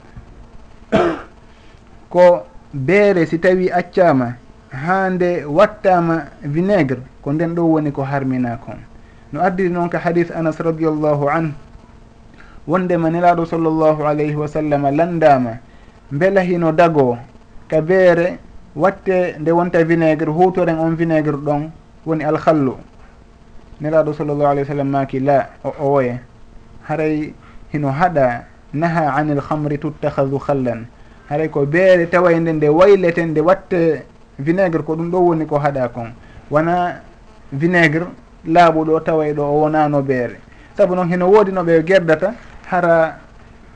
ko 2.13 2.47
beere 2.75 3.27
si 3.27 3.39
tawi 3.39 3.71
accama 3.71 4.37
ha 4.71 5.11
nde 5.11 5.45
wattama 5.45 6.27
vinaigre 6.43 7.01
ko 7.23 7.33
nden 7.33 7.55
ɗo 7.55 7.63
woni 7.65 7.91
ko 7.93 8.03
harmina 8.03 8.57
kon 8.65 8.79
no 9.33 9.41
addiri 9.43 9.71
noon 9.71 9.89
ka 9.89 9.99
hadis 9.99 10.31
anas 10.31 10.59
radiallahu 10.61 11.29
an 11.29 11.55
wondema 12.67 13.11
nelaɗo 13.11 13.47
sallllahu 13.47 14.07
alayhi 14.07 14.35
wa 14.37 14.49
sallam 14.49 14.83
landama 14.97 15.59
beela 16.11 16.41
hino 16.43 16.73
dago 16.73 17.19
ka 17.69 17.81
beere 17.81 18.39
watte 18.77 19.39
nde 19.39 19.51
wonta 19.53 19.85
vinaigre 19.85 20.31
hutoren 20.31 20.79
on 20.79 20.95
vinaigre 20.97 21.37
ɗon 21.37 21.71
woni 22.07 22.25
alhallu 22.25 22.77
nelaɗo 23.81 24.13
sallllahu 24.13 24.51
alayhi 24.51 24.69
wa 24.69 24.73
sallam 24.75 24.89
maki 24.91 25.21
la 25.21 25.49
o 25.65 25.75
owoye 25.81 26.21
haray 26.89 27.33
hino 27.73 27.89
haɗa 27.91 28.45
naha 28.77 29.15
an 29.17 29.31
il 29.31 29.41
hamri 29.41 29.79
tuttahadu 29.79 30.39
hallan 30.49 30.87
haray 31.29 31.49
ko 31.49 31.67
beere 31.67 32.07
tawayde 32.07 32.53
nde 32.53 32.69
wayleten 32.69 33.31
nde 33.31 33.41
watte 33.41 34.03
vinaigre 34.39 34.83
ko 34.83 34.95
ɗum 34.97 35.11
ɗo 35.11 35.19
woni 35.21 35.47
ko 35.47 35.59
haɗa 35.59 35.89
kon. 35.89 36.13
Wona 36.51 37.01
vinaigre 37.53 38.07
laaɓuɗo 38.47 39.01
taway 39.05 39.33
ɗo 39.33 39.43
o 39.43 39.61
wonano 39.63 40.03
beere. 40.03 40.37
Saabu 40.77 40.95
noon 40.95 41.09
heno 41.11 41.27
woodi 41.29 41.53
no 41.53 41.63
ɓe 41.65 41.83
gerdata 41.85 42.35
hara 42.71 43.19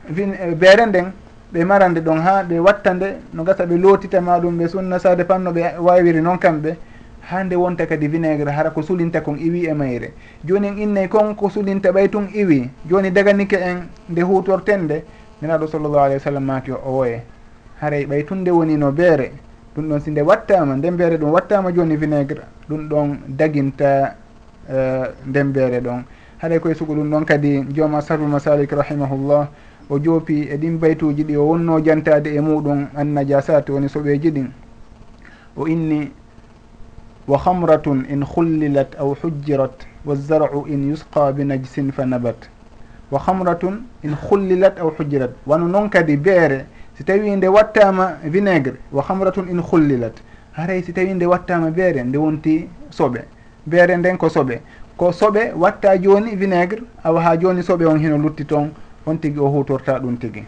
eh, 0.07 0.55
beere 0.55 0.85
nden 0.85 1.11
ɓe 1.53 1.65
marande 1.65 1.99
ɗon 2.01 2.19
ha 2.21 2.43
ɓe 2.43 2.59
watta 2.59 2.93
nde 2.93 3.05
no 3.33 3.43
gasa 3.43 3.65
ɓe 3.65 3.77
lootitama 3.77 4.39
ɗum 4.39 4.57
ɓe 4.57 4.67
sunna 4.67 4.99
sade 4.99 5.23
panno 5.25 5.51
ɓe 5.51 5.77
wawiri 5.79 6.21
noon 6.21 6.37
kamɓe. 6.37 6.75
hande 7.29 7.55
wonta 7.55 7.85
kadi 7.85 8.07
vinaigre 8.07 8.51
hara 8.51 8.71
ko 8.71 8.81
sulinta 8.81 9.21
kon 9.21 9.37
iwi 9.37 9.65
e 9.67 9.73
mayre. 9.73 10.13
Joni 10.45 10.67
en 10.67 10.77
innay 10.77 11.07
kon 11.07 11.35
ko 11.35 11.49
sulinta 11.49 11.91
ɓay 11.91 12.09
tun 12.09 12.27
iwi. 12.33 12.69
Joni 12.89 13.11
daganike 13.11 13.53
en 13.55 13.87
nde 14.09 14.21
hutortende 14.21 15.03
niraɗo 15.41 15.67
sallllahu 15.67 15.97
alayhi 15.99 16.17
wa 16.17 16.23
sallam 16.23 16.43
maki 16.45 16.71
o 16.71 16.91
woye 16.97 17.21
haray 17.81 18.05
ɓay 18.05 18.23
tun 18.25 18.41
nde 18.41 18.49
woni 18.51 18.77
no 18.77 18.91
beere. 18.91 19.31
Ɗum 19.75 19.87
ɗon 19.89 19.99
si 19.99 20.11
nde 20.11 20.21
wattama 20.21 20.75
ndembeere 20.75 21.17
ɗum 21.17 21.31
wattama 21.31 21.71
joni 21.71 21.95
vinaigre 21.95 22.41
ɗum 22.69 22.87
ɗon 22.89 23.17
daginta 23.27 24.15
e, 24.69 24.73
uh, 24.73 25.05
ndembeere 25.27 25.79
ɗon. 25.81 26.03
Haɗay 26.41 26.59
koye 26.59 26.75
sugo 26.75 26.93
ɗum 26.93 27.09
ɗon 27.09 27.25
kadi 27.25 27.63
jooma 27.73 28.01
sarul 28.01 28.27
masalik 28.27 28.71
rahimahullah 28.71 29.47
o 29.89 29.99
joopi 29.99 30.47
e 30.51 30.57
ɗin 30.57 30.77
baytuji 30.79 31.23
ɗi 31.23 31.35
o 31.37 31.43
wonno 31.45 31.79
jantade 31.83 32.27
e 32.35 32.39
muɗum 32.41 32.87
annajasati 32.95 33.71
woni 33.71 33.87
soɓeji 33.87 34.31
ɗin. 34.31 34.47
O 35.55 35.67
inni 35.67 36.11
wa 37.27 37.37
hamratun 37.37 38.05
in 38.09 38.25
khullilat 38.25 38.95
aw 38.99 39.13
hujjirat 39.13 39.85
wazar'u 40.05 40.65
in 40.67 40.89
yusqa 40.89 41.31
bi 41.33 41.43
najsin 41.43 41.91
fa 41.91 42.05
nabat. 42.05 42.49
Wa 43.11 43.19
hamratun 43.19 43.85
in 44.03 44.15
khullilat 44.15 44.79
aw 44.79 44.89
hujjirat 44.89 45.31
wano 45.45 45.67
noon 45.67 45.89
kadi 45.89 46.17
beere 46.17 46.65
si 46.97 47.03
tawi 47.03 47.35
nde 47.35 47.47
wattama 47.47 48.17
vinaigre 48.23 48.77
wa 48.91 49.03
hamratun 49.03 49.49
in 49.49 49.61
khullilat. 49.61 50.21
Haray 50.53 50.81
si 50.83 50.93
tawi 50.93 51.13
nde 51.13 51.25
wattama 51.25 51.69
beere 51.71 52.03
nde 52.03 52.17
wonti 52.17 52.67
soɓe 52.89 53.21
beere 53.67 53.97
nden 53.97 54.17
ko 54.17 54.27
soɓe 54.27 54.59
ko 54.97 55.11
soɓe 55.11 55.53
watta 55.55 55.97
joni 56.01 56.35
vinaigre 56.35 56.81
awa 57.03 57.21
ha 57.21 57.37
joni 57.37 57.61
soɓe 57.61 57.85
on 57.85 57.99
hino 57.99 58.17
lutti 58.17 58.45
toon 58.45 58.71
on 59.05 59.17
tigui 59.17 59.39
o 59.43 59.47
hutorta 59.49 59.99
ɗum 59.99 60.17
tigui 60.17 60.43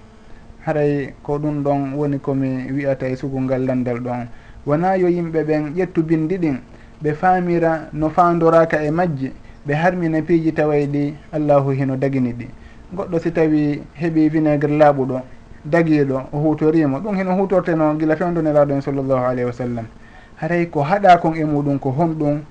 haray 0.65 1.13
ko 1.23 1.37
ɗum 1.37 1.63
ɗon 1.63 1.93
woni 1.95 2.19
komi 2.19 2.71
wiyata 2.71 3.07
e 3.07 3.15
sugu 3.15 3.39
ngal 3.41 3.65
landal 3.65 3.99
ɗon. 3.99 4.27
wona 4.65 4.95
yo 4.95 5.07
yimɓe 5.07 5.43
ɓen 5.43 5.73
ƴettu 5.75 6.03
bindi 6.03 6.37
ɗin 6.37 6.57
ɓe 7.01 7.13
faamira 7.13 7.89
no 7.93 8.09
fandoraka 8.09 8.81
e 8.83 8.91
majji 8.91 9.31
ɓe 9.67 9.73
harmina 9.73 10.21
piiji 10.21 10.51
taway 10.53 10.85
ɗi 10.87 11.13
allahu 11.31 11.71
hino 11.71 11.95
dagini 11.95 12.33
ɗi. 12.33 12.47
Goɗɗo 12.95 13.19
si 13.19 13.31
tawi 13.31 13.81
heeɓi 13.99 14.29
vinaigre 14.29 14.77
laaɓuɗo 14.77 15.21
dagiiɗo 15.65 16.21
o 16.31 16.37
hutorimo 16.37 16.99
ɗum 16.99 17.15
hino 17.15 17.35
hutorteno 17.35 17.95
gila 17.97 18.15
fewdoniraɗo 18.15 18.73
en 18.73 18.81
sallllahu 18.81 19.23
alayhi 19.25 19.45
wa 19.45 19.51
sallam. 19.53 19.85
Haray 20.41 20.65
ko 20.69 20.81
haɗa 20.81 21.17
kon 21.19 21.33
e 21.35 21.43
muɗum 21.43 21.79
ko 21.79 21.89
honɗum 21.91 22.41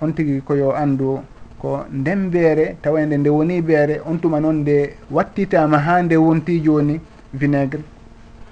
on 0.00 0.12
tigi 0.12 0.40
koyo 0.40 0.72
andu 0.74 1.20
ko 1.60 1.84
nden 1.92 2.30
beere 2.30 2.76
tawande 2.82 3.16
nde 3.18 3.28
woni 3.30 3.62
beere 3.62 4.00
on 4.04 4.18
tuma 4.18 4.40
noon 4.40 4.62
nde 4.62 4.96
wattitama 5.10 5.78
ha 5.78 6.02
nde 6.02 6.16
wonti 6.16 6.60
joni 6.60 7.00
vinaigre 7.34 7.82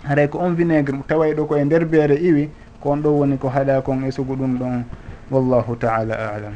haray 0.05 0.29
ko 0.29 0.39
on 0.39 0.55
vinaigre 0.55 0.95
tawayi 1.09 1.35
ɗo 1.35 1.45
koye 1.47 1.65
nder 1.65 1.85
beere 1.87 2.15
iwi 2.15 2.49
ko 2.81 2.91
on 2.91 3.03
ɗo 3.03 3.11
woni 3.19 3.39
ko 3.39 3.49
haɗa 3.49 3.83
kon 3.83 4.05
e 4.05 4.11
sugu 4.11 4.37
ɗum 4.37 4.59
ɗon 4.59 4.85
wallahu 5.31 5.77
taala 5.77 6.15
alam. 6.15 6.55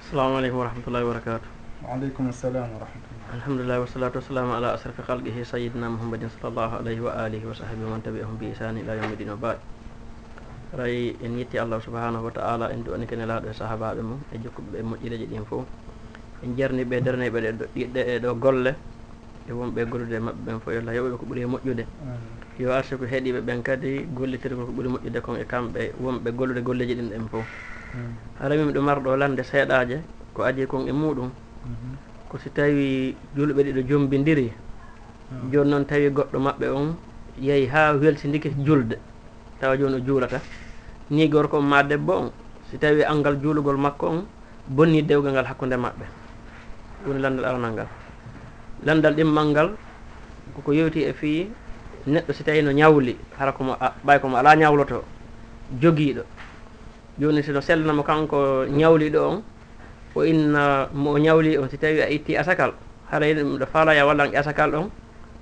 Assalamu 0.00 0.36
aleykum 0.38 0.58
wa 0.58 0.64
rahmatullahi 0.68 1.04
wa 1.04 1.12
barakatu 1.14 1.48
waaleykum 1.80 2.28
assalam 2.28 2.68
wa 2.76 2.84
rahmatullah 2.84 3.32
alhamdulillahi 3.40 3.80
wasalatu 3.80 4.20
wassalamu 4.20 4.52
ala 4.52 4.76
asrafi 4.76 5.00
halqihi 5.00 5.40
sayidina 5.48 5.88
mouhammadin 5.88 6.28
sall 6.28 6.52
llahu 6.52 6.76
alayhi 6.76 7.00
wa 7.00 7.12
alihi 7.24 7.44
wa 7.48 7.56
sahbi 7.56 7.80
man 7.88 8.04
tabi'ahum 8.04 8.36
bi 8.36 8.52
isani 8.52 8.84
ila 8.84 9.00
yawmi 9.00 9.16
din 9.16 9.32
wa 9.32 9.40
baad 9.40 9.58
ray 10.76 11.16
en 11.24 11.40
yetti 11.40 11.56
allah 11.56 11.80
subahanahu 11.80 12.28
wa 12.28 12.32
taala 12.36 12.68
en 12.68 12.84
duwani 12.84 13.08
kene 13.08 13.24
laaɗo 13.24 13.48
e 13.48 13.54
sahabaɓe 13.56 14.02
mum 14.04 14.20
e 14.28 14.36
jokkuɓe 14.44 14.68
ɓe 14.76 14.82
moƴƴileji 14.92 15.26
ɗin 15.32 15.44
fof 15.48 15.64
en 16.44 16.50
jarni 16.56 16.84
ɓe 16.84 16.96
darneɓe 17.00 17.38
ɗe 17.40 17.50
ɗiɗɗe 17.74 18.00
e 18.04 18.14
ɗo 18.20 18.30
golle 18.36 18.72
e 19.48 19.52
wonɓe 19.56 19.80
gollude 19.88 20.14
e 20.14 20.20
maɓɓe 20.20 20.40
ɓen 20.44 20.58
fof 20.60 20.70
yo 20.76 20.80
allah 20.84 20.94
yoɓeɓe 21.00 21.16
ko 21.16 21.24
ɓuuri 21.26 21.40
e 21.42 21.46
moƴƴude. 21.48 21.84
yo 22.60 22.68
arsi 22.76 22.96
ko 22.96 23.04
heeɗiɓe 23.08 23.40
ɓen 23.40 23.62
kadi 23.62 24.04
gollitirgo 24.16 24.66
ko 24.66 24.72
ɓuuri 24.72 24.88
moƴƴude 24.92 25.20
kon 25.24 25.36
e 25.40 25.44
kamɓe 25.44 25.80
wonɓe 26.02 26.28
gollude 26.36 26.60
golleji 26.62 26.94
ɗin 26.94 27.08
ɗen 27.10 27.28
fof 27.30 27.46
ara 28.40 28.54
wimi 28.56 28.72
ɗo 28.72 28.80
marɗo 28.82 29.16
lande 29.16 29.42
seeɗaje 29.42 29.96
ko 30.34 30.42
adi 30.42 30.66
kon 30.66 30.86
e 30.86 30.92
muɗum. 30.92 31.30
Mhm. 31.64 31.96
Ko 32.28 32.38
si 32.38 32.50
tawi 32.50 33.16
julɓe 33.34 33.60
ɗiɗo 33.64 33.80
jombidiri 33.88 34.52
hmm. 35.30 35.50
joni 35.52 35.70
noon 35.70 35.84
tawi 35.86 36.10
goɗɗo 36.10 36.38
maɓɓe 36.38 36.66
on 36.70 36.94
yeehi 37.40 37.66
ha 37.66 37.92
welsidiki 37.94 38.50
julde 38.64 38.96
tawa 39.60 39.76
joni 39.76 39.96
o 39.96 40.00
juulata. 40.06 40.40
Ni 41.10 41.28
gorko 41.28 41.58
on 41.58 41.62
ma 41.66 41.82
debbo 41.82 42.12
on 42.12 42.30
si 42.70 42.78
tawi 42.78 43.02
angal 43.04 43.40
juulugol 43.42 43.76
makko 43.76 44.06
on 44.06 44.24
bonni 44.68 45.02
dewgal 45.02 45.32
ngal 45.32 45.46
hakkude 45.46 45.76
maɓɓe. 45.76 46.04
Woni 47.06 47.20
landal 47.20 47.44
aranal 47.44 47.72
ngal 47.72 47.88
landal 48.84 49.14
ɗimmal 49.14 49.46
ngal 49.50 49.68
koko 50.54 50.72
yewti 50.72 51.02
e 51.04 51.12
fii 51.12 51.48
neɗɗo 52.06 52.32
si 52.32 52.44
tawi 52.44 52.62
no 52.62 52.72
ñawli 52.72 53.16
hara 53.38 53.52
komo 53.52 53.76
ɓay 54.04 54.20
komo 54.20 54.36
ala 54.36 54.54
ñawloto 54.56 55.04
jogiiɗo. 55.80 56.22
Joni 57.20 57.42
sino 57.42 57.60
sellanamo 57.60 58.02
kanko 58.02 58.64
ñawliɗo 58.66 59.18
on 59.28 59.42
o 60.14 60.22
inna 60.24 60.88
mo 60.94 61.18
ñawli 61.18 61.58
on 61.58 61.68
si 61.68 61.76
tawi 61.78 62.00
a 62.00 62.08
itti 62.10 62.36
asakal 62.36 62.72
hara 63.10 63.26
yi 63.26 63.34
ɗum 63.34 63.58
ɗo 63.58 63.66
faalami 63.66 63.98
a 63.98 64.06
wallan 64.06 64.32
e 64.32 64.36
asakal 64.36 64.70
ɗon 64.70 64.88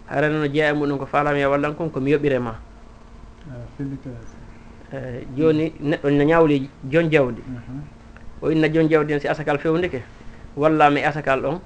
harano 0.09 0.41
no 0.41 0.47
jeeya 0.49 0.75
muɗum 0.75 0.99
ko 0.99 1.07
faalami 1.07 1.43
a 1.43 1.49
wallan 1.51 1.75
kon 1.75 1.91
komi 1.91 2.11
yoɓire 2.11 2.39
ma. 2.41 2.59
Ah, 3.49 3.55
e 4.93 4.97
eh, 4.97 5.27
Joni 5.37 5.73
neɗɗo 5.81 6.11
no 6.11 6.25
ñawli 6.25 6.69
jon 6.91 7.11
jawdi. 7.11 7.43
Mhm. 7.47 7.81
O 8.43 8.51
inna 8.51 8.69
jon 8.73 8.89
jawdi 8.89 9.15
on 9.15 9.21
si 9.21 9.29
asakal 9.29 9.59
fewndike 9.59 10.03
wallami 10.57 11.01
e 11.01 11.05
asakal 11.05 11.41
ɗon 11.43 11.61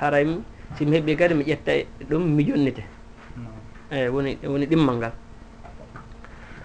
haraymi 0.00 0.42
simi 0.76 0.96
heɓɓi 0.98 1.16
kadi 1.16 1.34
mi 1.34 1.44
ƴettay 1.44 1.86
ɗum 2.10 2.22
mi 2.34 2.44
jonnite. 2.46 2.82
eyi 3.94 4.08
woni 4.10 4.38
woni 4.42 4.66
ɗimmal 4.66 4.96
ngal. 4.98 5.12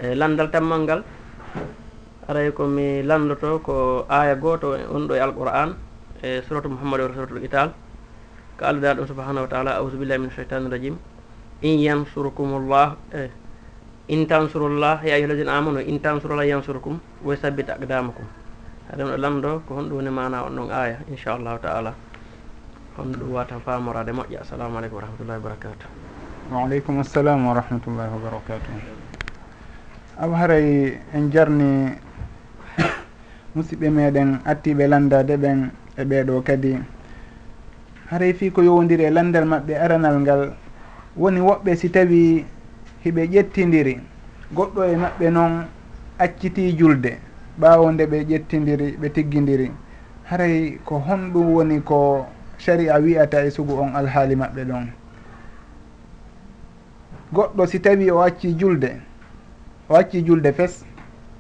Eyi 0.01 0.15
landal 0.17 0.49
tammal 0.49 0.81
ngal 0.81 1.01
aray 2.29 2.51
komi 2.53 3.01
landoto 3.01 3.57
ko 3.65 4.05
aya 4.09 4.35
goto 4.35 4.77
on 4.77 5.07
ɗo 5.07 5.13
e 5.17 5.19
alqur'an 5.19 5.73
e 6.21 6.41
suratu 6.45 6.69
mouhammad 6.69 7.01
wa 7.01 7.13
suratul 7.13 7.41
qital 7.41 7.73
ko 8.57 8.65
allah 8.69 8.81
dana 8.81 9.01
ɗum 9.01 9.07
subahanahu 9.09 9.45
wa 9.45 9.49
taala 9.49 9.71
ausubillahi 9.81 10.19
min 10.21 10.29
cheitani 10.29 10.69
rajim 10.69 10.95
in 11.65 11.79
yansurkum 11.81 12.53
llah 12.69 12.93
eyi 13.13 13.31
in 14.13 14.27
tansurullah 14.29 15.01
ya 15.01 15.15
ayuha 15.17 15.25
alladina 15.25 15.57
amanu 15.57 15.81
in 15.81 15.97
tansurullah 15.99 16.45
yansurkum 16.45 16.99
wa 17.25 17.33
sabbit 17.35 17.69
aqdamakum 17.69 18.25
haɗum 18.93 19.09
ɗo 19.09 19.17
lanndo 19.17 19.51
ko 19.65 19.73
honɗum 19.81 19.97
woni 19.97 20.09
mana 20.13 20.45
on 20.45 20.53
ɗon 20.55 20.69
aya 20.71 20.97
inchallahu 21.09 21.57
taala. 21.61 21.93
Honɗum 22.97 23.21
ɗum 23.21 23.31
watan 23.33 23.59
famorade 23.61 24.11
moƴƴa. 24.13 24.41
Assalamu 24.41 24.77
aleykum 24.77 24.95
wa 24.97 25.01
rahmatullahi 25.01 25.37
wa 25.41 25.45
barakatuh 25.49 26.08
waaleykum 26.51 26.99
assalam 26.99 27.45
wa 27.45 27.53
rahmatullahi 27.53 28.09
wa 28.09 28.19
barakatuhu 28.25 28.79
aw 30.17 30.31
haray 30.33 30.97
en 31.13 31.29
jarni 31.29 31.93
musidɓe 33.55 33.89
meɗen 33.89 34.41
attiɓe 34.45 34.87
landade 34.87 35.37
ɓen 35.37 35.71
e 35.97 36.03
ɓeɗo 36.03 36.41
kadi. 36.43 36.73
Haray 38.09 38.33
fi 38.33 38.49
ko 38.51 38.61
yowdiri 38.63 39.03
e 39.05 39.09
landal 39.11 39.45
maɓɓe 39.45 39.73
aranal 39.77 40.19
ngal 40.21 40.53
woni 41.17 41.39
woɓɓe 41.39 41.75
si 41.75 41.89
tawi 41.89 42.45
hiɓe 43.05 43.21
ƴettidiri 43.33 43.99
goɗɗo 44.55 44.81
e 44.83 44.95
maɓɓe 44.97 45.29
noon 45.31 45.65
acciti 46.17 46.73
julde 46.77 47.17
ɓaawo 47.59 47.91
nde 47.91 48.05
ɓe 48.05 48.17
ƴettidiri 48.29 48.97
ɓe 49.01 49.07
tiggidiri. 49.13 49.71
Haray 50.29 50.79
ko 50.85 50.97
honɗum 51.07 51.53
woni 51.53 51.81
ko 51.83 52.25
sari 52.57 52.87
a 52.89 52.97
wiyata 52.99 53.45
e 53.45 53.49
sugu 53.51 53.73
on 53.79 53.93
alhaali 53.95 54.35
maɓɓe 54.35 54.63
ɗon. 54.65 54.98
goɗɗo 57.33 57.65
si 57.67 57.79
tawi 57.79 58.09
o 58.11 58.21
acci 58.21 58.55
julde 58.57 59.01
o 59.89 59.95
acci 59.95 60.23
julde 60.25 60.51
fes 60.51 60.83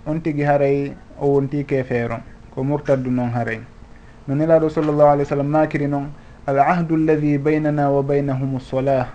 on 0.05 0.19
tigi 0.21 0.43
haray 0.43 0.93
o 1.19 1.27
wonti 1.33 1.65
kefeero 1.65 2.17
ko 2.53 2.63
murtaddu 2.63 3.09
noon 3.09 3.29
haray. 3.33 3.59
No 4.27 4.35
nelaɗo 4.35 4.69
sallllahu 4.69 5.09
alih 5.09 5.23
w 5.25 5.29
sallam 5.29 5.47
makiri 5.49 5.87
noon 5.87 6.11
al 6.45 6.59
ahdu 6.59 6.95
alladi 6.95 7.37
baynana 7.37 7.89
wa 7.89 8.03
baynahum 8.03 8.59
solah 8.59 9.07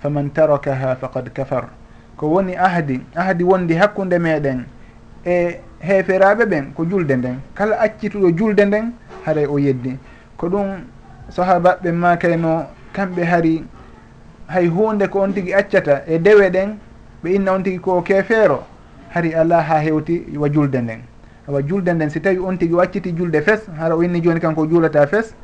faman 0.00 0.30
tarakaha 0.30 0.94
faqad 0.96 1.32
kafar. 1.34 1.68
Ko 2.16 2.28
woni 2.28 2.54
ahdi 2.56 3.00
ahdi 3.16 3.44
wondi 3.44 3.74
hakkude 3.74 4.18
meɗen 4.18 4.64
e 5.26 5.58
heeferaɓe 5.80 6.44
ɓen 6.46 6.72
ko 6.74 6.84
julde 6.88 7.16
nden. 7.16 7.40
Kala 7.54 7.76
accituɗo 7.80 8.30
julde 8.36 8.64
nden 8.64 8.92
haray 9.26 9.46
o 9.46 9.58
yeddi. 9.58 9.98
Ko 10.36 10.48
ɗum 10.48 10.86
sahabaɓe 11.30 11.92
makayno 11.92 12.66
kamɓe 12.92 13.24
hari 13.24 13.64
hay 14.52 14.68
hunde 14.68 15.08
ko 15.08 15.20
on 15.20 15.32
tigui 15.32 15.54
accata 15.54 16.02
e 16.06 16.18
dewe 16.18 16.50
ɗen 16.50 16.76
ɓe 17.24 17.34
inna 17.34 17.52
on 17.52 17.62
tigui 17.62 17.78
ko 17.80 18.02
kefeero 18.02 18.62
hari 19.08 19.34
ala 19.34 19.62
ha 19.62 19.78
hewti 19.80 20.24
wa 20.38 20.48
julde 20.48 20.76
nden. 20.80 21.00
Awa 21.48 21.62
julde 21.62 21.88
nden 21.94 22.10
si 22.10 22.20
tawi 22.20 22.38
on 22.38 22.56
tigui 22.58 22.76
wacciti 22.76 23.12
julde 23.16 23.40
fes 23.42 23.66
hara 23.78 23.96
o 23.96 24.02
inni 24.02 24.20
joni 24.20 24.40
kanko 24.40 24.66
juulata 24.66 25.06
fes 25.06 25.34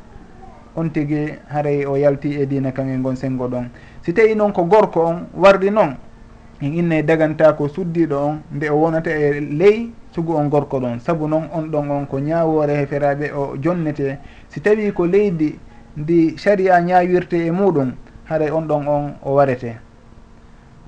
on 0.75 0.89
tigui 0.89 1.33
haray 1.49 1.85
o 1.85 1.95
yalti 1.97 2.39
e 2.39 2.45
dina 2.45 2.71
kan 2.71 2.87
e 2.89 2.97
gon 3.01 3.15
sengo 3.15 3.47
ɗon. 3.47 3.69
Si 4.01 4.13
tawi 4.13 4.35
noon 4.35 4.51
ko 4.53 4.63
gorko 4.65 5.01
on 5.05 5.27
warɗi 5.35 5.71
noon 5.71 5.95
en 6.61 6.73
inna 6.73 6.95
e 6.99 7.03
daganta 7.03 7.53
ko 7.53 7.67
suddiɗo 7.67 8.15
on 8.15 8.41
nde 8.51 8.69
o 8.69 8.75
wonata 8.75 9.09
e 9.09 9.39
ley 9.41 9.91
sugu 10.11 10.33
on 10.35 10.49
gorko 10.49 10.79
ɗon. 10.79 10.99
Saabu 10.99 11.27
noon 11.27 11.49
on 11.51 11.63
ɗon 11.71 11.89
on 11.91 12.05
ko 12.05 12.19
ñawore 12.19 12.75
heferaɓe 12.77 13.31
o 13.35 13.55
jonnete. 13.59 14.19
Si 14.49 14.61
tawi 14.61 14.91
ko 14.93 15.05
leydi 15.07 15.57
ndi 15.97 16.37
sharia 16.37 16.79
ñawirte 16.81 17.33
e 17.47 17.51
muɗum 17.51 17.91
haray 18.29 18.51
on 18.51 18.67
ɗon 18.67 18.87
on 18.87 19.13
o 19.23 19.33
warete. 19.33 19.77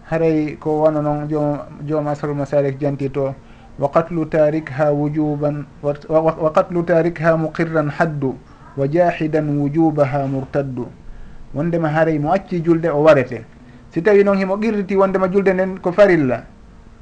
Haray 0.10 0.58
ko 0.60 0.82
wano 0.84 1.02
noon 1.02 1.28
joom 1.86 2.08
asarul 2.08 2.36
masalik 2.36 2.78
janti 2.80 3.10
to 3.10 3.34
wa 3.80 3.90
qatlu 3.90 4.26
tarik 4.30 4.70
ha 4.70 4.92
wujuban 4.94 5.66
wa 5.82 6.52
qatlu 6.54 6.84
tarik 6.86 7.18
ha 7.20 7.36
muqirran 7.38 7.90
haddu 7.90 8.38
wa 8.78 8.88
jahidan 8.88 9.50
wujubaha 9.58 10.28
murtaddu. 10.28 10.88
Wondema 11.54 11.90
haray 11.90 12.20
mo 12.20 12.32
acci 12.32 12.62
julde 12.64 12.88
o 12.88 13.02
warete. 13.04 13.44
Si 13.90 14.02
tawi 14.02 14.24
noon 14.24 14.38
himo 14.38 14.58
qirriti 14.58 14.96
wondema 14.96 15.28
julde 15.28 15.54
nden 15.54 15.80
ko 15.80 15.92
farilla 15.92 16.44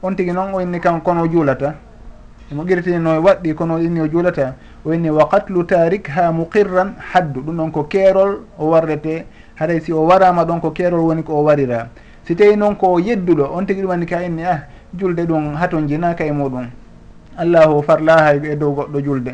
on 0.02 0.15
tigui 0.15 0.34
noon 0.34 0.54
o 0.56 0.62
inni 0.62 0.80
kan 0.80 1.02
kono 1.02 1.28
juulata 1.28 1.75
imo 2.52 2.63
qirritini 2.65 2.97
no 2.97 3.21
waɗɗi 3.21 3.54
kono 3.54 3.78
inni 3.78 4.02
o 4.02 4.08
juulata 4.08 4.56
o 4.86 4.93
inni 4.93 5.10
wa 5.10 5.28
qatlu 5.30 5.63
tarik 5.65 6.08
ha 6.10 6.32
muqirran 6.32 6.95
haddu 6.97 7.41
ɗum 7.41 7.58
ɗon 7.58 7.71
ko 7.71 7.84
keerol 7.84 8.39
o 8.58 8.69
warrete 8.69 9.25
haɗay 9.60 9.80
si 9.82 9.91
o 9.93 10.06
warama 10.08 10.45
ɗon 10.45 10.62
ko 10.62 10.72
keerol 10.72 11.02
woni 11.02 11.24
ko 11.24 11.34
o 11.34 11.43
warira. 11.43 11.89
Si 12.24 12.36
tawi 12.36 12.56
noon 12.56 12.76
ko 12.76 13.00
yedduɗo 13.00 13.52
on 13.52 13.65
tigui 13.65 13.84
ɗum 13.84 13.91
andi 13.91 14.06
ka 14.06 14.24
inni 14.24 14.43
ah 14.43 14.63
julde 14.95 15.26
ɗum 15.28 15.56
haton 15.56 15.88
jinaka 15.88 16.24
e 16.26 16.32
muɗum. 16.32 16.69
Allahu 17.38 17.84
farlahay 17.84 18.39
e 18.43 18.56
dow 18.56 18.72
goɗɗo 18.74 19.02
julde. 19.04 19.34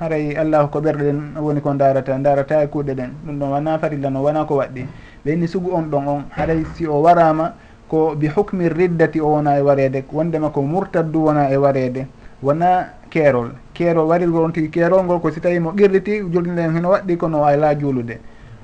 Haray 0.00 0.36
allahu 0.36 0.68
ko 0.70 0.80
ɓerɗe 0.80 1.02
ɗen 1.04 1.20
woni 1.40 1.60
ko 1.60 1.74
darata 1.74 2.18
darata 2.18 2.62
e 2.62 2.66
kuuɗe 2.68 2.94
ɗen. 2.94 3.10
Ɗum 3.26 3.38
ɗon 3.38 3.50
wona 3.50 3.78
farilla 3.78 4.10
no 4.10 4.22
wona 4.22 4.44
ko 4.44 4.56
waɗɗi. 4.56 4.86
Ɓeyni 5.24 5.48
sugu 5.48 5.70
on 5.72 5.90
ɗon 5.90 6.08
on. 6.08 6.24
Haray 6.30 6.64
si 6.74 6.86
o 6.86 7.00
warama 7.02 7.52
ko 7.88 8.14
bi 8.14 8.28
hukmi 8.28 8.68
riddati 8.68 9.20
o 9.20 9.28
wona 9.28 9.58
e 9.58 9.62
wareede 9.62 10.04
wondema 10.12 10.50
ko 10.50 10.62
murtaddu 10.62 11.24
wona 11.24 11.50
e 11.50 11.56
wareede. 11.56 12.06
Wona 12.42 12.88
keerol 13.10 13.50
keerol 13.74 14.06
warirgol 14.08 14.44
on 14.44 14.52
tigui 14.52 14.70
keerol 14.70 15.04
ngol 15.04 15.20
ko 15.20 15.30
si 15.30 15.40
tawi 15.40 15.58
mo 15.60 15.72
qirriti 15.72 16.20
julde 16.30 16.48
nden 16.52 16.76
heno 16.76 16.90
waɗɗi 16.90 17.16
kono 17.16 17.44
ala 17.44 17.74
juulude. 17.74 18.18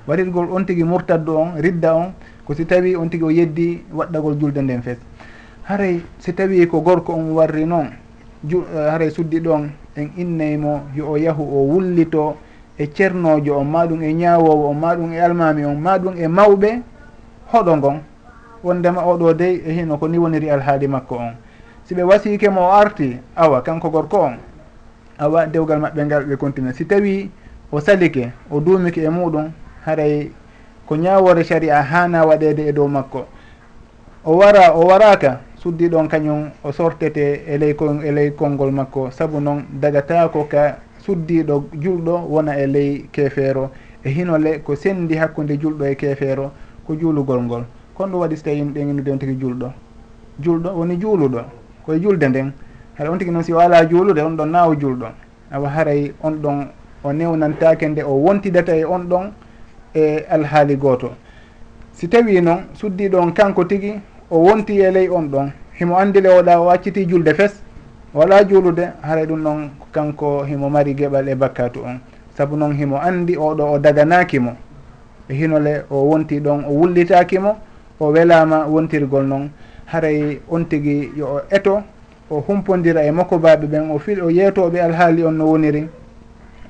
waɗirgol 0.06 0.50
on 0.50 0.64
tigui 0.64 0.84
murtaddu 0.84 1.32
on 1.36 1.60
ridda 1.60 1.94
on 1.94 2.12
ko 2.46 2.54
si 2.54 2.64
tawi 2.66 2.96
on 2.96 3.08
tigui 3.08 3.26
o 3.26 3.30
yeddi 3.30 3.84
waɗɗagol 3.92 4.38
julde 4.40 4.58
nden 4.62 4.82
fes. 4.82 4.98
Haray 5.64 6.00
si 6.18 6.32
tawi 6.34 6.66
ko 6.66 6.80
gorko 6.80 7.12
on 7.12 7.32
warri 7.34 7.64
noon 7.66 7.88
eh, 8.50 8.90
haray 8.90 9.10
suddi 9.10 9.40
ɗon 9.40 9.70
en 9.96 10.08
innaymo 10.16 10.80
yo 10.96 11.06
o 11.12 11.16
yahu 11.16 11.42
o 11.42 11.66
wullito 11.70 12.36
e 12.78 12.86
ceernojo 12.86 13.58
on 13.58 13.64
maɗum 13.66 14.02
e 14.02 14.12
ñawowo 14.12 14.70
on 14.70 14.74
maɗum 14.80 15.12
e 15.12 15.20
almami 15.20 15.64
on 15.64 15.76
maɗum 15.78 16.14
e 16.18 16.26
mawɓe 16.28 16.82
hoɗo 17.52 17.76
ngon. 17.76 18.00
Wondema 18.64 19.02
oɗo 19.06 19.34
dey 19.34 19.62
e 19.66 19.72
hino 19.72 19.98
ko 19.98 20.08
ni 20.08 20.18
woniri 20.18 20.50
alhaali 20.50 20.88
makko 20.88 21.14
on. 21.16 21.34
Si 21.84 21.94
ɓe 21.94 22.02
wasike 22.02 22.48
mo 22.50 22.60
o 22.60 22.72
arti 22.72 23.18
awa 23.36 23.62
kanko 23.62 23.90
gorko 23.90 24.18
on 24.18 24.34
awa 25.18 25.46
dewgal 25.46 25.78
maɓɓe 25.78 26.04
ngal 26.06 26.24
ɓe 26.26 26.36
continue. 26.36 26.72
Si 26.72 26.84
tawi 26.86 27.30
o 27.70 27.80
salike 27.80 28.32
o 28.50 28.60
duumike 28.60 28.98
e 29.02 29.08
muɗum 29.08 29.50
haray 29.84 30.30
ko 30.86 30.96
ñawore 30.96 31.44
saria 31.44 31.82
hana 31.82 32.24
waɗede 32.26 32.68
e 32.68 32.72
dow 32.72 32.86
makko. 32.88 33.26
O 34.24 34.36
wara 34.36 34.72
o 34.74 34.86
waraka 34.86 35.40
suddi 35.56 35.88
ɗon 35.88 36.08
kañum 36.08 36.50
o 36.64 36.72
sortete 36.72 37.42
e 37.46 37.58
ley 37.58 37.74
e 38.04 38.10
ley 38.12 38.30
konngol 38.34 38.70
makko. 38.72 39.10
Saabu 39.10 39.40
noon 39.40 39.64
dagatako 39.80 40.44
ka 40.48 40.78
suddiɗo 41.04 41.64
julɗo 41.80 42.26
wona 42.28 42.56
e 42.58 42.66
ley 42.66 43.08
kefeero 43.12 43.70
e 44.04 44.10
hinole 44.10 44.60
ko 44.62 44.74
sendi 44.76 45.14
hakkude 45.16 45.58
julɗo 45.58 45.84
e 45.84 45.94
kefeero 45.96 46.50
ko 46.86 46.94
juulugol 46.94 47.42
ngol. 47.42 47.64
Kon 47.94 48.08
ɗum 48.10 48.20
waɗi 48.20 48.36
so 48.36 48.42
tawi 48.44 48.62
ɗenginudi 48.62 49.10
on 49.10 49.18
tigi 49.18 49.34
julɗo. 49.40 49.72
Julɗo 50.40 50.70
woni 50.76 50.96
juuluɗo 51.00 51.40
koye 51.86 52.00
julde 52.00 52.24
nden. 52.28 52.52
Haɗa 52.98 53.10
on 53.10 53.18
tigi 53.18 53.30
noon 53.30 53.42
si 53.42 53.52
wala 53.52 53.84
juulude 53.88 54.18
on 54.20 54.36
ɗon 54.36 54.46
naawa 54.50 54.74
julɗo. 54.76 55.06
Awa 55.50 55.68
haray 55.68 56.12
on 56.22 56.32
ɗon 56.42 56.66
o 57.04 57.12
newnantake 57.12 57.88
nde 57.88 58.02
o 58.04 58.14
wontidata 58.14 58.76
e 58.76 58.84
on 58.84 59.08
ɗon 59.08 59.32
e 59.94 60.24
alhaali 60.30 60.76
gooto. 60.76 61.10
Si 61.92 62.08
tawi 62.08 62.40
noon 62.40 62.64
suddiɗo 62.74 63.18
on 63.20 63.32
kanko 63.32 63.64
tigi 63.64 64.00
o 64.30 64.38
wonti 64.38 64.80
e 64.80 64.90
ley 64.90 65.08
on 65.08 65.28
ɗon 65.28 65.50
himo 65.78 65.96
andile 65.98 66.28
oɗa 66.28 66.60
o 66.60 66.70
acciti 66.70 67.06
julde 67.06 67.34
fes 67.34 67.62
wala 68.14 68.44
juulude 68.44 68.88
haray 69.02 69.26
ɗum 69.26 69.42
noon 69.42 69.70
kanko 69.92 70.44
himo 70.44 70.70
mari 70.70 70.94
geɓal 70.94 71.28
e 71.28 71.34
bakkatu 71.34 71.80
on. 71.84 71.98
Saabu 72.36 72.56
noon 72.56 72.72
himo 72.76 72.96
andi 72.96 73.36
oɗo 73.36 73.72
o 73.72 73.78
daganakimo 73.78 74.56
e 75.28 75.34
hinole 75.34 75.84
o 75.90 75.96
wonti 76.08 76.40
ɗon 76.40 76.64
o 76.64 76.72
wullitakimo 76.72 77.56
o 78.00 78.06
welama 78.10 78.66
wontirgol 78.66 79.24
noon. 79.26 79.50
Haray 79.86 80.40
on 80.50 80.64
tigui 80.64 81.12
yo 81.16 81.26
o 81.26 81.40
eto 81.50 81.82
o 82.30 82.40
humpodira 82.40 83.04
e 83.04 83.10
makko 83.10 83.38
baɓe 83.38 83.66
ɓen 83.66 83.90
o 83.90 83.98
fil 83.98 84.22
o 84.22 84.30
yeetoɓe 84.30 84.80
alhaali 84.80 85.24
on 85.24 85.32
no 85.36 85.46
woniri. 85.46 85.88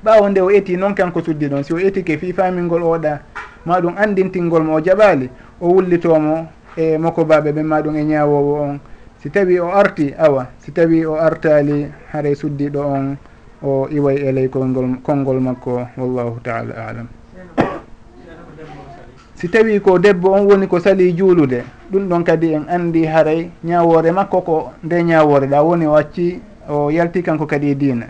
ɓawo 0.03 0.29
nde 0.29 0.41
o 0.41 0.51
eti 0.51 0.77
noon 0.77 0.93
kanko 0.95 1.21
suddi 1.23 1.47
ɗon 1.47 1.63
si 1.63 1.73
o 1.73 1.79
etike 1.79 2.17
fi 2.17 2.33
famingol 2.33 2.83
oɗa 2.83 3.19
ma 3.65 3.79
ɗum 3.79 3.95
andintingol 3.97 4.63
mo 4.63 4.75
o 4.75 4.79
jaɓali 4.81 5.29
o 5.61 5.67
wullitomo 5.67 6.47
e 6.77 6.97
moko 6.97 7.23
baɓe 7.25 7.51
ɓen 7.51 7.63
ma 7.65 7.81
ɗum 7.81 7.95
e 7.95 8.03
ñawowo 8.03 8.61
on. 8.61 8.79
Si 9.23 9.29
tawi 9.29 9.59
o 9.59 9.71
arti 9.71 10.13
awa 10.19 10.47
si 10.59 10.71
tawi 10.71 11.05
o 11.05 11.15
artali 11.15 11.87
haray 12.11 12.35
suddiɗo 12.35 12.79
on 12.83 13.15
o 13.63 13.87
iway 13.89 14.17
e 14.17 14.31
ley 14.31 14.49
kolgol 14.49 14.97
konngol 15.01 15.39
makko 15.39 15.87
wallahu 15.97 16.39
taala 16.43 16.73
alam. 16.89 17.07
Si 19.35 19.47
tawi 19.47 19.79
ko 19.79 19.97
debbo 19.99 20.33
on 20.33 20.45
woni 20.45 20.67
ko 20.67 20.79
sali 20.79 21.13
juulude 21.15 21.63
ɗum 21.91 22.09
ɗon 22.09 22.23
kadi 22.23 22.53
en 22.53 22.65
andi 22.67 23.05
haray 23.05 23.49
ñawore 23.63 24.11
makko 24.11 24.41
ko 24.41 24.71
nde 24.83 25.03
ñawore 25.03 25.47
ɗa 25.47 25.63
woni 25.63 25.85
o 25.87 25.95
acci 25.95 26.41
o 26.67 26.89
yalti 26.91 27.23
kanko 27.23 27.45
kadi 27.45 27.71
e 27.71 27.75
diina. 27.75 28.07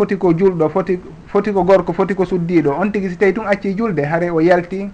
foti 0.00 0.16
ko 0.16 0.32
julɗo 0.32 0.68
foti 0.70 0.98
foti 1.26 1.52
ko 1.52 1.62
gorko 1.62 1.92
foti 1.92 2.14
ko 2.14 2.24
suddiɗo. 2.24 2.70
On 2.80 2.90
tigui 2.90 3.10
si 3.10 3.16
tawi 3.18 3.32
tun 3.34 3.44
acci 3.46 3.74
julde 3.76 4.00
haare 4.00 4.30
o 4.30 4.40
yalti 4.40 4.88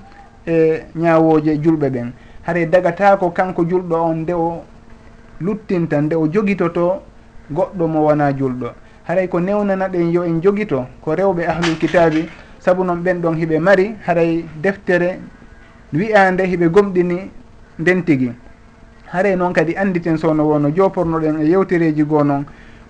e 0.44 0.82
ñawoje 0.96 1.54
julɓe 1.62 1.90
ɓen. 1.90 2.10
Haare 2.42 2.66
dagatako 2.66 3.30
kanko 3.30 3.62
julɗo 3.64 3.94
on 3.94 4.14
nde 4.22 4.32
o 4.32 4.62
luttinta 5.40 6.00
nde 6.00 6.14
o 6.16 6.26
joguitoto 6.26 7.02
goɗɗo 7.52 7.86
mo 7.86 8.00
wona 8.06 8.32
julɗo. 8.32 8.72
Haray 9.06 9.28
ko 9.28 9.38
newnana 9.40 9.88
ɗen 9.88 10.10
yo 10.10 10.24
en 10.24 10.40
joguito 10.42 10.86
ko 11.00 11.14
rewɓe 11.14 11.46
ahlul 11.46 11.78
kitabi 11.78 12.26
saabu 12.58 12.82
noon 12.84 12.98
ɓen 13.02 13.20
ɗon 13.20 13.36
hiɓe 13.36 13.58
mari 13.60 13.94
haray 14.06 14.44
deftere 14.60 15.20
wiyande 15.92 16.42
hiɓe 16.42 16.68
gomɗini 16.68 17.30
nden 17.78 18.02
tigui 18.04 18.32
haare 19.12 19.36
noon 19.36 19.52
kadi 19.52 19.76
anditen 19.76 20.18
sowno 20.18 20.42
wono 20.48 20.68
jopornoɗen 20.74 21.38
e 21.42 21.46
yewtereji 21.46 22.02
goo 22.02 22.24
noon 22.24 22.44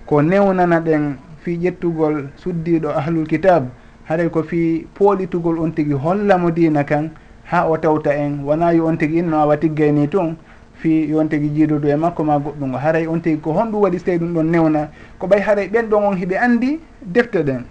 ko 0.06 0.22
newnana 0.22 0.80
ɗen 0.80 1.16
fi 1.46 1.54
ƴettugol 1.62 2.26
suddiɗo 2.42 2.90
ahlul 2.90 3.26
kitab 3.26 3.70
haɗay 4.08 4.28
ko 4.30 4.42
fi 4.42 4.84
pooɗitugol 4.98 5.58
on 5.62 5.70
tigui 5.70 5.94
hollamo 5.94 6.50
dina 6.50 6.82
kan 6.84 7.10
ha 7.44 7.68
o 7.70 7.76
tawta 7.78 8.10
en. 8.10 8.42
Wona 8.42 8.72
yo 8.74 8.86
on 8.86 8.96
tigui 8.98 9.18
inno 9.18 9.36
awa 9.38 9.56
tiggay 9.56 9.92
ni 9.92 10.08
tun 10.08 10.34
fi 10.74 11.06
yon 11.06 11.28
tigui 11.28 11.50
jiidudu 11.54 11.86
e 11.88 11.94
makko 11.94 12.24
ma 12.24 12.38
goɗɗungo 12.38 12.76
haray 12.78 13.06
on 13.06 13.20
tigui 13.20 13.40
ko 13.40 13.52
honɗum 13.52 13.80
waɗi 13.82 13.98
so 13.98 14.04
tawi 14.06 14.18
ɗum 14.18 14.32
ɗon 14.34 14.50
newna. 14.50 14.88
Ko 15.18 15.26
ɓay 15.28 15.40
haray 15.40 15.68
ɓen 15.68 15.86
ɗon 15.88 16.04
on 16.04 16.16
hiɓe 16.16 16.36
andi 16.36 16.80
defte 17.02 17.44
ɗen. 17.44 17.62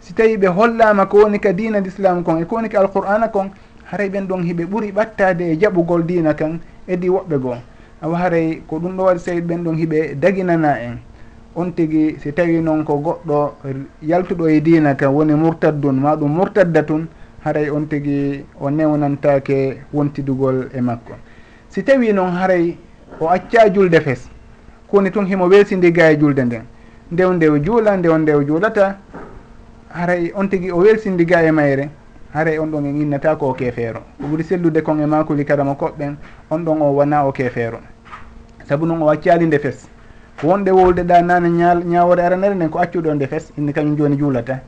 Si 0.00 0.12
tawi 0.14 0.36
ɓe 0.36 0.46
hollama 0.48 1.06
ko 1.06 1.18
woni 1.22 1.38
ka 1.38 1.52
dina 1.52 1.80
d' 1.80 1.86
islam 1.86 2.24
kon 2.24 2.42
e 2.42 2.44
ko 2.44 2.56
woni 2.56 2.68
ka 2.68 2.80
alqur'ana 2.80 3.28
kon 3.28 3.50
haray 3.84 4.08
ɓen 4.08 4.26
ɗon 4.26 4.42
hiɓe 4.42 4.64
ɓuuri 4.66 4.90
ɓattade 4.92 5.42
e 5.52 5.56
jaɓugol 5.60 6.02
dina 6.06 6.34
kan 6.34 6.58
edi 6.88 7.08
woɓɓe 7.08 7.38
goo. 7.38 7.54
Awa 8.02 8.18
haray 8.18 8.62
ko 8.66 8.78
ɗum 8.80 8.96
ɗo 8.96 9.02
waɗi 9.04 9.18
so 9.18 9.26
tawi 9.30 9.40
ɓen 9.40 9.62
ɗon 9.62 9.76
hiɓe 9.78 10.14
daginana 10.18 10.74
en. 10.82 10.98
on 11.54 11.72
tigui 11.72 12.16
si 12.18 12.32
tawi 12.32 12.60
noon 12.60 12.84
ko 12.84 12.96
goɗɗo 12.98 13.54
yaltuɗo 14.02 14.48
e 14.48 14.60
diina 14.60 14.94
ka 14.94 15.08
woni 15.10 15.34
murtaddun 15.34 16.00
ma 16.00 16.16
ɗum 16.16 16.30
murtadda 16.30 16.82
tun 16.82 17.06
haray 17.44 17.68
on 17.70 17.86
tigui 17.86 18.44
o 18.60 18.70
newnantake 18.70 19.82
wontidugol 19.92 20.68
e 20.74 20.80
makko. 20.80 21.12
Si 21.68 21.82
tawi 21.82 22.12
noon 22.12 22.30
haray 22.30 22.76
o 23.20 23.28
acca 23.28 23.68
julde 23.72 24.00
fes 24.00 24.30
koni 24.88 25.10
tun 25.10 25.26
himo 25.26 25.46
welsindiga 25.48 26.10
e 26.10 26.16
julde 26.18 26.44
nden. 26.44 26.62
Ndew 27.10 27.32
ndew 27.32 27.58
juula 27.62 27.96
ndew 27.96 28.18
ndew 28.18 28.44
juulata 28.46 28.96
haray 29.90 30.32
on 30.34 30.48
tigui 30.48 30.70
o 30.72 30.78
welsindiga 30.78 31.42
e 31.44 31.50
mayre 31.50 31.90
haray 32.32 32.58
on 32.58 32.66
ɗon 32.70 32.86
en 32.86 33.00
innata 33.02 33.36
ko 33.36 33.50
o 33.50 33.54
kefeero 33.54 34.00
ko 34.20 34.26
ɓuuri 34.26 34.44
sellude 34.44 34.82
kon 34.82 35.00
e 35.00 35.06
makuli 35.06 35.44
karama 35.44 35.74
koɓɓen 35.74 36.16
on 36.50 36.58
ɗon 36.64 36.80
o 36.80 36.92
wona 36.96 37.26
o 37.26 37.32
kefeero 37.32 37.78
saabu 38.64 38.86
noon 38.86 39.02
o 39.02 39.10
accali 39.10 39.46
nde 39.46 39.58
fes. 39.58 39.91
wonde 40.42 40.70
wowde 40.70 41.02
ɗa 41.04 41.22
nane 41.22 41.48
ñawore 41.84 42.20
aranere 42.22 42.54
nden 42.54 42.68
ko 42.70 42.78
accuɗo 42.78 43.10
on 43.10 43.14
nde 43.16 43.26
fes 43.26 43.52
inde 43.56 43.72
kañum 43.72 43.96
joni 43.96 44.16
juulata. 44.18 44.60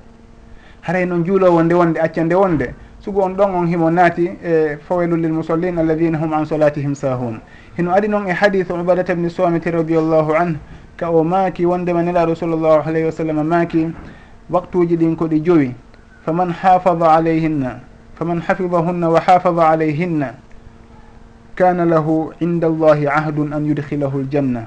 Haray 0.83 1.07
noon 1.07 1.25
juulowo 1.25 1.63
nde 1.63 1.75
wonde 1.75 1.99
acca 1.99 2.23
nde 2.25 2.35
wonde 2.35 2.75
sugo 3.01 3.23
on 3.23 3.35
ɗon 3.35 3.55
on 3.55 3.67
himo 3.67 3.91
naati 3.91 4.31
e 4.43 4.77
fawelu 4.87 5.17
lil 5.17 5.33
musallin 5.33 5.79
alladina 5.79 6.19
hum 6.19 6.33
an 6.33 6.45
solatihim 6.47 6.95
sahun 6.95 7.41
hino 7.77 7.91
ari 7.93 8.09
noon 8.09 8.29
e 8.29 8.33
hadith 8.33 8.71
ubadata 8.71 9.15
bni 9.15 9.29
somiti 9.31 9.71
radiallahu 9.71 10.33
anhu 10.35 10.59
ka 10.97 11.11
o 11.11 11.25
maaki 11.25 11.67
wondema 11.67 12.03
nelaɗo 12.03 12.35
sallllahu 12.35 12.87
alayhi 12.87 13.07
wa 13.07 13.13
sallam 13.13 13.47
maaki 13.49 13.89
waktuji 14.51 14.97
ɗin 14.97 15.17
koɗi 15.17 15.41
jowi. 15.43 15.75
Faman 16.25 16.53
hafada 16.53 17.13
alayhinna 17.19 17.81
faman 18.17 18.41
hafidahunna 18.41 19.11
wa 19.11 19.21
hafada 19.21 19.69
alayhinna 19.69 20.35
kana 21.57 21.85
lahu 21.85 22.33
inda 22.41 22.67
allahi 22.69 23.07
ahdun 23.07 23.53
an 23.53 23.67
yudkhilahu 23.67 24.23
ljanna. 24.31 24.67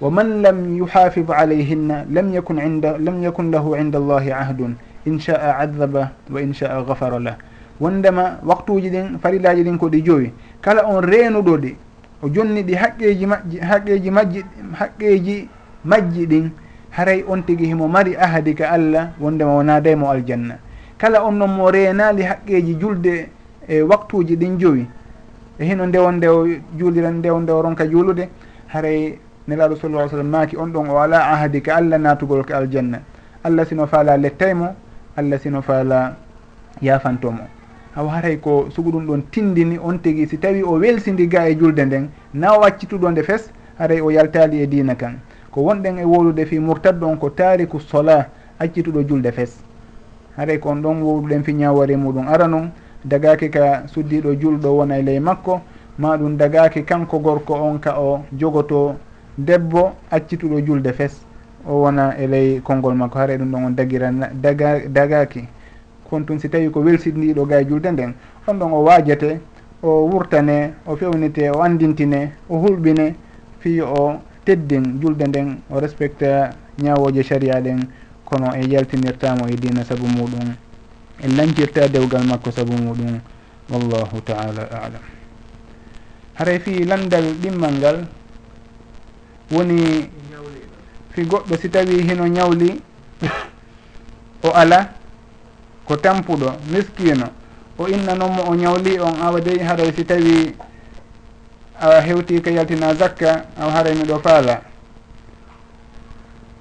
wa 0.00 0.10
man 0.10 0.42
lam 0.42 0.76
yuhafid 0.76 1.30
alayhinna 1.30 2.04
lam 2.10 2.32
yakun 2.32 2.58
inda 2.58 2.98
lam 2.98 3.22
yakun 3.22 3.50
lahu 3.50 3.76
inda 3.76 3.98
allahi 3.98 4.32
ahdun 4.32 4.76
in 5.06 5.18
sha'a 5.18 5.58
adaba 5.64 6.12
wa 6.30 6.40
in 6.40 6.52
sha'a 6.52 6.84
gafara 6.84 7.18
lah 7.20 7.36
wondema 7.80 8.38
waktuji 8.44 8.90
ɗin 8.90 9.18
farillaji 9.18 9.62
ɗin 9.64 9.78
ko 9.78 9.88
ɗi 9.88 10.02
joyi 10.02 10.32
kala 10.60 10.84
on 10.86 11.00
reenuɗo 11.00 11.56
ɗi 11.58 11.74
o 12.22 12.28
jonni 12.28 12.62
ɗi 12.62 12.74
haqqeji 12.74 13.26
majji 13.26 13.58
haqqeji 13.60 14.10
majji 14.10 14.44
haqqeji 14.72 15.48
majji 15.84 16.26
ɗin 16.26 16.50
haray 16.90 17.24
on 17.28 17.42
tigi 17.42 17.66
himo 17.66 17.88
mari 17.88 18.16
ahadi 18.16 18.54
ka 18.54 18.70
allah 18.70 19.12
wondema 19.20 19.54
wonadaymo 19.56 20.10
aljanna 20.10 20.58
kala 20.98 21.24
on 21.24 21.32
noon 21.38 21.50
mo 21.56 21.70
reenali 21.70 22.22
haqqeji 22.22 22.76
julde 22.80 23.28
e 23.68 23.82
waktuji 23.82 24.36
ɗin 24.36 24.58
joyi 24.58 24.86
e 25.58 25.64
hino 25.64 25.86
ndewo 25.86 26.12
ndew 26.12 26.60
juuliran 26.78 27.18
ndewo 27.18 27.40
ndew 27.40 27.62
ronka 27.62 27.86
juulude 27.86 28.28
haray 28.68 29.18
nelaɗo 29.48 29.76
sallah 29.76 30.08
sallam 30.10 30.28
maaki 30.28 30.56
on 30.56 30.68
ɗon 30.72 30.88
o 30.90 30.98
ala 30.98 31.18
ahadi 31.32 31.60
ka 31.62 31.76
allah 31.76 31.98
natugol 31.98 32.44
ko 32.44 32.52
e 32.52 32.56
aljanna. 32.56 33.00
Allah 33.44 33.64
sino 33.66 33.86
faala 33.86 34.16
lettaymo 34.16 34.74
allah 35.16 35.38
sino 35.38 35.62
faala 35.62 36.16
yafantomo 36.82 37.46
haw 37.94 38.06
haray 38.08 38.36
ko 38.40 38.68
sugu 38.70 38.90
ɗum 38.92 39.06
ɗon 39.06 39.22
tindini 39.30 39.78
on 39.78 39.98
tigi 39.98 40.26
si 40.28 40.38
tawi 40.38 40.62
o 40.62 40.72
welsidi 40.78 41.26
ga 41.28 41.48
e 41.48 41.56
julde 41.56 41.78
nden 41.84 42.08
na 42.34 42.52
o 42.56 42.60
waccituɗo 42.60 43.10
nde 43.10 43.22
fes 43.22 43.50
haray 43.78 44.00
o 44.00 44.10
yaltali 44.10 44.60
e 44.62 44.66
diina 44.66 44.94
kan. 44.94 45.18
Ko 45.50 45.62
wonɗen 45.62 45.98
e 45.98 46.04
wowlude 46.04 46.44
fi 46.46 46.58
murtad 46.58 46.98
ɗon 47.00 47.16
ko 47.18 47.30
tariku 47.30 47.80
sola 47.80 48.26
accituɗo 48.58 49.02
julde 49.08 49.32
fes. 49.32 49.62
Haray 50.36 50.58
ko 50.58 50.70
on 50.70 50.82
ɗon 50.82 51.00
wowluɗen 51.02 51.42
fi 51.44 51.52
ñawari 51.54 51.96
muɗum. 51.96 52.28
Ara 52.28 52.46
noon 52.48 52.70
dagaki 53.04 53.48
ka 53.50 53.86
suddiɗo 53.86 54.34
julɗo 54.40 54.68
wona 54.76 54.98
e 54.98 55.02
ley 55.02 55.20
makko 55.20 55.60
ma 55.98 56.16
ɗum 56.18 56.36
dagaki 56.36 56.84
kanko 56.84 57.18
gorko 57.20 57.54
on 57.54 57.78
ka 57.78 57.94
o 57.98 58.24
jogoto 58.36 58.96
debbo 59.38 59.92
accituɗo 60.10 60.60
julde 60.64 60.92
fes. 60.92 61.20
O 61.66 61.82
wona 61.82 62.14
e 62.18 62.26
ley 62.26 62.60
konngol 62.62 62.94
makko 62.94 63.18
haara 63.18 63.36
ɗum 63.36 63.50
ɗon 63.50 63.64
on 63.64 63.70
dagira 63.74 64.10
daga 64.34 64.80
dagaki. 64.88 65.48
Kon 66.08 66.22
tun 66.24 66.38
si 66.38 66.48
tawi 66.48 66.70
ko 66.70 66.80
welsidniɗo 66.80 67.46
ga 67.46 67.60
e 67.60 67.66
julde 67.68 67.86
nden 67.90 68.14
on 68.46 68.54
ɗon 68.58 68.72
o 68.72 68.82
waajete 68.84 69.40
o 69.82 70.06
wurtane 70.08 70.74
o 70.86 70.96
fewnite 70.96 71.50
o 71.50 71.60
andintine 71.62 72.32
o 72.48 72.58
hulɓine 72.58 73.14
fi 73.58 73.80
o 73.80 74.20
teddin 74.44 75.00
julde 75.00 75.26
nden. 75.26 75.58
O 75.70 75.80
respecta 75.80 76.50
ñawoje 76.78 77.22
saria 77.22 77.60
ɗen 77.60 77.80
kono 78.24 78.54
e 78.54 78.66
yaltinirtamo 78.68 79.46
e 79.48 79.56
dina 79.56 79.82
saabu 79.84 80.06
muɗum. 80.06 80.54
E 81.22 81.28
lancirta 81.28 81.88
dewgal 81.88 82.24
makko 82.26 82.50
saabu 82.50 82.72
muɗum. 82.72 83.18
Wallahu 83.70 84.20
taala 84.24 84.62
alam. 84.70 85.02
Haray 86.38 86.58
fi 86.60 86.84
landal 86.84 87.24
ɗimmal 87.42 87.74
ngal 87.80 88.06
woni 89.50 90.10
fi 91.10 91.22
goɗɗo 91.24 91.56
si 91.56 91.68
tawi 91.70 92.02
hino 92.02 92.26
ñawli 92.26 92.80
o 94.42 94.50
ala 94.54 94.90
ko 95.86 95.96
tampuɗo 95.96 96.52
miskino 96.70 97.26
o 97.78 97.86
innanomo 97.88 98.42
o 98.50 98.54
ñawli 98.54 98.98
on 99.00 99.14
awa 99.22 99.40
dey 99.40 99.58
haray 99.62 99.92
si 99.94 100.04
tawi 100.04 100.54
a 101.80 102.00
hewti 102.00 102.40
ka 102.42 102.50
yaltina 102.50 102.94
zakka 102.94 103.46
awa 103.58 103.70
haray 103.72 103.94
miɗo 103.94 104.18
faala. 104.18 104.62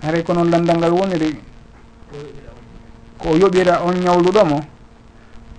Haray 0.03 0.23
ko 0.23 0.33
noon 0.33 0.51
landal 0.51 0.77
ngal 0.77 0.91
woniri 0.93 1.39
ko 3.17 3.35
yoɓira 3.35 3.81
on 3.87 3.93
ñawluɗomo 3.95 4.59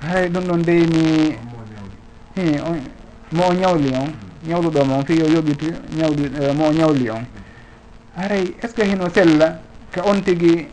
haray 0.03 0.29
ɗum 0.29 0.45
ɗon 0.45 0.63
dey 0.63 0.87
mi 0.87 1.37
hi 2.37 2.61
on 2.61 2.79
mo 3.33 3.45
o 3.49 3.53
ñawli 3.55 3.91
on. 3.97 4.26
ñawluɗomo 4.47 4.95
on 4.99 5.05
fi 5.05 5.15
yo 5.19 5.27
yoɓiti 5.29 5.67
ñawli 5.97 6.31
e, 6.41 6.53
mo 6.53 6.71
ñawli 6.73 7.11
on. 7.11 7.25
Haray 8.17 8.55
est 8.63 8.69
ce 8.69 8.75
que 8.75 8.83
hino 8.87 9.09
sella 9.13 9.61
ka 9.93 10.03
on 10.07 10.21
tigui 10.23 10.69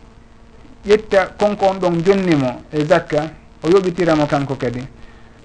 ƴetta 0.86 1.34
konko 1.38 1.66
on 1.66 1.78
ɗon 1.78 2.04
jonnimo 2.04 2.62
e 2.72 2.84
zakka 2.84 3.30
o 3.62 3.68
yoɓitiramo 3.68 4.26
kanko 4.26 4.54
kadi? 4.56 4.80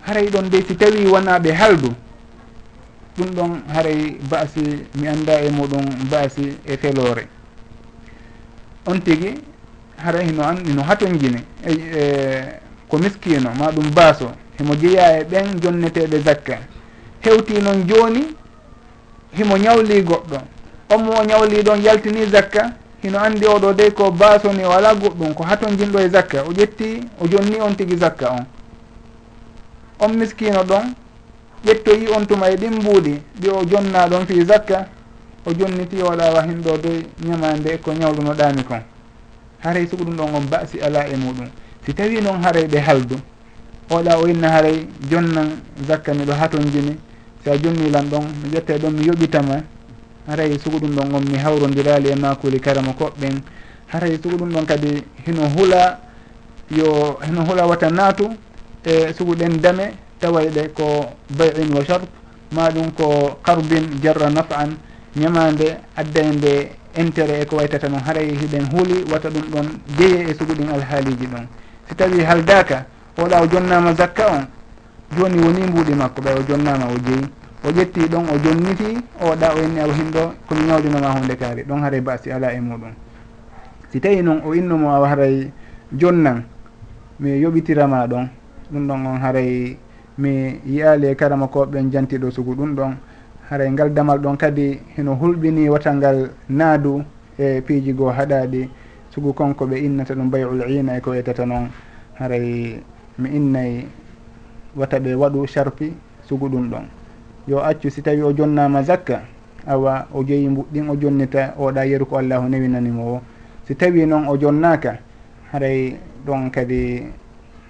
Haray 0.07 0.29
ɗon 0.29 0.49
de 0.49 0.61
si 0.67 0.75
tawi 0.75 1.05
wonaɓe 1.07 1.51
haldu 1.53 1.89
ɗum 3.17 3.29
ɗon 3.35 3.61
haray 3.73 4.17
baasi 4.29 4.85
mi 4.95 5.07
anda 5.07 5.41
e 5.41 5.49
muɗum 5.49 5.85
baasi 6.09 6.57
e 6.65 6.77
felore 6.77 7.27
on 8.85 8.99
tigui 9.01 9.33
haray 9.97 10.25
hino 10.27 10.43
an 10.43 10.57
hino 10.65 10.81
hatonjini 10.83 11.43
e, 11.65 11.71
e 11.71 12.43
ko 12.87 12.97
miskino 12.97 13.49
ma 13.57 13.71
ɗum 13.71 13.89
baaso 13.93 14.31
himo 14.57 14.75
jeeya 14.75 15.19
e 15.19 15.23
ɓen 15.23 15.59
jonneteɓe 15.61 16.19
zakka. 16.23 16.57
hewti 17.21 17.61
noon 17.61 17.83
joni 17.87 18.35
himo 19.37 19.57
ñawli 19.57 20.01
goɗɗo. 20.03 20.37
On 20.91 20.97
mo 21.03 21.11
o 21.19 21.23
ñawli 21.23 21.61
ɗon 21.63 21.81
yaltini 21.83 22.25
zakka 22.25 22.73
hino 23.03 23.19
andi 23.19 23.45
oɗo 23.45 23.73
dey 23.73 23.91
ko 23.91 24.11
basoni 24.11 24.63
o 24.65 24.71
ala 24.71 24.93
goɗɗum 24.95 25.33
ko 25.33 25.43
haton 25.43 25.77
jinɗo 25.77 25.99
e 25.99 26.09
zakka 26.09 26.43
o 26.47 26.51
ƴetti 26.51 27.03
o 27.21 27.27
jonni 27.27 27.59
on 27.61 27.73
tigui 27.75 27.97
zakka 27.97 28.31
on. 28.31 28.45
On 29.99 30.09
miskino 30.17 30.63
ɗon 30.63 30.93
ƴettoyi 31.65 32.07
on 32.15 32.25
tuma 32.25 32.49
e 32.49 32.55
ɗin 32.55 32.73
mbuuɗi 32.79 33.21
ɗi 33.41 33.49
o 33.49 33.63
jonna 33.65 34.07
ɗon 34.07 34.25
fi 34.25 34.45
zakka 34.45 34.87
o 35.45 35.51
jonniti 35.53 36.01
o 36.01 36.05
waɗa 36.07 36.33
wahin 36.33 36.61
ɗo 36.61 36.77
doy 36.77 37.05
ñamande 37.23 37.77
ko 37.81 37.91
ñawlunoɗami 37.93 38.63
kon. 38.63 38.81
Haray 39.63 39.87
sugu 39.87 40.03
ɗum 40.05 40.15
ɗon 40.15 40.35
on 40.35 40.45
basi 40.49 40.79
ala 40.81 41.05
e 41.07 41.15
muɗum. 41.15 41.47
Si 41.85 41.93
tawi 41.93 42.21
noon 42.21 42.41
haray 42.43 42.65
ɓe 42.67 42.79
haldu 42.79 43.15
oɗa 43.89 44.17
o 44.19 44.27
inna 44.27 44.49
haray 44.49 44.87
jonnan 45.09 45.49
zakka 45.87 46.13
miɗo 46.13 46.33
haton 46.33 46.63
jini 46.71 46.97
sa 47.49 47.57
jommilan 47.57 48.05
ɗon 48.09 48.25
mi 48.43 48.49
ƴetta 48.53 48.77
ɗon 48.77 48.93
mi 48.93 49.05
yoɓitama. 49.09 49.55
Haray 50.29 50.59
sugu 50.61 50.77
ɗum 50.79 50.93
ɗon 50.95 51.13
on 51.15 51.23
mi 51.25 51.37
hawrodirali 51.37 52.09
e 52.13 52.15
makuli 52.15 52.59
karama 52.59 52.93
koɓɓen. 52.93 53.41
Haray 53.87 54.19
sugu 54.21 54.37
ɗum 54.37 54.49
ɗon 54.53 54.65
kadi 54.65 55.03
hino 55.25 55.49
huula 55.57 55.99
yo 56.69 57.17
hino 57.25 57.41
huula 57.45 57.65
wata 57.65 57.89
naatu 57.89 58.29
e 58.85 59.13
sugu 59.17 59.33
ɗen 59.35 59.57
dame 59.61 59.93
tawayɗe 60.21 60.73
ko 60.77 61.09
bayin 61.37 61.73
wa 61.73 61.83
sharp 61.83 62.03
maɗum 62.53 62.91
ko 62.93 63.39
karbin 63.43 63.97
jarra 64.03 64.29
naf'an 64.29 64.77
ñamande 65.17 65.77
addayde 65.97 66.69
intérêt 66.97 67.41
e 67.41 67.45
ko 67.45 67.55
waytata 67.57 67.89
noon 67.89 68.01
haray 68.05 68.29
hiɗen 68.37 68.69
huuli 68.71 69.05
wata 69.11 69.29
ɗum 69.29 69.45
ɗon 69.51 69.67
jeeye 69.97 70.29
e 70.29 70.33
sugu 70.37 70.53
ɗin 70.53 70.69
alhaaliji 70.69 71.25
ɗon. 71.25 71.47
Si 71.89 71.95
tawi 71.95 72.21
haldaka 72.23 72.85
oɗa 73.17 73.41
o 73.41 73.47
jonnama 73.49 73.93
zakka 73.97 74.25
on 74.37 74.45
joni 75.17 75.41
woni 75.41 75.61
mbuuɗi 75.65 75.93
makko 75.95 76.21
ɓay 76.21 76.33
o 76.37 76.43
jonnama 76.47 76.85
o 76.93 76.97
jeeyi 77.05 77.25
o 77.63 77.69
ƴetti 77.71 78.07
ɗon 78.07 78.23
o 78.31 78.37
jonniti 78.43 78.97
oɗa 79.19 79.47
o 79.55 79.59
inni 79.63 79.79
awa 79.79 79.93
hinɗo 79.93 80.23
komi 80.47 80.61
ñawdinoma 80.67 81.11
hunde 81.11 81.35
kaari. 81.35 81.63
Ɗon 81.63 81.81
haaray 81.81 82.01
basi 82.01 82.31
ala 82.31 82.53
e 82.53 82.59
muɗum 82.61 82.93
si 83.91 83.99
tawi 83.99 84.21
noon 84.23 84.41
o 84.45 84.53
innumo 84.55 84.89
awa 84.89 85.07
haray 85.09 85.51
jonnan 85.91 86.43
mi 87.19 87.39
yoɓitirama 87.41 88.07
ɗon. 88.07 88.29
Ɗum 88.71 88.87
ɗon 88.87 89.05
on 89.07 89.17
haray 89.19 89.77
mi 90.17 90.59
yiyali 90.65 91.07
e 91.07 91.15
karama 91.15 91.47
koɓeɓen 91.47 91.91
jantiɗo 91.91 92.31
sugu 92.31 92.55
ɗum 92.55 92.75
ɗon. 92.75 92.95
Haray 93.49 93.69
ngal 93.71 93.93
damal 93.93 94.19
ɗon 94.19 94.37
kadi 94.37 94.79
heno 94.95 95.15
hulɓini 95.15 95.69
watal 95.69 95.95
ngal 95.97 96.29
naadu 96.49 97.03
e 97.37 97.61
piiji 97.61 97.93
goo 97.93 98.09
haɗaɗi 98.11 98.69
sugu 99.09 99.33
konko 99.33 99.65
ɓe 99.65 99.75
innata 99.83 100.13
ɗum 100.15 100.29
bayul 100.31 100.63
ina 100.69 100.95
e 100.97 101.01
ko 101.01 101.11
wiyetata 101.11 101.45
noon. 101.45 101.67
Haray 102.19 102.79
mi 103.17 103.29
innay 103.35 103.85
wata 104.77 104.97
ɓe 104.99 105.13
waɗu 105.15 105.45
charpi 105.47 105.91
sugu 106.23 106.47
ɗum 106.47 106.69
ɗon. 106.69 106.98
yo 107.49 107.65
accu 107.65 107.89
si 107.89 108.01
tawi 108.01 108.21
o 108.21 108.31
jonnama 108.31 108.83
zakka 108.83 109.21
awa 109.67 110.05
o 110.13 110.23
jeeyi 110.23 110.49
mbuɗɗin 110.49 110.89
o 110.89 110.95
jonnita 110.95 111.53
oɗa 111.57 111.85
yeru 111.85 112.05
ko 112.05 112.17
allahu 112.17 112.49
newinanimo 112.49 113.03
o. 113.15 113.21
Si 113.65 113.75
tawi 113.75 114.05
noon 114.05 114.27
o 114.27 114.37
jonnaka 114.37 114.99
haray 115.51 115.97
ɗon 116.25 116.51
kadi 116.51 117.03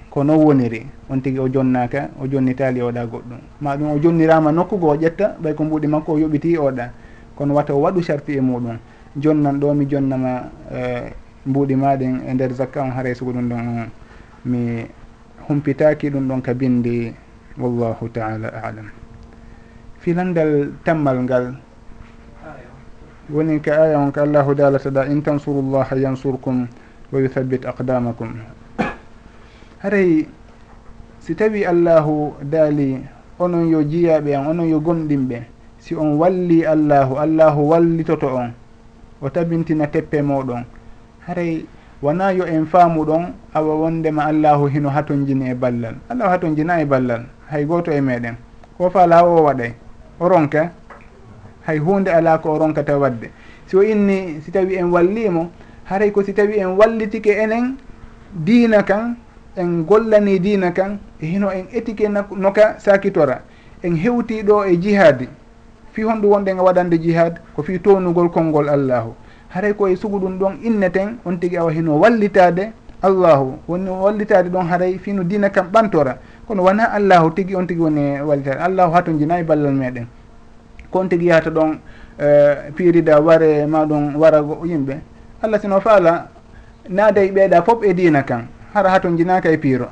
ko 0.09 0.23
non 0.23 0.38
woniri. 0.43 0.86
On 1.09 1.19
tigui 1.21 1.39
o 1.39 1.47
jonnaka 1.47 2.09
o 2.19 2.27
jonnitali 2.27 2.82
oɗa 2.82 3.05
goɗɗum. 3.05 3.39
Ma 3.61 3.77
ɗum 3.77 3.91
o 3.95 3.99
jonnirama 3.99 4.51
nokkugo 4.51 4.88
o 4.89 4.95
ƴetta 4.95 5.38
ɓay 5.41 5.53
ko 5.55 5.63
mbuɗi 5.63 5.88
makko 5.88 6.13
o 6.13 6.17
yoɓiti 6.19 6.57
oɗa. 6.57 6.91
Kono 7.36 7.53
wata 7.55 7.73
o 7.73 7.80
waɗu 7.82 8.03
sarti 8.03 8.36
e 8.38 8.41
muɗum. 8.41 8.77
Jonnan 9.15 9.59
ɗo 9.59 9.73
mi 9.73 9.86
jonnama 9.88 10.51
eh, 10.71 11.13
mbuɗi 11.47 11.75
maɗen 11.75 12.21
e 12.27 12.34
nder 12.34 12.51
zakka 12.53 12.82
on 12.84 12.91
haray 12.91 13.15
sugo 13.15 13.32
ɗum 13.32 13.47
ɗon 13.49 13.59
on 13.59 13.88
mi 14.45 14.86
humpitaki 15.47 16.09
ɗum 16.09 16.27
ɗon 16.27 16.41
ka 16.41 16.53
bindi 16.53 17.13
wallahu 17.57 18.09
taala 18.11 18.49
alam. 18.63 18.99
filandal 20.00 20.72
tammal 20.84 21.24
ngal. 21.24 21.45
Woni 23.30 23.62
ka 23.62 23.72
aya 23.86 24.00
on 24.00 24.12
ko 24.12 24.26
allahu 24.26 24.56
dalataɗa 24.58 25.06
in 25.12 25.22
tansurullaha 25.22 25.93
yansurkum 25.95 26.66
wa 27.12 27.18
yuthabbit 27.22 27.66
aqdamakum. 27.66 28.41
Haray 29.84 30.26
si 31.20 31.36
tawi 31.36 31.62
allahu 31.66 32.34
daali 32.41 33.06
onon 33.39 33.70
yo 33.70 33.84
jiyaɓe 33.84 34.34
an 34.36 34.47
onon 34.50 34.68
yo 34.68 34.80
gomɗinɓe 34.82 35.38
si 35.78 35.95
on 35.95 36.18
walli 36.18 36.66
allahu 36.66 37.16
allahu 37.22 37.70
wallitoto 37.70 38.28
on 38.36 38.52
o 39.22 39.30
tabintina 39.30 39.88
teppe 39.88 40.22
moɗon 40.22 40.66
haray 41.30 41.66
wona 42.02 42.32
yo 42.34 42.45
en 42.45 42.66
faamu 42.66 43.06
ɗon 43.06 43.34
awa 43.54 43.76
wondema 43.76 44.26
allahu 44.26 44.68
hino 44.68 44.89
haton 44.89 45.26
jini 45.26 45.52
e 45.52 45.56
ballal. 45.56 45.95
Allahu 46.10 46.30
haton 46.30 46.56
jina 46.56 46.82
e 46.82 46.86
ballal. 46.86 47.26
Hay 47.52 47.66
goto 47.66 47.91
e 47.91 48.02
meɗen. 48.02 48.36
Ko 48.78 48.89
faala 48.89 49.24
o 49.26 49.43
waɗay. 49.43 49.74
o 50.20 50.28
ronka 50.30 50.72
hay 51.65 51.80
hunde 51.80 52.09
ala 52.11 52.38
ko 52.39 52.53
o 52.53 52.57
ronkata 52.59 52.97
wadde. 52.97 53.32
Si 53.67 53.78
o 53.78 53.84
inni 53.84 54.41
si 54.41 54.51
tawi 54.51 54.76
en 54.76 54.91
wallimo 54.91 55.51
haray 55.86 56.11
ko 56.11 56.24
si 56.24 56.34
tawi 56.34 56.59
en 56.59 56.78
wallitike 56.78 57.30
enen 57.30 57.78
diina 58.34 58.84
kan 58.84 59.15
en 59.57 59.84
gollani 59.86 60.39
diina 60.39 60.72
kan 60.72 60.99
e 61.22 61.26
hino 61.26 61.49
en 61.51 61.67
etike 61.72 62.07
noka 62.09 62.80
sakitora 62.80 63.41
en 63.84 63.95
hewti 63.95 64.43
ɗo 64.43 64.65
e 64.65 64.78
jihadi 64.78 65.28
fi 65.91 66.01
honɗum 66.03 66.32
wonɗen 66.32 66.57
e 66.57 66.61
waɗande 66.61 66.97
jihad 67.01 67.39
ko 67.55 67.63
fi 67.63 67.80
townugol 67.80 68.30
konngol 68.30 68.70
allahu 68.70 69.13
haray 69.49 69.74
koye 69.74 69.95
sugu 69.95 70.20
ɗum 70.20 70.38
ɗon 70.39 70.59
inneten 70.63 71.17
on 71.26 71.38
tigui 71.39 71.57
awa 71.57 71.72
hino 71.72 71.99
wallitade 71.99 72.72
allahu 73.01 73.57
woni 73.67 73.89
wallitade 73.89 74.49
ɗon 74.49 74.67
haray 74.67 74.97
fino 74.97 75.24
diina 75.24 75.49
kam 75.49 75.67
ɓantora. 75.72 76.17
kono 76.50 76.64
wona 76.64 76.89
allahu 76.91 77.30
tigui 77.32 77.56
on 77.56 77.68
tigui 77.68 77.84
woni 77.84 78.22
walitare 78.26 78.60
allahu 78.60 78.91
hato 78.93 79.12
jinayi 79.14 79.43
ballal 79.43 79.72
meɗen. 79.74 80.06
Ko 80.89 81.00
on 81.00 81.08
tigui 81.10 81.28
yahata 81.28 81.50
ɗon 81.52 81.78
eh, 82.18 82.26
uh, 82.26 82.74
pirida 82.76 83.20
waare 83.22 83.68
maɗum 83.68 84.16
warago 84.18 84.66
yimɓe. 84.66 84.97
Allah 85.43 85.62
sino 85.62 85.80
faala 85.80 86.28
naaday 86.89 87.30
ɓeeɗa 87.32 87.62
foof 87.64 87.84
e 87.86 87.93
dina 87.93 88.24
kan. 88.24 88.47
Hara 88.74 88.89
hato 88.89 89.10
jinaka 89.16 89.52
e 89.52 89.58
piiro. 89.58 89.89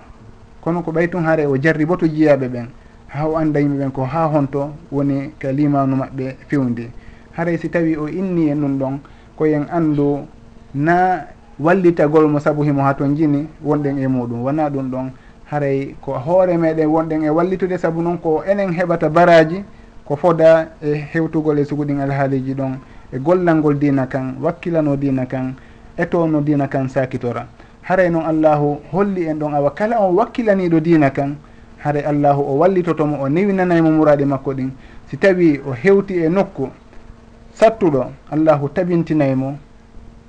Kono 0.61 0.81
ko 0.81 0.91
ɓay 0.91 1.07
tun 1.11 1.23
haara 1.25 1.47
o 1.47 1.57
jarri 1.61 1.85
boto 1.85 2.07
jiyaɓe 2.07 2.47
ɓen. 2.49 2.65
Ha 3.09 3.27
o 3.27 3.37
anda 3.37 3.59
yimɓe 3.59 3.77
ɓen 3.77 3.91
ko 3.91 4.03
ha 4.05 4.25
honto 4.25 4.73
woni 4.91 5.33
ka 5.39 5.51
limanu 5.51 5.95
maɓɓe 5.95 6.35
fewndi 6.49 6.89
haray 7.37 7.57
si 7.57 7.69
tawi 7.69 7.95
o 7.95 8.07
inni 8.09 8.49
e 8.49 8.55
ɗum 8.55 8.77
ɗon 8.79 8.99
koyen 9.37 9.65
andu 9.69 10.25
na 10.73 11.21
wallitagol 11.59 12.27
mo 12.27 12.39
saabu 12.39 12.63
himo 12.63 12.81
ha 12.81 12.93
ton 12.95 13.13
jini 13.15 13.45
wonɗen 13.63 13.99
e 13.99 14.07
muɗum. 14.07 14.41
Wona 14.43 14.69
ɗum 14.69 14.89
ɗon 14.89 15.11
haray 15.49 15.95
ko 16.01 16.13
hoore 16.13 16.57
meɗen 16.57 16.87
wonɗen 16.87 17.23
e 17.23 17.29
wallitude 17.29 17.77
saabu 17.77 18.01
noon 18.01 18.17
ko 18.17 18.43
enen 18.43 18.71
heɓata 18.73 19.09
baraji 19.09 19.63
ko 20.05 20.15
foda 20.15 20.71
e 20.83 20.93
hewtugol 21.13 21.59
e 21.59 21.65
suguɗin 21.65 21.99
alhaaliji 22.01 22.53
ɗon 22.53 22.77
e 23.13 23.19
gollalngol 23.19 23.79
dina 23.79 24.07
kan 24.07 24.35
wakkilano 24.41 24.95
dina 24.97 25.25
kan 25.25 25.55
eto 25.97 26.27
no 26.27 26.41
dina 26.41 26.67
kan 26.67 26.87
sakitora. 26.89 27.47
Haray 27.81 28.09
noon 28.09 28.25
allahu 28.25 28.79
holli 28.91 29.25
en 29.27 29.39
ɗon 29.39 29.53
awa 29.55 29.71
kala 29.71 29.99
on 30.01 30.15
wakkilaniɗo 30.15 30.79
dina 30.79 31.09
kan 31.11 31.35
haray 31.77 32.03
allahu 32.03 32.41
o 32.41 32.57
wallitotomo 32.59 33.17
o 33.23 33.29
newinanaymo 33.29 33.91
muraɗi 33.91 34.25
makko 34.25 34.53
ɗin. 34.53 34.71
Si 35.09 35.17
tawi 35.17 35.61
o 35.65 35.71
hewti 35.71 36.19
e 36.23 36.29
nokku 36.29 36.69
sattuɗo 37.53 38.11
allahu 38.31 38.69
tabintinaymo 38.69 39.57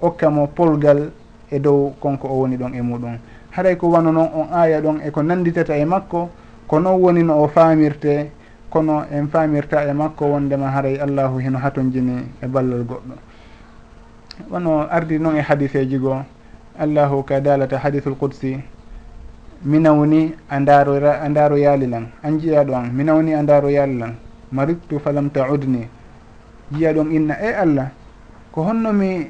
okkamo 0.01 0.47
polgal 0.55 1.11
e 1.51 1.59
dow 1.59 1.93
konko 2.01 2.29
o 2.29 2.39
woni 2.41 2.57
ɗon 2.57 2.75
e 2.75 2.83
muɗum. 2.83 3.19
haray 3.59 3.75
ko 3.77 3.91
wano 3.91 4.13
noon 4.13 4.31
on 4.35 4.49
aya 4.55 4.81
ɗon 4.81 5.03
eko 5.03 5.23
nanditata 5.23 5.75
e 5.77 5.85
makko 5.85 6.31
ko 6.69 6.79
noon 6.79 7.01
woni 7.03 7.23
no 7.27 7.43
o 7.43 7.49
faamirte 7.49 8.31
kono 8.71 9.03
en 9.11 9.27
faamirta 9.27 9.83
e 9.83 9.93
makko 9.93 10.31
wondema 10.31 10.71
haray 10.71 10.95
allahu 11.01 11.39
heno 11.43 11.59
hatonjini 11.59 12.23
e 12.43 12.47
ballal 12.47 12.85
goɗɗo. 12.87 13.15
Wono 14.51 14.87
ardi 14.89 15.19
noon 15.19 15.37
e 15.37 15.41
hadiseji 15.43 15.99
goo 15.99 16.23
allahu 16.79 17.25
ka 17.25 17.41
dalata 17.41 17.79
hadithul 17.79 18.15
qudsi 18.15 18.63
minawni 19.65 20.35
a 20.49 20.61
ndaaro 20.61 20.95
a 21.03 21.29
ndaaro 21.29 21.57
yaalilan 21.59 22.07
an 22.23 22.39
jiyaɗo 22.39 22.75
an 22.75 22.93
minawni 22.95 23.35
a 23.35 23.43
ndaaro 23.43 23.69
yaalilan 23.71 24.15
maridtu 24.53 25.01
falam 25.01 25.31
taudni 25.31 25.89
jiya 26.71 26.93
ɗon 26.93 27.11
inna 27.11 27.35
e 27.43 27.51
allah 27.59 27.91
ko 28.53 28.63
honno 28.63 28.93
mi 28.93 29.27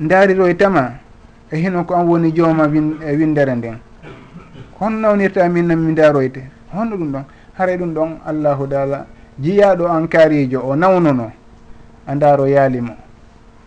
ndaariroytama 0.00 0.80
e 0.80 1.09
e 1.50 1.56
hino 1.58 1.84
ko 1.84 1.94
an 1.94 2.06
woni 2.06 2.32
jooma 2.32 2.66
win 2.66 2.96
e 3.02 3.16
windere 3.16 3.54
nden. 3.54 3.78
Hon 4.78 5.00
nawnirta 5.00 5.48
minnan 5.48 5.78
mi 5.78 5.94
daroyde 5.94 6.42
honno 6.72 6.96
ɗum 6.96 7.12
ɗon 7.12 7.24
haray 7.58 7.76
ɗum 7.76 7.94
ɗon 7.94 8.10
allahu 8.26 8.66
taala 8.66 9.06
jiyaɗo 9.38 9.86
an 9.88 10.08
kaarijo 10.08 10.60
o 10.64 10.76
nawnuno 10.76 11.32
a 12.06 12.14
ndaaro 12.14 12.46
yaalimo 12.46 12.94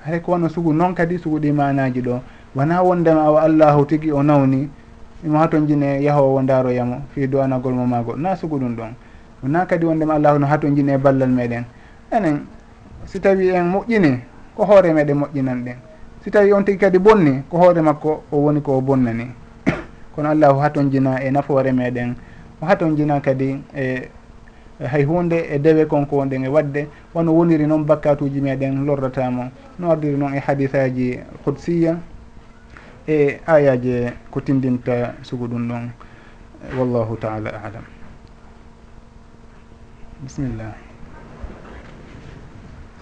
haray 0.06 0.20
ko 0.22 0.32
wono 0.32 0.50
sugu 0.50 0.74
noon 0.74 0.94
kadi 0.96 1.18
sugu 1.20 1.40
ɗi 1.40 1.52
manaji 1.52 2.02
ɗo. 2.02 2.22
Wona 2.56 2.82
wondema 2.84 3.22
awa 3.26 3.42
allahu 3.44 3.86
tigui 3.86 4.12
o 4.12 4.22
nawni 4.24 4.70
imo 5.26 5.38
haton 5.40 5.66
jine 5.68 6.04
yahowo 6.04 6.42
ndaaroyamo 6.42 7.02
fi 7.14 7.28
dowanagol 7.28 7.74
mo 7.74 7.86
mago 7.88 8.16
na 8.16 8.36
sugu 8.36 8.58
ɗum 8.60 8.76
ɗon. 8.76 8.94
Wona 9.44 9.66
kadi 9.66 9.86
wondema 9.86 10.14
allahu 10.16 10.40
no 10.40 10.48
haton 10.48 10.76
jine 10.76 10.98
ballal 10.98 11.30
meɗen. 11.30 11.64
Enen 12.12 12.46
si 13.06 13.20
tawi 13.20 13.50
en 13.50 13.72
moƴƴini 13.72 14.20
ko 14.56 14.66
hoore 14.66 14.94
meɗen 14.94 15.18
moƴƴinan 15.18 15.64
ɗen. 15.66 15.76
si 16.24 16.32
tawi 16.32 16.54
on 16.54 16.64
tigi 16.66 16.78
kadi 16.80 17.00
bonni 17.00 17.44
ko 17.52 17.58
hoore 17.58 17.82
makko 17.82 18.24
o 18.32 18.38
woni 18.38 18.62
ko 18.62 18.78
o 18.78 18.82
bonnani 18.82 19.28
kono 20.16 20.30
allahu 20.30 20.60
haton 20.60 20.90
jina 20.90 21.20
e 21.20 21.32
nafoore 21.32 21.72
meɗen. 21.72 22.16
O 22.62 22.66
haton 22.66 22.96
jina 22.96 23.20
kadi 23.20 23.60
e, 23.76 24.08
e 24.80 24.86
hay 24.88 25.04
hunde 25.04 25.36
e 25.52 25.60
dewe 25.60 25.86
konko 25.86 26.16
wonɗen 26.18 26.46
e 26.46 26.48
wadde 26.48 26.88
wono 27.14 27.34
woniri 27.36 27.68
noon 27.68 27.84
bakkatuji 27.84 28.40
meɗen 28.42 28.86
lordatamo 28.86 29.52
no 29.80 29.92
ardiri 29.92 30.18
noon 30.18 30.34
e 30.36 30.40
hadisaji 30.40 31.20
hudsiya 31.46 32.00
e 33.08 33.40
ayaji 33.46 34.12
ko 34.32 34.40
tindinta 34.42 35.14
sugu 35.22 35.48
ɗum 35.48 35.68
ɗon. 35.68 35.90
Wallahu 36.80 37.18
taala 37.20 37.50
alam. 37.52 37.84
Bisimillah 40.24 40.72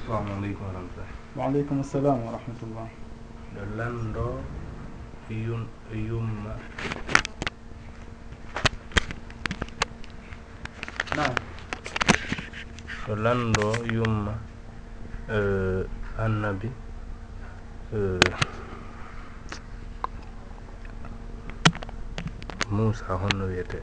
assalamu 0.02 0.34
aleykum 0.42 0.66
warahmatullah 0.66 1.10
waaleykum 1.38 1.80
assalam 1.86 2.18
wa 2.26 2.32
rahmatullah. 2.34 3.01
ɗo 3.54 3.62
lanndo 3.78 4.26
yumma. 6.08 6.54
Nam 11.16 11.34
ɗo 13.08 13.14
lanndo 13.24 13.68
yumma 13.96 14.34
e, 15.30 15.38
annabi 16.24 16.70
e, 17.94 18.20
moussa 22.72 23.14
honno 23.22 23.46
wiyete. 23.52 23.80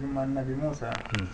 Yumma 0.00 0.22
annabi 0.22 0.54
moussa 0.54 0.88
hmm. 1.12 1.28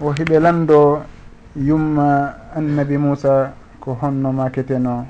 o 0.00 0.12
hiɓe 0.16 0.36
lanndo 0.40 1.06
yumma 1.56 2.34
annabi 2.56 2.98
moussa 2.98 3.52
ko 3.80 3.94
honno 4.00 4.32
maketeno 4.32 5.06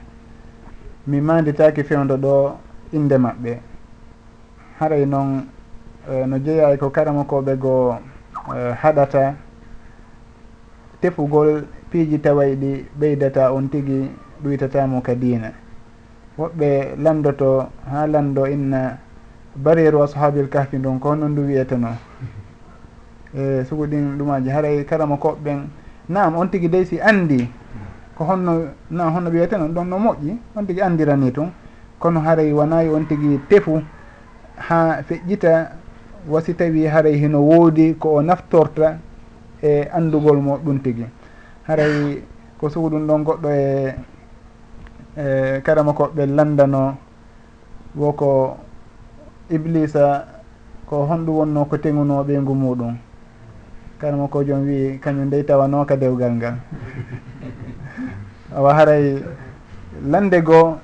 mi 1.07 1.21
manditaki 1.21 1.83
fewdo 1.85 2.17
ɗo 2.17 2.57
inde 2.93 3.17
maɓɓe. 3.19 3.59
Haray 4.79 5.07
noon 5.07 5.47
eh, 6.11 6.27
no 6.27 6.39
jeeyay 6.39 6.77
ko 6.79 6.91
karamakoɓe 6.91 7.57
goo 7.57 7.97
eh, 8.57 8.75
haɗata. 8.83 9.35
Tefugol 11.01 11.65
piiji 11.91 12.19
taway 12.19 12.57
ɗi 12.57 12.85
ɓeydata 12.99 13.53
on 13.53 13.69
tigi 13.71 14.11
ɗuytatamo 14.43 15.01
ka 15.03 15.15
diina 15.15 15.53
woɓɓe 16.39 16.97
landoto 16.99 17.69
ha 17.91 18.07
lando 18.07 18.47
inna 18.47 18.99
bariru 19.57 20.03
ashabil 20.03 20.49
kahfi 20.49 20.79
ndun 20.79 20.99
ko 21.01 21.09
honno 21.09 21.29
ndu 21.29 21.43
wiyeteno 21.47 21.89
e 23.35 23.41
eh, 23.61 23.65
sugu 23.67 23.87
ɗin 23.87 24.19
ɗumaji 24.19 24.51
haray 24.51 24.85
karama 24.85 25.17
koɓɓen 25.17 25.69
nam 26.09 26.37
on 26.37 26.49
tigui 26.49 26.69
dey 26.69 26.85
si 26.85 27.01
andi 27.01 27.49
ko 28.17 28.25
honno 28.25 28.69
na 28.91 29.11
honno 29.11 29.31
ɓe 29.31 29.55
on 29.57 29.73
ɗon 29.75 29.85
no 29.89 29.99
moƴƴi. 29.99 30.37
On 30.57 30.65
tigui 30.67 30.83
andirani 30.83 31.33
tun. 31.33 31.51
Kono 31.99 32.21
haray 32.21 32.53
wonayi 32.53 32.89
on 32.89 33.05
tigui 33.07 33.39
tefu. 33.49 33.83
Ha 34.57 35.03
feƴƴita 35.03 35.71
wasi 36.29 36.55
tawi 36.55 36.87
haray 36.87 37.17
hino 37.19 37.41
woodi 37.41 37.95
ko 37.99 38.15
o 38.17 38.23
naftorta 38.23 38.99
e 39.63 39.89
andugol 39.93 40.41
mo 40.41 40.57
ɗum 40.59 40.79
tigui 40.83 41.07
haray 41.67 42.23
ko 42.61 42.69
suhɗum 42.69 43.07
ɗon 43.07 43.25
goɗɗo 43.25 43.49
e 43.51 43.95
e 45.17 45.61
karama 45.63 45.93
koɓɓe 45.93 46.27
landano 46.27 46.97
woko 47.97 48.57
iblisa 49.51 50.25
ko 50.87 51.07
honɗum 51.07 51.37
wonno 51.37 51.65
ko 51.65 51.77
teŋunoɓeygu 51.77 52.55
muɗum. 52.55 52.95
kanuma 54.05 54.29
ko 54.29 54.45
jom 54.45 54.69
wi 54.69 55.01
kañum 55.01 55.31
dey 55.33 55.43
tawanoka 55.49 55.97
dewgal 55.97 56.37
ngal. 56.37 56.57
Awa 58.53 58.75
haray 58.77 59.17
lande 60.05 60.43
goo 60.45 60.77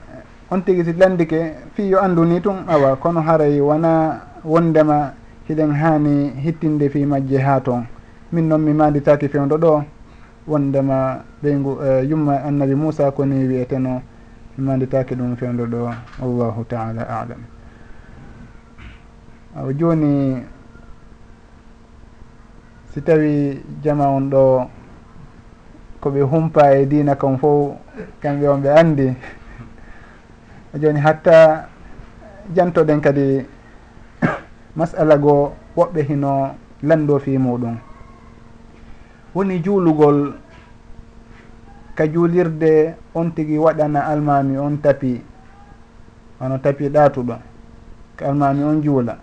on 0.50 0.62
tigi 0.64 0.84
si 0.84 0.92
landike 0.96 1.52
fi 1.76 1.82
yo 1.92 2.00
andu 2.00 2.24
ni 2.24 2.40
tun 2.40 2.64
awa 2.66 2.96
kono 2.96 3.20
haray 3.20 3.60
wona 3.60 4.20
wondema 4.44 5.12
hiɗen 5.46 5.72
hani 5.76 6.32
hittinde 6.40 6.88
fi 6.88 7.04
majje 7.04 7.36
ha 7.38 7.60
toon. 7.60 7.84
Min 8.32 8.48
noon 8.48 8.62
mi 8.64 8.72
manditaki 8.72 9.28
fewdo 9.28 9.56
ɗo 9.58 9.84
wondema 10.48 11.20
ɓeygu 11.42 11.70
uh, 11.76 11.84
e, 12.00 12.06
yumma 12.08 12.40
annabi 12.42 12.74
moussa 12.74 13.10
koni 13.12 13.44
wiyeteno 13.48 14.00
mi 14.56 14.64
manditaki 14.64 15.14
ɗum 15.14 15.36
fewdo 15.36 15.66
ɗo 15.66 15.92
wallahu 16.22 16.64
taala 16.64 17.02
alam. 17.04 17.42
Awa 19.56 19.72
joni 19.74 20.40
si 22.90 23.00
tawi 23.02 23.62
jama 23.82 24.08
on 24.10 24.30
ɗo 24.30 24.66
koɓe 26.00 26.20
humpa 26.22 26.74
e 26.74 26.86
dina 26.86 27.14
kon 27.14 27.38
fo 27.38 27.76
kamɓe 28.22 28.48
on 28.48 28.60
ɓe 28.62 28.70
andi 28.80 29.06
joni 30.80 31.00
hatta 31.00 31.68
jantoɗen 32.54 33.00
kadi 33.00 33.46
masala 34.76 35.16
goo 35.18 35.52
woɓɓe 35.76 36.02
hino 36.08 36.54
lanndo 36.82 37.18
fi 37.18 37.38
muɗum. 37.38 37.76
Woni 39.34 39.62
juulugol 39.62 40.34
ka 41.94 42.06
juulirde 42.06 42.94
on 43.14 43.30
tigi 43.30 43.58
waɗana 43.58 44.00
almami 44.00 44.58
on 44.58 44.78
tapi 44.82 45.22
ono 46.40 46.58
tapi 46.58 46.88
ɗatuɗo 46.88 47.34
ko 48.18 48.24
almami 48.24 48.64
on 48.64 48.82
juula. 48.82 49.18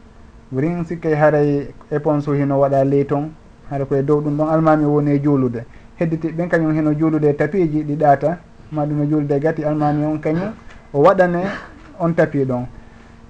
Rin 0.56 0.86
sikkay 0.86 1.16
haray 1.16 1.50
e 1.92 1.96
éponse 1.96 2.32
hino 2.32 2.60
waɗa 2.60 2.86
ley 2.86 3.04
ton 3.06 3.32
hara 3.70 3.86
koye 3.86 4.04
dow 4.04 4.22
ɗum 4.22 4.38
ɗon 4.38 4.50
almami 4.50 4.84
e 4.84 4.88
woni 4.88 5.12
e 5.12 5.20
juulude 5.20 5.66
hedditi 6.00 6.28
ɓen 6.32 6.50
kañum 6.50 6.74
heno 6.76 6.94
juulude 6.94 7.26
e 7.30 7.34
tapiji 7.34 7.84
ɗi 7.84 7.96
ɗaata. 7.96 8.38
Ma 8.72 8.86
ɗum 8.86 9.02
e 9.04 9.08
juulude 9.08 9.36
e 9.36 9.40
gati 9.40 9.64
almami 9.64 10.06
on 10.06 10.20
kañum. 10.20 10.54
O 10.94 11.02
waɗane 11.02 11.42
on 12.00 12.14
tapi 12.14 12.46
ɗon. 12.46 12.66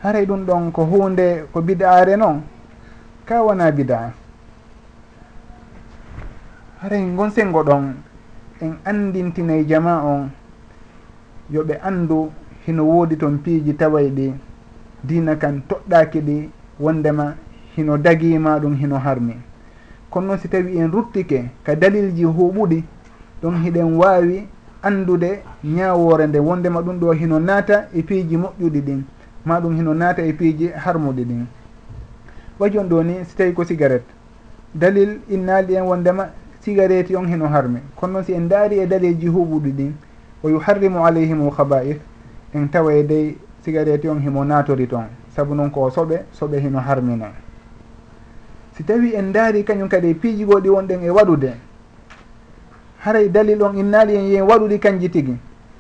Haray 0.04 0.26
ɗum 0.26 0.46
ɗon 0.46 0.72
ko 0.72 0.84
hunde 0.86 1.46
ko 1.52 1.62
bid'are 1.62 2.16
noon 2.18 2.42
ka 3.26 3.42
wona 3.44 3.72
bid'a? 3.72 4.12
Haray 6.82 7.04
gon 7.16 7.30
sengo 7.32 7.64
ɗon? 7.64 7.94
En 8.62 8.78
andintinayi 8.86 9.66
jama 9.68 10.02
on. 10.04 10.30
Yoɓe 11.52 11.80
andu 11.82 12.30
hino 12.66 12.84
woodi 12.84 13.18
toon 13.18 13.38
piiji 13.38 13.74
taway 13.76 14.10
ɗi. 14.10 14.34
Dina 15.04 15.36
kan 15.36 15.62
toɗɗaki 15.68 16.20
ɗi 16.22 16.50
wondema 16.80 17.36
hino 17.76 17.98
dagima 17.98 18.60
ɗum 18.60 18.76
hino 18.76 18.98
harmi. 18.98 19.36
kono 20.10 20.28
noon 20.28 20.38
si 20.40 20.48
tawi 20.48 20.78
en 20.78 20.92
ruttike 20.92 21.50
ka 21.64 21.76
dalilji 21.76 22.24
huɓuɗi 22.26 22.84
ɗum 23.42 23.56
hiɗen 23.64 23.98
wawi 23.98 24.48
andude 24.82 25.42
ñawore 25.64 26.28
nde 26.28 26.40
wondema 26.40 26.82
ɗum 26.82 27.00
ɗo 27.00 27.12
hino 27.14 27.40
naata 27.40 27.88
e 27.94 28.02
piiji 28.04 28.38
moƴƴuɗi 28.38 28.82
ɗin 28.82 29.04
ma 29.46 29.60
ɗum 29.60 29.76
hino 29.76 29.94
naata 29.94 30.22
e 30.22 30.34
piiji 30.34 30.68
harmuɗi 30.76 31.24
ɗin. 31.26 31.46
Wajon 32.60 32.88
ɗo 32.90 33.04
ni 33.04 33.26
si 33.26 33.36
tawi 33.36 33.54
ko 33.54 33.64
cigarette 33.64 34.10
dalil 34.74 35.20
innali 35.30 35.76
en 35.76 35.84
wondema 35.86 36.30
cigarette 36.62 37.16
on 37.16 37.28
hino 37.28 37.48
harmi. 37.48 37.80
Kono 37.96 38.14
noon 38.14 38.24
si 38.24 38.34
en 38.34 38.48
daari 38.48 38.80
e 38.80 38.88
dalilji 38.88 39.28
huɓuɗi 39.28 39.72
ɗin 39.72 39.92
wa 40.44 40.50
yuharrimu 40.52 41.06
alayhimul 41.06 41.52
haba'ith 41.58 42.00
en 42.54 42.68
tawa 42.70 42.94
e 42.94 43.04
dey 43.04 43.38
cigarette 43.64 44.06
on 44.10 44.20
himo 44.20 44.44
natori 44.46 44.88
toon 44.88 45.08
saabu 45.36 45.56
noon 45.56 45.70
ko 45.72 45.90
soɓe 45.90 46.24
soɓe 46.34 46.60
hino 46.60 46.80
harmina 46.80 47.32
si 48.78 48.84
tawi 48.84 49.16
en 49.18 49.34
daari 49.34 49.64
kañum 49.66 49.90
kadi 49.90 50.10
e 50.10 50.14
piiji 50.14 50.46
goo 50.46 50.62
wonɗen 50.62 51.02
e 51.04 51.10
waɗude 51.10 51.52
haray 53.00 53.30
dalil 53.30 53.62
on 53.64 53.74
innaali 53.78 54.16
en 54.16 54.26
yen 54.30 54.44
waɗuɗi 54.46 54.80
kanji 54.80 55.10
tigi. 55.10 55.36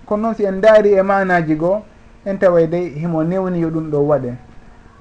Kono 0.06 0.22
noon 0.22 0.36
si 0.36 0.44
en 0.46 0.60
daari 0.62 0.94
e 0.98 1.02
manaji 1.04 1.56
goo 1.56 1.84
en 2.26 2.38
taway 2.40 2.68
dey 2.68 2.90
himo 2.98 3.24
newni 3.24 3.60
yo 3.60 3.70
ɗum 3.70 3.90
ɗo 3.92 4.00
waɗe. 4.08 4.34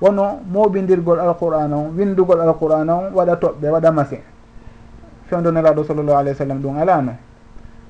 Wono 0.00 0.40
moɓidirgol 0.52 1.20
alquran 1.20 1.72
on 1.72 1.94
windugol 1.96 2.40
alquran 2.40 2.88
on 2.90 3.12
waɗa 3.14 3.36
toɓɓe 3.40 3.68
waɗa 3.70 3.92
masi 3.92 4.18
fewdo 5.30 5.50
nelaɗo 5.50 5.84
sallllahu 5.84 6.18
alayhi 6.18 6.36
wa 6.36 6.44
sallam 6.44 6.60
ɗum 6.60 6.76
alano 6.78 7.12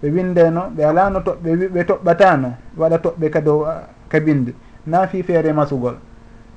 ɓe 0.02 0.10
windeno 0.10 0.62
ɓe 0.76 0.84
alano 0.84 1.18
toɓɓe 1.20 1.68
ɓe 1.74 1.84
toɓɓatano 1.84 2.48
waɗa 2.78 2.98
toɓɓe 2.98 3.30
kado 3.30 3.66
ka 4.08 4.20
bindi 4.20 4.54
naafi 4.86 5.22
feere 5.22 5.52
masugol. 5.52 5.96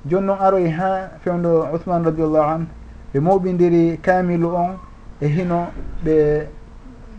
Joni 0.06 0.28
noon 0.28 0.38
aroy 0.40 0.70
ha 0.70 1.10
fewdo 1.24 1.66
ousmane 1.74 2.06
radiallahu 2.06 2.50
anhu 2.50 2.66
ɓe 3.14 3.20
moɓidiri 3.20 3.98
kamilu 4.02 4.48
on 4.56 4.78
e 5.22 5.28
hino 5.28 5.68
ɓe 6.06 6.48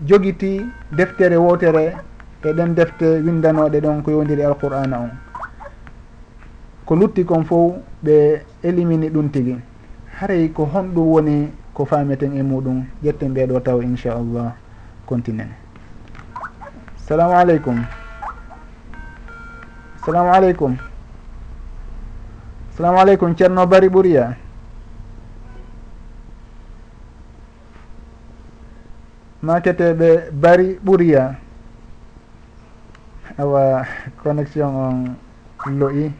jogiti 0.06 0.64
deftere 0.92 1.36
wotere 1.36 1.94
e 2.44 2.52
ɗen 2.52 2.74
defte 2.74 3.06
windanoɗe 3.24 3.80
ɗon 3.80 4.02
ko 4.02 4.10
yowdiri 4.10 4.42
alqur'ana 4.42 4.98
on. 4.98 5.10
Ko 6.86 6.94
lutti 6.96 7.24
kon 7.24 7.44
fof 7.44 7.74
ɓe 8.04 8.42
élimini 8.62 9.08
ɗum 9.10 9.28
tigui 9.30 9.58
haray 10.20 10.48
ko 10.52 10.64
honɗum 10.64 11.06
woni 11.12 11.48
ko 11.74 11.84
fameten 11.84 12.36
e 12.36 12.42
muɗum 12.42 12.84
ƴetten 13.02 13.34
ɓeɗo 13.34 13.60
taw 13.62 13.80
inchallah 13.82 14.52
continuen 15.06 15.48
salamu 17.10 17.34
aleykum. 17.34 17.84
Salamu 20.06 20.30
aleykum. 20.32 20.76
Salamu 22.76 22.98
aleykum 23.00 23.34
ceerno 23.36 23.66
bari 23.66 23.88
ɓuuriya 23.88 24.36
maketeɓe 29.42 30.30
bari 30.32 30.78
ɓuriya. 30.84 31.34
Awa 33.38 33.86
connexion 34.22 35.16
on 35.64 35.78
loyi 35.78 36.12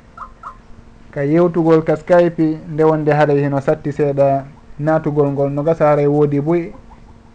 ka 1.10 1.20
yewtugol 1.24 1.82
ka 1.84 1.96
skype 1.96 2.58
nde 2.72 2.82
wonde 2.84 3.10
haaray 3.12 3.40
hino 3.44 3.60
satti 3.60 3.92
seeɗa. 3.92 4.44
Natugol 4.80 5.28
ngol 5.32 5.50
no 5.52 5.62
gasa 5.62 5.84
haray 5.92 6.06
woodi 6.06 6.40
boyi 6.40 6.72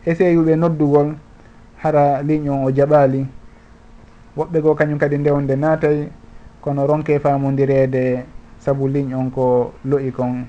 essayuɓe 0.06 0.56
noddugol 0.58 1.14
hara 1.78 2.22
ligne 2.24 2.50
on 2.50 2.66
o 2.66 2.72
jaɓali 2.72 3.28
woɓɓe 4.38 4.62
goo 4.62 4.76
kañum 4.76 4.98
kadi 4.98 5.18
nde 5.18 5.30
wonde 5.32 5.56
naatay 5.56 6.10
kono 6.62 6.88
ronke 6.88 7.20
famodirede 7.20 8.26
saabu 8.60 8.88
ligne 8.88 9.14
on 9.16 9.30
ko 9.30 9.74
loyi 9.86 10.12
kon. 10.12 10.46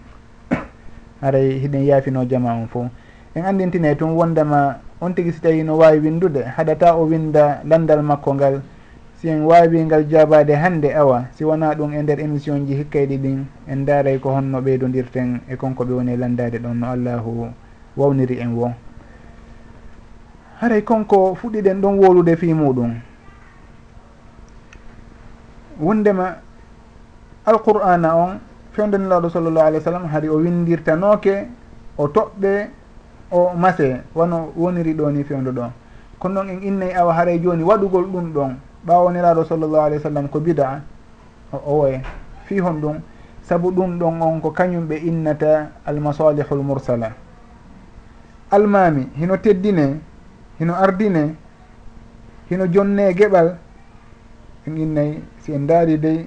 Haray 1.20 1.58
hiɗen 1.60 1.84
yaafino 1.84 2.24
jama 2.24 2.54
on 2.54 2.66
fof 2.68 2.88
en 3.36 3.44
andintine 3.44 3.94
tun 3.96 4.16
wondema 4.16 4.80
on 5.00 5.12
tigui 5.12 5.32
si 5.32 5.40
tawi 5.40 5.62
no 5.62 5.76
wawi 5.76 6.00
windude 6.00 6.40
haɗata 6.56 6.96
o 6.96 7.04
winda 7.04 7.60
landal 7.68 8.02
makko 8.02 8.34
ngal. 8.34 8.62
Si 9.20 9.28
en 9.28 9.44
wawi 9.44 9.84
ngal 9.84 10.08
jabade 10.08 10.56
hande 10.56 10.88
awa 10.96 11.28
si 11.36 11.44
wona 11.44 11.74
ɗum 11.74 11.92
e 11.92 12.02
nder 12.02 12.20
émission 12.20 12.64
ji 12.66 12.74
hikkayɗi 12.74 13.18
ɗin 13.18 13.44
en 13.68 13.84
daaray 13.84 14.18
ko 14.18 14.30
honno 14.30 14.60
ɓeydodirten 14.60 15.40
e 15.48 15.56
konko 15.56 15.84
ɓe 15.84 15.92
woni 15.92 16.12
e 16.12 16.16
landade 16.16 16.58
ɗon 16.58 16.74
no 16.80 16.86
allahu 16.86 17.48
wawniri 17.96 18.40
en 18.40 18.54
wo. 18.56 18.72
Haray 20.60 20.82
konko 20.82 21.34
fuɗɗiɗen 21.34 21.80
ɗon 21.80 21.98
wolude 21.98 22.36
fi 22.36 22.54
muɗum. 22.54 22.94
Wondema 25.80 26.36
alqur'ana 27.44 28.16
on 28.16 28.40
fewdenelaɗo 28.72 29.28
sallllahu 29.28 29.66
alih 29.66 29.80
w 29.80 29.84
sallam 29.84 30.06
hari 30.08 30.28
o 30.28 30.40
windirtanoke 30.40 31.48
o 31.98 32.08
toɓɓe 32.08 32.85
o 33.30 33.54
mase 33.54 34.00
wano 34.14 34.52
woniri 34.56 34.94
ɗo 34.94 35.10
ni 35.10 35.24
fewdo 35.24 35.52
ɗon. 35.52 35.70
Kono 36.18 36.34
noon 36.42 36.48
en 36.50 36.62
innayi 36.62 36.92
awa 36.94 37.12
haray 37.14 37.38
joni 37.40 37.62
waɗugol 37.62 38.04
ɗum 38.06 38.32
ɗon 38.32 38.56
ɓawoniraɗo 38.86 39.44
sallllahu 39.44 39.84
alih 39.84 39.98
w 39.98 40.02
sallam 40.02 40.28
ko 40.28 40.40
bida 40.40 40.82
o 41.52 41.56
owoye 41.66 42.00
fi 42.44 42.58
hon 42.60 42.80
ɗum 42.80 42.96
saabu 43.42 43.70
ɗum 43.70 43.98
ɗon 43.98 44.22
on 44.22 44.40
ko 44.40 44.50
kañum 44.50 44.86
ɓe 44.88 44.96
innata 45.04 45.70
almasalihul 45.84 46.62
mursala. 46.62 47.12
Almami 48.50 49.08
hino 49.18 49.36
teddine 49.36 50.00
hino 50.58 50.74
ardine 50.74 51.34
hino 52.50 52.66
jonne 52.72 53.12
geɓal 53.14 53.56
en 54.66 54.76
innayi 54.76 55.22
si 55.38 55.52
en 55.52 55.66
daari 55.66 55.98
dey 55.98 56.26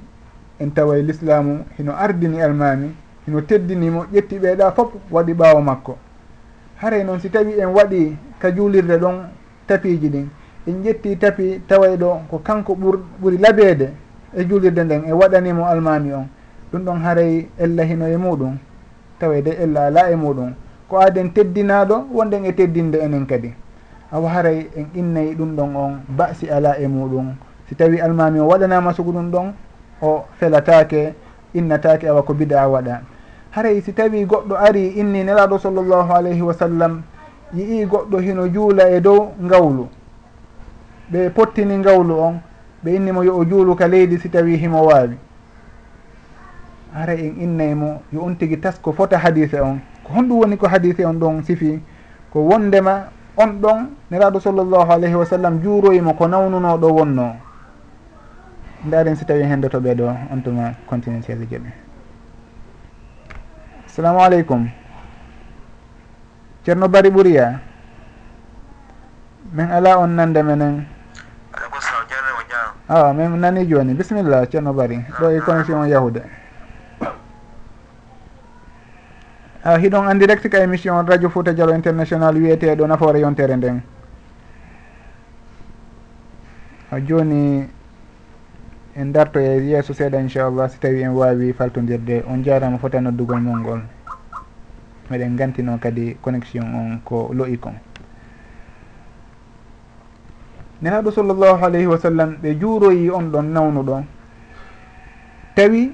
en 0.59 0.69
taway 0.71 1.01
l'islamu 1.01 1.63
hino 1.77 1.93
ardini 1.95 2.41
almami 2.41 2.91
hino 3.25 3.41
teddinimo 3.41 4.05
ƴetti 4.13 4.37
ɓeeɗa 4.39 4.71
fof 4.75 4.91
waɗi 5.11 5.33
ɓaawo 5.33 5.61
makko. 5.61 5.97
haray 6.82 7.03
noon 7.03 7.19
si 7.19 7.30
tawi 7.30 7.59
en 7.59 7.67
waɗi 7.75 8.15
ka 8.39 8.51
juulirde 8.51 8.97
ɗon 8.97 9.27
tapiji 9.67 10.09
ɗin 10.09 10.27
en 10.67 10.84
ƴetti 10.84 11.17
tapi 11.17 11.61
taway 11.67 11.97
ɗo 11.97 12.21
ko 12.30 12.38
kanko 12.39 12.73
ɓur 12.75 12.99
ɓuri 13.21 13.38
labeede 13.38 13.89
e 14.34 14.45
juulirde 14.45 14.84
nden 14.84 15.03
e 15.07 15.11
waɗanimo 15.13 15.65
almami 15.65 16.13
on. 16.13 16.27
Ɗum 16.71 16.84
ɗon 16.86 16.99
haray 17.03 17.47
ella 17.57 17.84
hino 17.84 18.07
e 18.07 18.17
muɗum 18.17 18.57
tawa 19.19 19.41
de 19.41 19.51
ella 19.63 19.86
ala 19.88 20.11
e 20.11 20.15
muɗum. 20.15 20.53
Ko 20.88 20.97
aden 20.99 21.34
teddinaɗo 21.34 22.07
wonden 22.13 22.45
e 22.45 22.53
teddinde 22.53 22.95
enen 23.01 23.25
kadi. 23.25 23.53
Awa 24.11 24.30
haray 24.30 24.69
en 24.77 24.86
innayi 24.95 25.36
ɗum 25.36 25.55
ɗon 25.55 25.75
on 25.75 25.99
basi 26.07 26.49
ala 26.49 26.77
e 26.80 26.88
muɗum. 26.88 27.36
Si 27.67 27.75
tawi 27.75 27.99
almami 28.01 28.39
o 28.39 28.47
waɗanama 28.47 28.93
sugu 28.93 29.11
ɗum 29.11 29.32
ɗon 29.32 29.53
o 30.01 30.25
felatake 30.39 31.13
innatake 31.53 32.07
awa 32.07 32.23
ko 32.23 32.34
bida 32.34 32.67
waɗa. 32.67 33.01
haray 33.51 33.81
si 33.81 33.93
tawi 33.93 34.25
goɗɗo 34.25 34.55
ari 34.57 34.87
inni 35.01 35.23
nelaɗo 35.23 35.57
sallllahu 35.59 36.13
alayhi 36.13 36.41
wa 36.41 36.53
sallam 36.53 37.01
yii 37.53 37.85
goɗɗo 37.85 38.17
hino 38.21 38.47
juula 38.47 38.89
e 38.89 39.01
dow 39.01 39.33
ngawlu. 39.41 39.87
Ɓe 41.11 41.29
pottini 41.33 41.77
ngawlu 41.77 42.13
on 42.19 42.39
ɓe 42.85 42.95
innimo 42.95 43.23
yo 43.23 43.37
o 43.37 43.45
juulu 43.45 43.75
ka 43.75 43.87
leydi 43.87 44.19
si 44.19 44.29
tawi 44.29 44.57
himo 44.57 44.85
waawi. 44.85 45.17
Haray 46.93 47.27
en 47.27 47.41
innaymo 47.41 48.01
yo 48.13 48.21
on 48.21 48.35
tigi 48.35 48.57
tasko 48.57 48.93
fota 48.93 49.17
hadise 49.17 49.59
on. 49.61 49.79
Ko 50.03 50.13
honɗum 50.13 50.39
woni 50.39 50.57
ko 50.57 50.67
hadise 50.67 51.05
on 51.05 51.13
ɗon 51.19 51.43
sifi 51.43 51.81
ko 52.31 52.39
wondema 52.45 53.09
on 53.37 53.57
ɗon 53.61 53.89
neraɗo 54.11 54.39
sallllahu 54.39 54.91
alayhi 54.91 55.15
wa 55.15 55.25
sallam 55.25 55.59
juuroyimo 55.61 56.13
ko 56.13 56.27
nawnunoɗo 56.27 56.87
wonno. 56.93 57.33
Ndaren 58.85 59.15
si 59.15 59.25
tawi 59.25 59.41
hen 59.43 59.61
dotoɓe 59.61 59.95
ɗo 59.95 60.05
on 60.31 60.41
tuma 60.43 60.73
continue 60.87 61.21
seeje 61.23 61.45
joɓe 61.49 61.88
assalamu 63.89 64.21
aleykum 64.21 64.69
ceerno 66.63 66.85
bari 66.87 67.09
ɓuriya 67.09 67.59
min 69.51 69.65
ala 69.71 69.97
on 69.97 70.13
nande 70.13 70.43
menen. 70.43 70.85
A 72.89 73.09
ah, 73.09 73.13
min 73.13 73.33
nani 73.39 73.65
joni 73.65 73.93
bisimilla 73.93 74.45
ceerno 74.45 74.73
bari. 74.73 74.97
Ɗo 75.19 75.29
e 75.33 75.39
connexion 75.41 75.87
yahude 75.89 76.21
a 79.63 79.73
ah, 79.73 79.77
hiɗon 79.77 80.07
en 80.09 80.17
direct 80.19 80.47
ka 80.49 80.59
émission 80.61 81.03
radio 81.05 81.29
fouta 81.29 81.51
dialo 81.53 81.73
international 81.73 82.35
wiyeteɗo 82.37 82.85
nafoore 82.87 83.19
yontere 83.19 83.55
nden. 83.57 83.81
Ah, 86.91 86.95
a 86.95 86.99
joni 87.01 87.67
en 88.99 89.13
darto 89.13 89.39
e 89.39 89.63
yeeso 89.63 89.93
seeɗa 89.93 90.19
inchallah. 90.19 90.69
Si 90.69 90.79
tawi 90.79 91.03
en 91.03 91.15
wawi 91.15 91.53
faltodirde 91.53 92.23
on 92.27 92.43
jarama 92.43 92.77
fota 92.77 92.97
e 92.97 93.01
noddugol 93.01 93.39
mol 93.39 93.57
ngol 93.57 93.81
meɗen 95.09 95.37
gantino 95.37 95.77
kadi 95.79 96.17
connexion 96.21 96.63
on 96.75 96.99
ko 97.05 97.31
loyi 97.33 97.57
kon 97.57 97.73
nenaɗo 100.81 101.11
sallllahu 101.11 101.65
alayhi 101.65 101.87
wa 101.87 101.97
sallam 101.97 102.35
ɓe 102.43 102.59
juuroyi 102.59 103.09
on 103.09 103.31
ɗon 103.31 103.53
nawnuɗo. 103.53 104.03
Tawi 105.55 105.91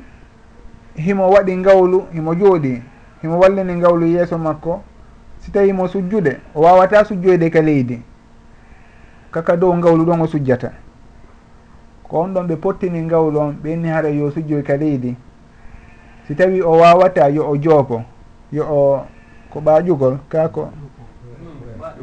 himo 0.96 1.30
waɗi 1.30 1.56
ngawlu 1.58 2.08
himo 2.12 2.34
jooɗi 2.34 2.82
himo 3.22 3.40
wallini 3.40 3.74
ngawlu 3.74 4.06
yeeso 4.08 4.38
makko 4.38 4.82
si 5.40 5.52
tawi 5.52 5.74
mo 5.74 5.88
sujjude 5.88 6.40
o 6.56 6.62
wawata 6.62 7.06
sujjoyde 7.06 7.50
ka 7.52 7.62
leydi. 7.62 8.02
Kaka 9.32 9.58
dow 9.58 9.74
ngawlu 9.78 10.06
ɗon 10.06 10.22
o 10.22 10.28
sujjata. 10.28 10.85
ko 12.10 12.20
on 12.22 12.34
ɗon 12.34 12.48
ɓe 12.48 12.56
pottini 12.56 13.02
ngawlu 13.02 13.40
on 13.40 13.52
ɓenni 13.64 13.90
hara 13.90 14.10
yo 14.10 14.32
sujjoy 14.32 14.64
ka 14.64 14.78
leydi. 14.78 15.16
Si 16.28 16.36
tawi 16.36 16.62
o 16.62 16.72
wawata 16.78 17.30
yo 17.30 17.50
o 17.50 17.58
joopo 17.58 18.02
yo 18.52 18.64
o 18.70 19.06
ko 19.50 19.60
ɓaajugol 19.60 20.18
kako 20.30 20.70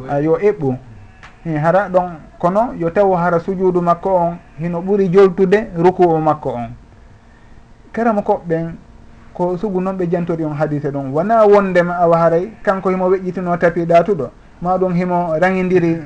a 0.08 0.20
yo 0.20 0.36
eɓɓu. 0.38 0.76
Hi 1.44 1.56
hara 1.56 1.88
ɗon 1.88 2.10
kono 2.38 2.74
yo 2.78 2.90
taw 2.90 3.12
hara 3.14 3.40
sujuudu 3.40 3.80
makko 3.80 4.10
on 4.14 4.36
hino 4.58 4.80
ɓuri 4.80 5.08
joltude 5.12 5.70
ruku 5.76 6.02
o 6.02 6.18
makko 6.20 6.50
on. 6.50 6.70
Karama 7.92 8.22
koɓɓen 8.22 8.74
ko 9.34 9.56
sugu 9.56 9.80
noon 9.80 9.96
ɓe 9.96 10.06
jantori 10.10 10.44
on 10.44 10.54
hadise 10.54 10.90
ɗum 10.90 11.12
wona 11.12 11.44
wondema 11.46 11.96
awa 11.96 12.18
haray 12.18 12.52
kanko 12.62 12.90
himo 12.90 13.08
weƴƴitino 13.08 13.56
tapi 13.58 13.84
ɗatuɗo 13.84 14.30
ma 14.60 14.76
ɗum 14.78 14.94
himo 14.94 15.34
rangidiri 15.40 15.98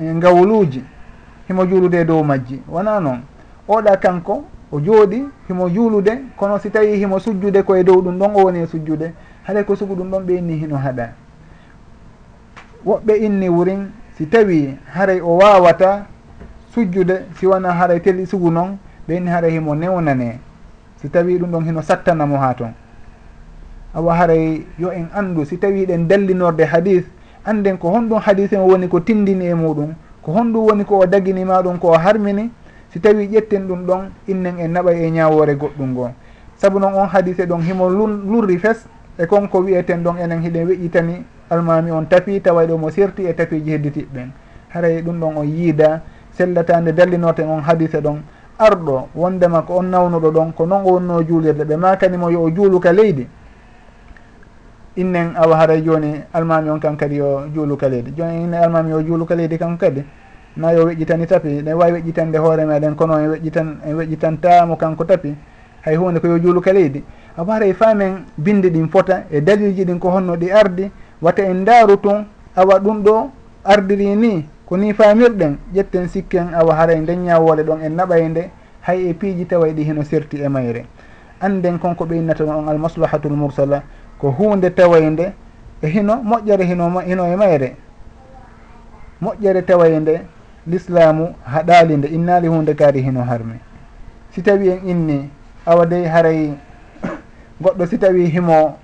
eh, 0.00 0.14
ngawluji 0.14 0.84
himo 1.48 1.66
juulude 1.66 2.04
dow 2.04 2.22
majji 2.22 2.62
wona 2.68 3.00
noon 3.00 3.22
oɗa 3.70 3.96
kanko 3.96 4.44
o 4.72 4.80
jooɗi 4.80 5.24
himo 5.48 5.68
juulude 5.68 6.10
kono 6.36 6.58
si 6.58 6.70
tawi 6.70 6.98
himo 6.98 7.18
sujjude 7.18 7.62
koye 7.62 7.84
dow 7.84 8.02
ɗum 8.02 8.18
ɗon 8.18 8.34
o 8.34 8.44
woni 8.44 8.58
e 8.62 8.66
sujjude 8.66 9.12
haɗay 9.46 9.64
ko 9.64 9.76
sugu 9.76 9.94
ɗum 9.94 10.10
ɗon 10.10 10.22
ɓe 10.26 10.38
inni 10.38 10.56
hino 10.58 10.76
haɗa. 10.76 11.08
Woɓɓe 12.86 13.14
inni 13.18 13.48
wurin 13.48 13.90
si 14.16 14.26
tawi 14.26 14.76
haray 14.94 15.20
o 15.20 15.36
wawata 15.36 16.06
sujjude 16.74 17.26
si 17.38 17.46
wona 17.46 17.72
haray 17.72 18.00
teli 18.00 18.26
sugu 18.26 18.50
noon 18.50 18.78
ɓe 19.08 19.16
inni 19.16 19.30
haray 19.30 19.50
himo 19.52 19.74
newnane. 19.74 20.38
Si 20.96 21.08
tawi 21.08 21.38
ɗum 21.38 21.50
ɗon 21.50 21.64
hino 21.64 21.82
sattanamo 21.82 22.36
ha 22.38 22.54
toon 22.54 22.74
awa 23.94 24.14
haray 24.14 24.66
yo 24.78 24.92
en 24.92 25.08
andu 25.14 25.44
si 25.44 25.56
tawi 25.58 25.86
ɗen 25.86 26.06
dallinorde 26.08 26.62
hadis 26.64 27.04
anden 27.44 27.76
ko 27.78 27.90
honɗum 27.90 28.20
hadis 28.20 28.52
en 28.52 28.60
woni 28.60 28.88
ko 28.88 29.00
tindini 29.00 29.46
e 29.46 29.54
muɗum 29.54 29.94
ko 30.22 30.32
honɗum 30.32 30.66
woni 30.66 30.84
ko 30.84 30.98
o 30.98 31.06
daginima 31.06 31.62
ɗum 31.62 31.78
ko 31.78 31.88
o 31.88 31.98
harmini 31.98 32.50
si 32.92 33.00
tawi 33.00 33.26
ƴetten 33.28 33.66
ɗum 33.66 33.86
ɗon 33.86 34.10
innen 34.28 34.58
en 34.58 34.68
naɓay 34.72 35.04
e 35.06 35.10
ñawore 35.10 35.54
goɗɗum 35.54 35.90
ngo 35.92 36.10
saabu 36.56 36.78
noon 36.78 36.94
on 36.94 37.06
hadise 37.08 37.46
ɗon 37.46 37.62
himo 37.62 37.88
lurri 37.88 38.58
fes 38.58 38.86
e 39.18 39.26
konko 39.26 39.58
wiyeten 39.60 40.02
ɗon 40.02 40.18
enen 40.18 40.42
hiɗen 40.42 40.66
weƴƴitani 40.66 41.24
almami 41.50 41.90
on 41.90 42.04
tapi 42.06 42.40
tawa 42.40 42.66
ɗo 42.66 42.78
mo 42.78 42.90
serti 42.90 43.26
e 43.26 43.34
tapiji 43.34 43.70
hedditiɓɓen 43.70 44.28
haray 44.74 44.98
e 44.98 45.02
ɗum 45.02 45.20
ɗon 45.20 45.36
on 45.36 45.44
yiida 45.46 46.02
sellatande 46.32 46.92
dallinorten 46.92 47.48
on 47.48 47.60
hadise 47.62 48.00
ɗon 48.00 48.22
arɗo 48.58 49.08
wondema 49.14 49.62
ko 49.62 49.78
on 49.78 49.90
nawnuɗo 49.90 50.30
ɗon 50.30 50.52
ko 50.52 50.66
noon 50.66 50.82
o 50.84 50.92
wonno 50.92 51.22
juulirde 51.22 51.64
ɓe 51.64 51.76
makanimo 51.76 52.30
yo 52.30 52.42
o 52.42 52.50
juuluka 52.50 52.92
leydi? 52.92 53.26
Innen 54.96 55.32
awa 55.36 55.56
haray 55.56 55.82
joni 55.82 56.20
almami 56.32 56.68
on 56.70 56.78
kan 56.80 56.96
kadi 56.96 57.16
yo 57.16 57.46
juuluka 57.54 57.88
leydi. 57.88 58.12
Joni 58.16 58.44
innen 58.44 58.62
almami 58.62 58.90
yo 58.90 59.02
juuluka 59.02 59.34
leydi 59.34 59.56
kanko 59.58 59.78
kadi? 59.78 60.04
nayo 60.56 60.84
weƴƴitani 60.86 61.26
tapi 61.26 61.62
ne 61.62 61.72
wawi 61.74 61.92
weƴƴitande 61.92 62.38
hoore 62.38 62.64
meɗen 62.64 62.94
kono 62.96 63.18
en 63.18 63.28
weƴƴitan 63.30 63.78
en 63.86 63.94
weƴƴitantamo 63.96 64.76
kanko 64.76 65.04
tapi 65.04 65.34
hay 65.82 65.96
hunde 65.96 66.20
ko 66.20 66.26
yo 66.28 66.38
juuluka 66.38 66.72
leydi. 66.72 67.02
Abara 67.36 67.64
e 67.66 67.72
faamen 67.72 68.24
binde 68.36 68.68
ɗin 68.70 68.88
fota 68.88 69.24
e 69.30 69.40
dalilji 69.40 69.84
ɗin 69.84 69.98
ko 69.98 70.10
honno 70.10 70.36
ɗi 70.36 70.50
ardi 70.52 70.90
wata 71.22 71.42
en 71.42 71.64
daaru 71.64 71.96
tun 71.96 72.26
awa 72.56 72.78
ɗum 72.80 73.02
ɗo 73.02 73.30
ardiri 73.64 74.16
ni 74.16 74.46
ko 74.66 74.76
ni 74.76 74.92
famirɗen 74.92 75.56
ƴetten 75.74 76.08
sikken 76.08 76.54
awa 76.54 76.74
haray 76.74 77.00
nden 77.00 77.24
ñawole 77.24 77.62
ɗon 77.62 77.80
en 77.82 77.96
naɓay 77.96 78.28
nde 78.28 78.50
hay 78.82 79.08
e 79.10 79.14
piiji 79.14 79.46
taway 79.46 79.72
ɗi 79.72 79.84
heno 79.84 80.02
serti 80.02 80.36
e 80.42 80.48
mayre. 80.48 80.84
Anden 81.40 81.78
konko 81.78 82.04
ɓeynatano 82.04 82.58
on 82.58 82.68
almaslahatul 82.68 83.32
mursala 83.32 83.82
ko 84.18 84.30
hunde 84.30 84.70
tawaynde 84.74 85.32
e 85.82 85.86
hino 85.88 86.16
moƴƴere 86.22 86.64
hino 86.64 87.00
hino 87.00 87.24
e 87.26 87.36
mayre. 87.36 87.76
Moƴƴere 89.22 89.62
tawaynde 89.64 90.20
l'islamu 90.66 91.34
haɗali 91.44 91.96
nde 91.96 92.08
innali 92.08 92.48
hunde 92.48 92.74
kaari 92.74 93.02
hino 93.02 93.22
harmi. 93.24 93.54
Si 94.30 94.42
tawi 94.42 94.68
en 94.68 94.88
inni 94.88 95.30
awa 95.66 95.86
dey 95.86 96.04
haray 96.06 96.52
goɗɗo 97.62 97.86
si 97.86 97.98
tawi 97.98 98.26
himo 98.30 98.76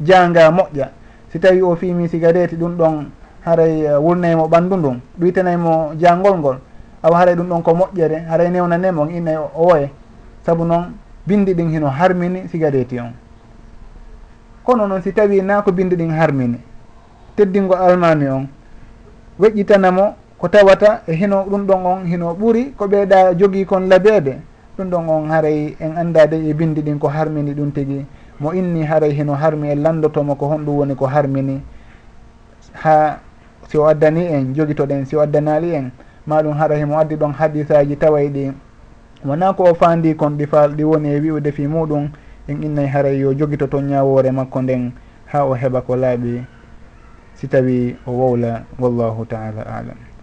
janga 0.00 0.50
moƴƴa 0.50 0.88
si 1.32 1.38
tawi 1.38 1.62
o 1.62 1.76
fimi 1.76 2.08
sigareti 2.08 2.56
ɗum 2.56 2.76
ɗon 2.76 3.06
haray 3.44 3.84
eh, 3.86 3.98
wurnaymo 4.00 4.46
ɓandu 4.48 4.76
ndun 4.76 5.00
ɗuytanaymo 5.18 5.94
jangol 6.00 6.38
ngol 6.38 6.58
awa 7.02 7.18
haray 7.18 7.34
ɗum 7.34 7.48
ɗon 7.48 7.62
ko 7.62 7.74
moƴƴere 7.74 8.24
haray 8.28 8.50
newnanemo 8.50 9.02
on 9.02 9.10
innay 9.10 9.36
o 9.36 9.50
woye. 9.68 9.90
Saabu 10.46 10.64
noon 10.64 10.92
bindi 11.26 11.54
ɗin 11.54 11.70
hino 11.70 11.88
harmini 11.88 12.48
sigareti 12.48 12.98
on. 13.00 13.12
Kono 14.64 14.86
noon 14.86 15.02
si 15.02 15.12
tawi 15.12 15.42
na 15.42 15.62
ko 15.62 15.72
bindi 15.72 15.96
ɗin 15.96 16.10
harmini 16.10 16.58
teddingo 17.36 17.74
almami 17.74 18.28
on 18.28 18.46
weƴƴitanamo 19.38 20.14
ko 20.44 20.48
tawata 20.52 21.00
e 21.08 21.14
hino 21.16 21.44
ɗum 21.48 21.64
ɗon 21.66 21.86
on 21.86 22.04
hino 22.06 22.34
ɓuuri 22.36 22.76
ko 22.76 22.84
ɓeeɗa 22.86 23.32
jogii 23.34 23.64
kon 23.64 23.88
labeede 23.88 24.36
ɗum 24.76 24.90
ɗon 24.90 25.08
on 25.08 25.30
haray 25.30 25.74
en 25.80 25.96
andade 25.96 26.34
e 26.36 26.52
bindi 26.52 26.82
ɗin 26.82 26.98
ko 26.98 27.08
harmini 27.08 27.54
ɗum 27.54 27.72
tigi. 27.72 28.04
Mo 28.40 28.52
inni 28.52 28.84
haray 28.84 29.12
hino 29.16 29.32
harmi 29.32 29.70
en 29.72 29.80
landotomo 29.82 30.34
ko 30.36 30.46
honɗum 30.52 30.76
woni 30.78 30.94
ko 30.96 31.06
harmini. 31.06 31.62
Ha 32.74 33.20
si 33.68 33.78
o 33.78 33.86
addani 33.86 34.20
en 34.26 34.52
jogitoɗen 34.54 35.06
si 35.06 35.16
o 35.16 35.20
addanali 35.22 35.74
en 35.74 35.90
maɗum 36.26 36.52
haray 36.52 36.78
himo 36.80 36.98
addi 36.98 37.16
ɗon 37.16 37.32
hadisaji 37.32 37.96
taway 37.96 38.28
ɗi. 38.28 38.52
Wona 39.24 39.54
ko 39.54 39.64
o 39.70 39.74
fandi 39.74 40.14
kon 40.14 40.36
ɗi 40.36 40.46
fal 40.46 40.76
ɗi 40.76 40.84
woni 40.84 41.08
e 41.08 41.20
wi'ude 41.20 41.52
fi 41.52 41.66
muɗum 41.66 42.10
en 42.48 42.62
innay 42.62 42.86
haray 42.86 43.16
yo 43.18 43.32
jogito 43.32 43.66
toon 43.66 43.88
ñawore 43.88 44.30
makko 44.30 44.60
nden 44.62 44.92
ha 45.32 45.46
o 45.46 45.54
heɓa 45.56 45.80
ko 45.86 45.96
laaɓi. 45.96 46.44
Si 47.32 47.48
tawi 47.48 47.96
o 48.06 48.12
wowla 48.12 48.64
wallahu 48.78 49.24
taala 49.24 49.62
alam. 49.64 50.13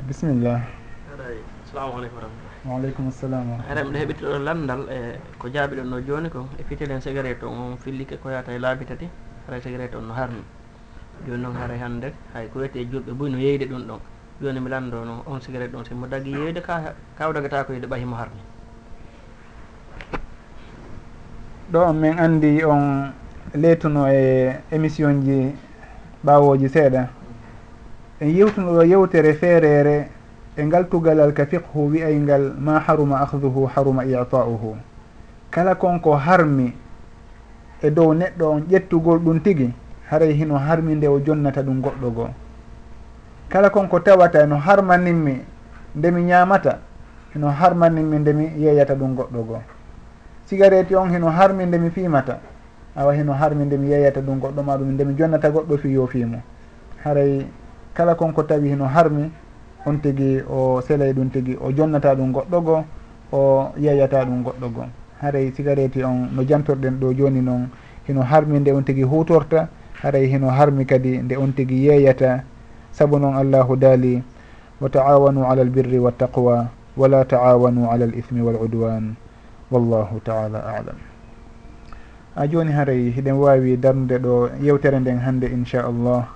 bisimillah 0.00 0.64
aray 1.12 1.36
assalamu 1.68 2.00
aleykum 2.00 2.16
warahmatullah 2.16 2.64
waaleykum 2.64 3.04
salam 3.12 3.44
aray 3.68 3.84
miɗo 3.84 3.98
heɓitoɗo 4.00 4.38
landal 4.40 4.82
e 4.88 5.20
ko 5.38 5.48
jaabiɗon 5.52 5.84
no 5.92 6.00
joni 6.00 6.28
ko 6.32 6.48
e 6.58 6.62
fitelen 6.64 7.00
cigarette 7.04 7.44
on 7.44 7.52
on 7.52 7.76
fillike 7.76 8.16
ko 8.22 8.30
yata 8.32 8.52
e 8.56 8.58
laabi 8.58 8.84
tati. 8.88 9.08
Haray 9.46 9.60
cigarette 9.60 9.94
on 9.94 10.08
no 10.08 10.14
harni 10.16 10.40
joni 11.28 11.42
noon 11.44 11.54
haray 11.60 11.76
hannde 11.78 12.08
hay 12.32 12.48
ko 12.48 12.60
wiyete 12.64 12.88
julɓe 12.88 13.12
boyi 13.12 13.32
no 13.32 13.38
yeyde 13.38 13.68
ɗum 13.68 13.84
ɗon. 13.86 14.00
Joni 14.40 14.60
mi 14.60 14.70
landono 14.70 15.22
on 15.26 15.40
cigarette 15.44 15.72
ɗon 15.76 15.84
somo 15.84 16.06
dagi 16.08 16.30
yeyde 16.32 16.62
ka 16.64 16.94
kaw 17.18 17.32
dagata 17.32 17.64
ko 17.64 17.72
yeyde 17.76 17.86
ɓahimo 17.86 18.16
harni 18.16 18.40
ɗo 21.72 21.78
on 21.84 21.92
min 22.00 22.16
anndi 22.18 22.64
on 22.64 23.12
leytuno 23.54 24.06
e 24.08 24.56
émission 24.72 25.20
ji 25.22 25.52
ɓawoji 26.24 26.68
seeɗa. 26.68 27.21
en 28.22 28.30
yewtunoɗo 28.30 28.82
yewtere 28.84 29.34
feerere 29.34 30.06
e 30.56 30.62
ngal 30.64 30.86
tugalal 30.88 31.32
ka 31.34 31.44
fiqhu 31.46 31.90
wi'ayngal 31.90 32.54
ma 32.58 32.78
haruma 32.78 33.18
ahduhu 33.20 33.66
haruma 33.66 34.04
ita'uhu. 34.06 34.76
Kala 35.50 35.74
konko 35.74 36.14
harmi 36.14 36.72
e 37.82 37.90
dow 37.90 38.14
neɗɗo 38.14 38.44
on 38.46 38.60
ƴettugol 38.70 39.18
ɗum 39.18 39.40
tigi 39.42 39.74
haray 40.10 40.32
hino 40.34 40.54
harmi 40.56 40.94
nde 40.94 41.06
o 41.08 41.18
jonnata 41.18 41.62
ɗum 41.62 41.80
goɗɗo 41.82 42.10
goo. 42.14 42.28
Kala 43.48 43.70
konko 43.70 43.98
tawata 44.00 44.46
no 44.46 44.56
harmaninmi 44.56 45.42
ndemi 45.96 46.22
ñamata 46.22 46.78
hino 47.34 47.48
harmaninmi 47.50 48.18
ndemi 48.18 48.52
yeeyata 48.56 48.94
ɗum 48.94 49.16
goɗɗo 49.16 49.42
goo. 49.46 49.62
Cigarette 50.46 50.94
on 50.94 51.10
hino 51.10 51.26
harmi 51.28 51.66
ndemi 51.66 51.90
fiimata 51.90 52.38
awa 52.94 53.14
hino 53.14 53.32
harmi 53.32 53.64
ndemi 53.64 53.90
yeeyata 53.90 54.20
ɗum 54.20 54.38
goɗɗo 54.38 54.62
ma 54.62 54.76
ɗum 54.76 54.94
ndemi 54.94 55.14
jonnata 55.18 55.50
goɗɗo 55.50 55.76
fiyo 55.78 56.06
fiimo 56.06 56.38
haray 57.02 57.46
kala 57.94 58.14
konko 58.14 58.42
tawi 58.42 58.68
hino 58.68 58.86
harmi 58.86 59.30
on 59.86 60.00
tigi 60.00 60.42
o 60.48 60.80
selay 60.80 61.12
ɗum 61.12 61.30
tigi 61.30 61.56
o 61.60 61.72
jonnata 61.72 62.14
ɗum 62.14 62.32
goɗɗo 62.32 62.58
goo 62.64 62.84
o 63.32 63.72
yeyata 63.78 64.24
ɗum 64.24 64.42
goɗɗo 64.44 64.68
goo 64.74 64.86
haray 65.20 65.52
cigarette 65.52 66.04
on 66.04 66.28
no 66.34 66.42
jantorɗen 66.44 67.00
ɗo 67.00 67.12
joni 67.14 67.40
noon 67.40 67.68
hino 68.06 68.22
harmi 68.22 68.58
nde 68.60 68.72
on 68.72 68.82
tigi 68.84 69.02
hutorta 69.02 69.68
haray 70.02 70.26
hino 70.26 70.48
harmi 70.50 70.84
kadi 70.86 71.18
nde 71.18 71.36
on 71.36 71.52
tigi 71.52 71.86
yeeyata 71.86 72.44
saabu 72.92 73.18
noon 73.18 73.36
allahu 73.36 73.76
daali 73.76 74.22
wa 74.80 74.88
taawanu 74.88 75.44
ala 75.46 75.62
albirri 75.62 75.98
wattaqwa 75.98 76.68
wala 76.96 77.24
taawanu 77.24 77.88
ala 77.88 78.04
al 78.04 78.14
ithmi 78.14 78.42
wal 78.44 78.56
udwan. 78.60 79.16
Wallahu 79.72 80.20
taala 80.20 80.60
alam. 80.60 81.00
A 82.36 82.44
joni 82.44 82.72
haray 82.72 83.08
hiɗen 83.08 83.40
wawi 83.40 83.76
darnude 83.80 84.18
ɗo 84.20 84.50
yewtere 84.60 85.00
nden 85.00 85.18
hannde 85.24 85.48
inchallah 85.48 86.28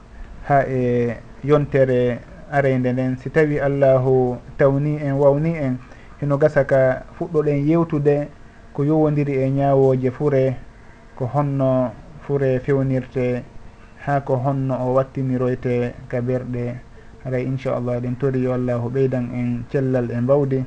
ha 0.48 0.62
e 0.68 1.16
yontere 1.44 2.20
areyde 2.50 2.92
nden. 2.92 3.16
Si 3.18 3.30
tawi 3.30 3.58
allahu 3.58 4.36
tawni 4.58 4.96
en 5.02 5.18
wawni 5.18 5.56
en 5.58 5.78
hino 6.20 6.38
gasa 6.38 6.64
ka 6.64 7.02
fuɗɗoɗen 7.18 7.66
yewtude 7.66 8.28
ko 8.72 8.84
yowodiri 8.84 9.34
e 9.42 9.50
ñawoje 9.50 10.10
fure 10.10 10.56
ko 11.16 11.26
honno 11.34 11.90
fure 12.22 12.60
fewnirte 12.60 13.42
ha 14.06 14.20
ko 14.20 14.36
honno 14.36 14.74
o 14.86 14.94
wattiniroyte 14.94 15.94
ka 16.08 16.20
berɗe. 16.20 16.74
Haray 17.24 17.42
inchallah 17.44 17.96
eɗen 17.98 18.16
tori 18.18 18.42
yo 18.42 18.52
allahu 18.54 18.88
ɓeydan 18.90 19.26
en 19.34 19.64
cellal 19.70 20.10
e 20.10 20.20
mbawdi. 20.20 20.64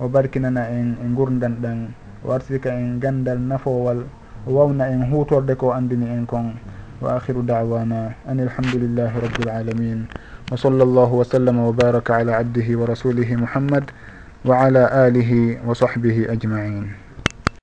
O 0.00 0.08
barkinana 0.08 0.68
en 0.68 0.96
e 1.00 1.06
gurdan 1.14 1.56
ɗan 1.62 1.88
o 2.24 2.32
arsika 2.32 2.70
en 2.74 2.98
gandal 3.00 3.38
nafowal 3.38 4.04
o 4.46 4.50
wawna 4.52 4.84
en 4.88 5.08
hutorde 5.10 5.56
ko 5.56 5.72
andini 5.72 6.10
en 6.12 6.26
kon. 6.26 6.52
وآخر 7.00 7.40
دعوانا 7.40 8.12
أن 8.28 8.40
الحمد 8.40 8.74
لله 8.76 9.18
رب 9.18 9.38
العالمين 9.40 10.06
وصلى 10.52 10.82
الله 10.82 11.12
وسلم 11.12 11.58
وبارك 11.58 12.10
على 12.10 12.32
عبده 12.32 12.78
ورسوله 12.78 13.36
محمد 13.36 13.90
وعلى 14.44 15.08
آله 15.08 15.58
وصحبه 15.66 16.26
أجمعين 16.32 17.03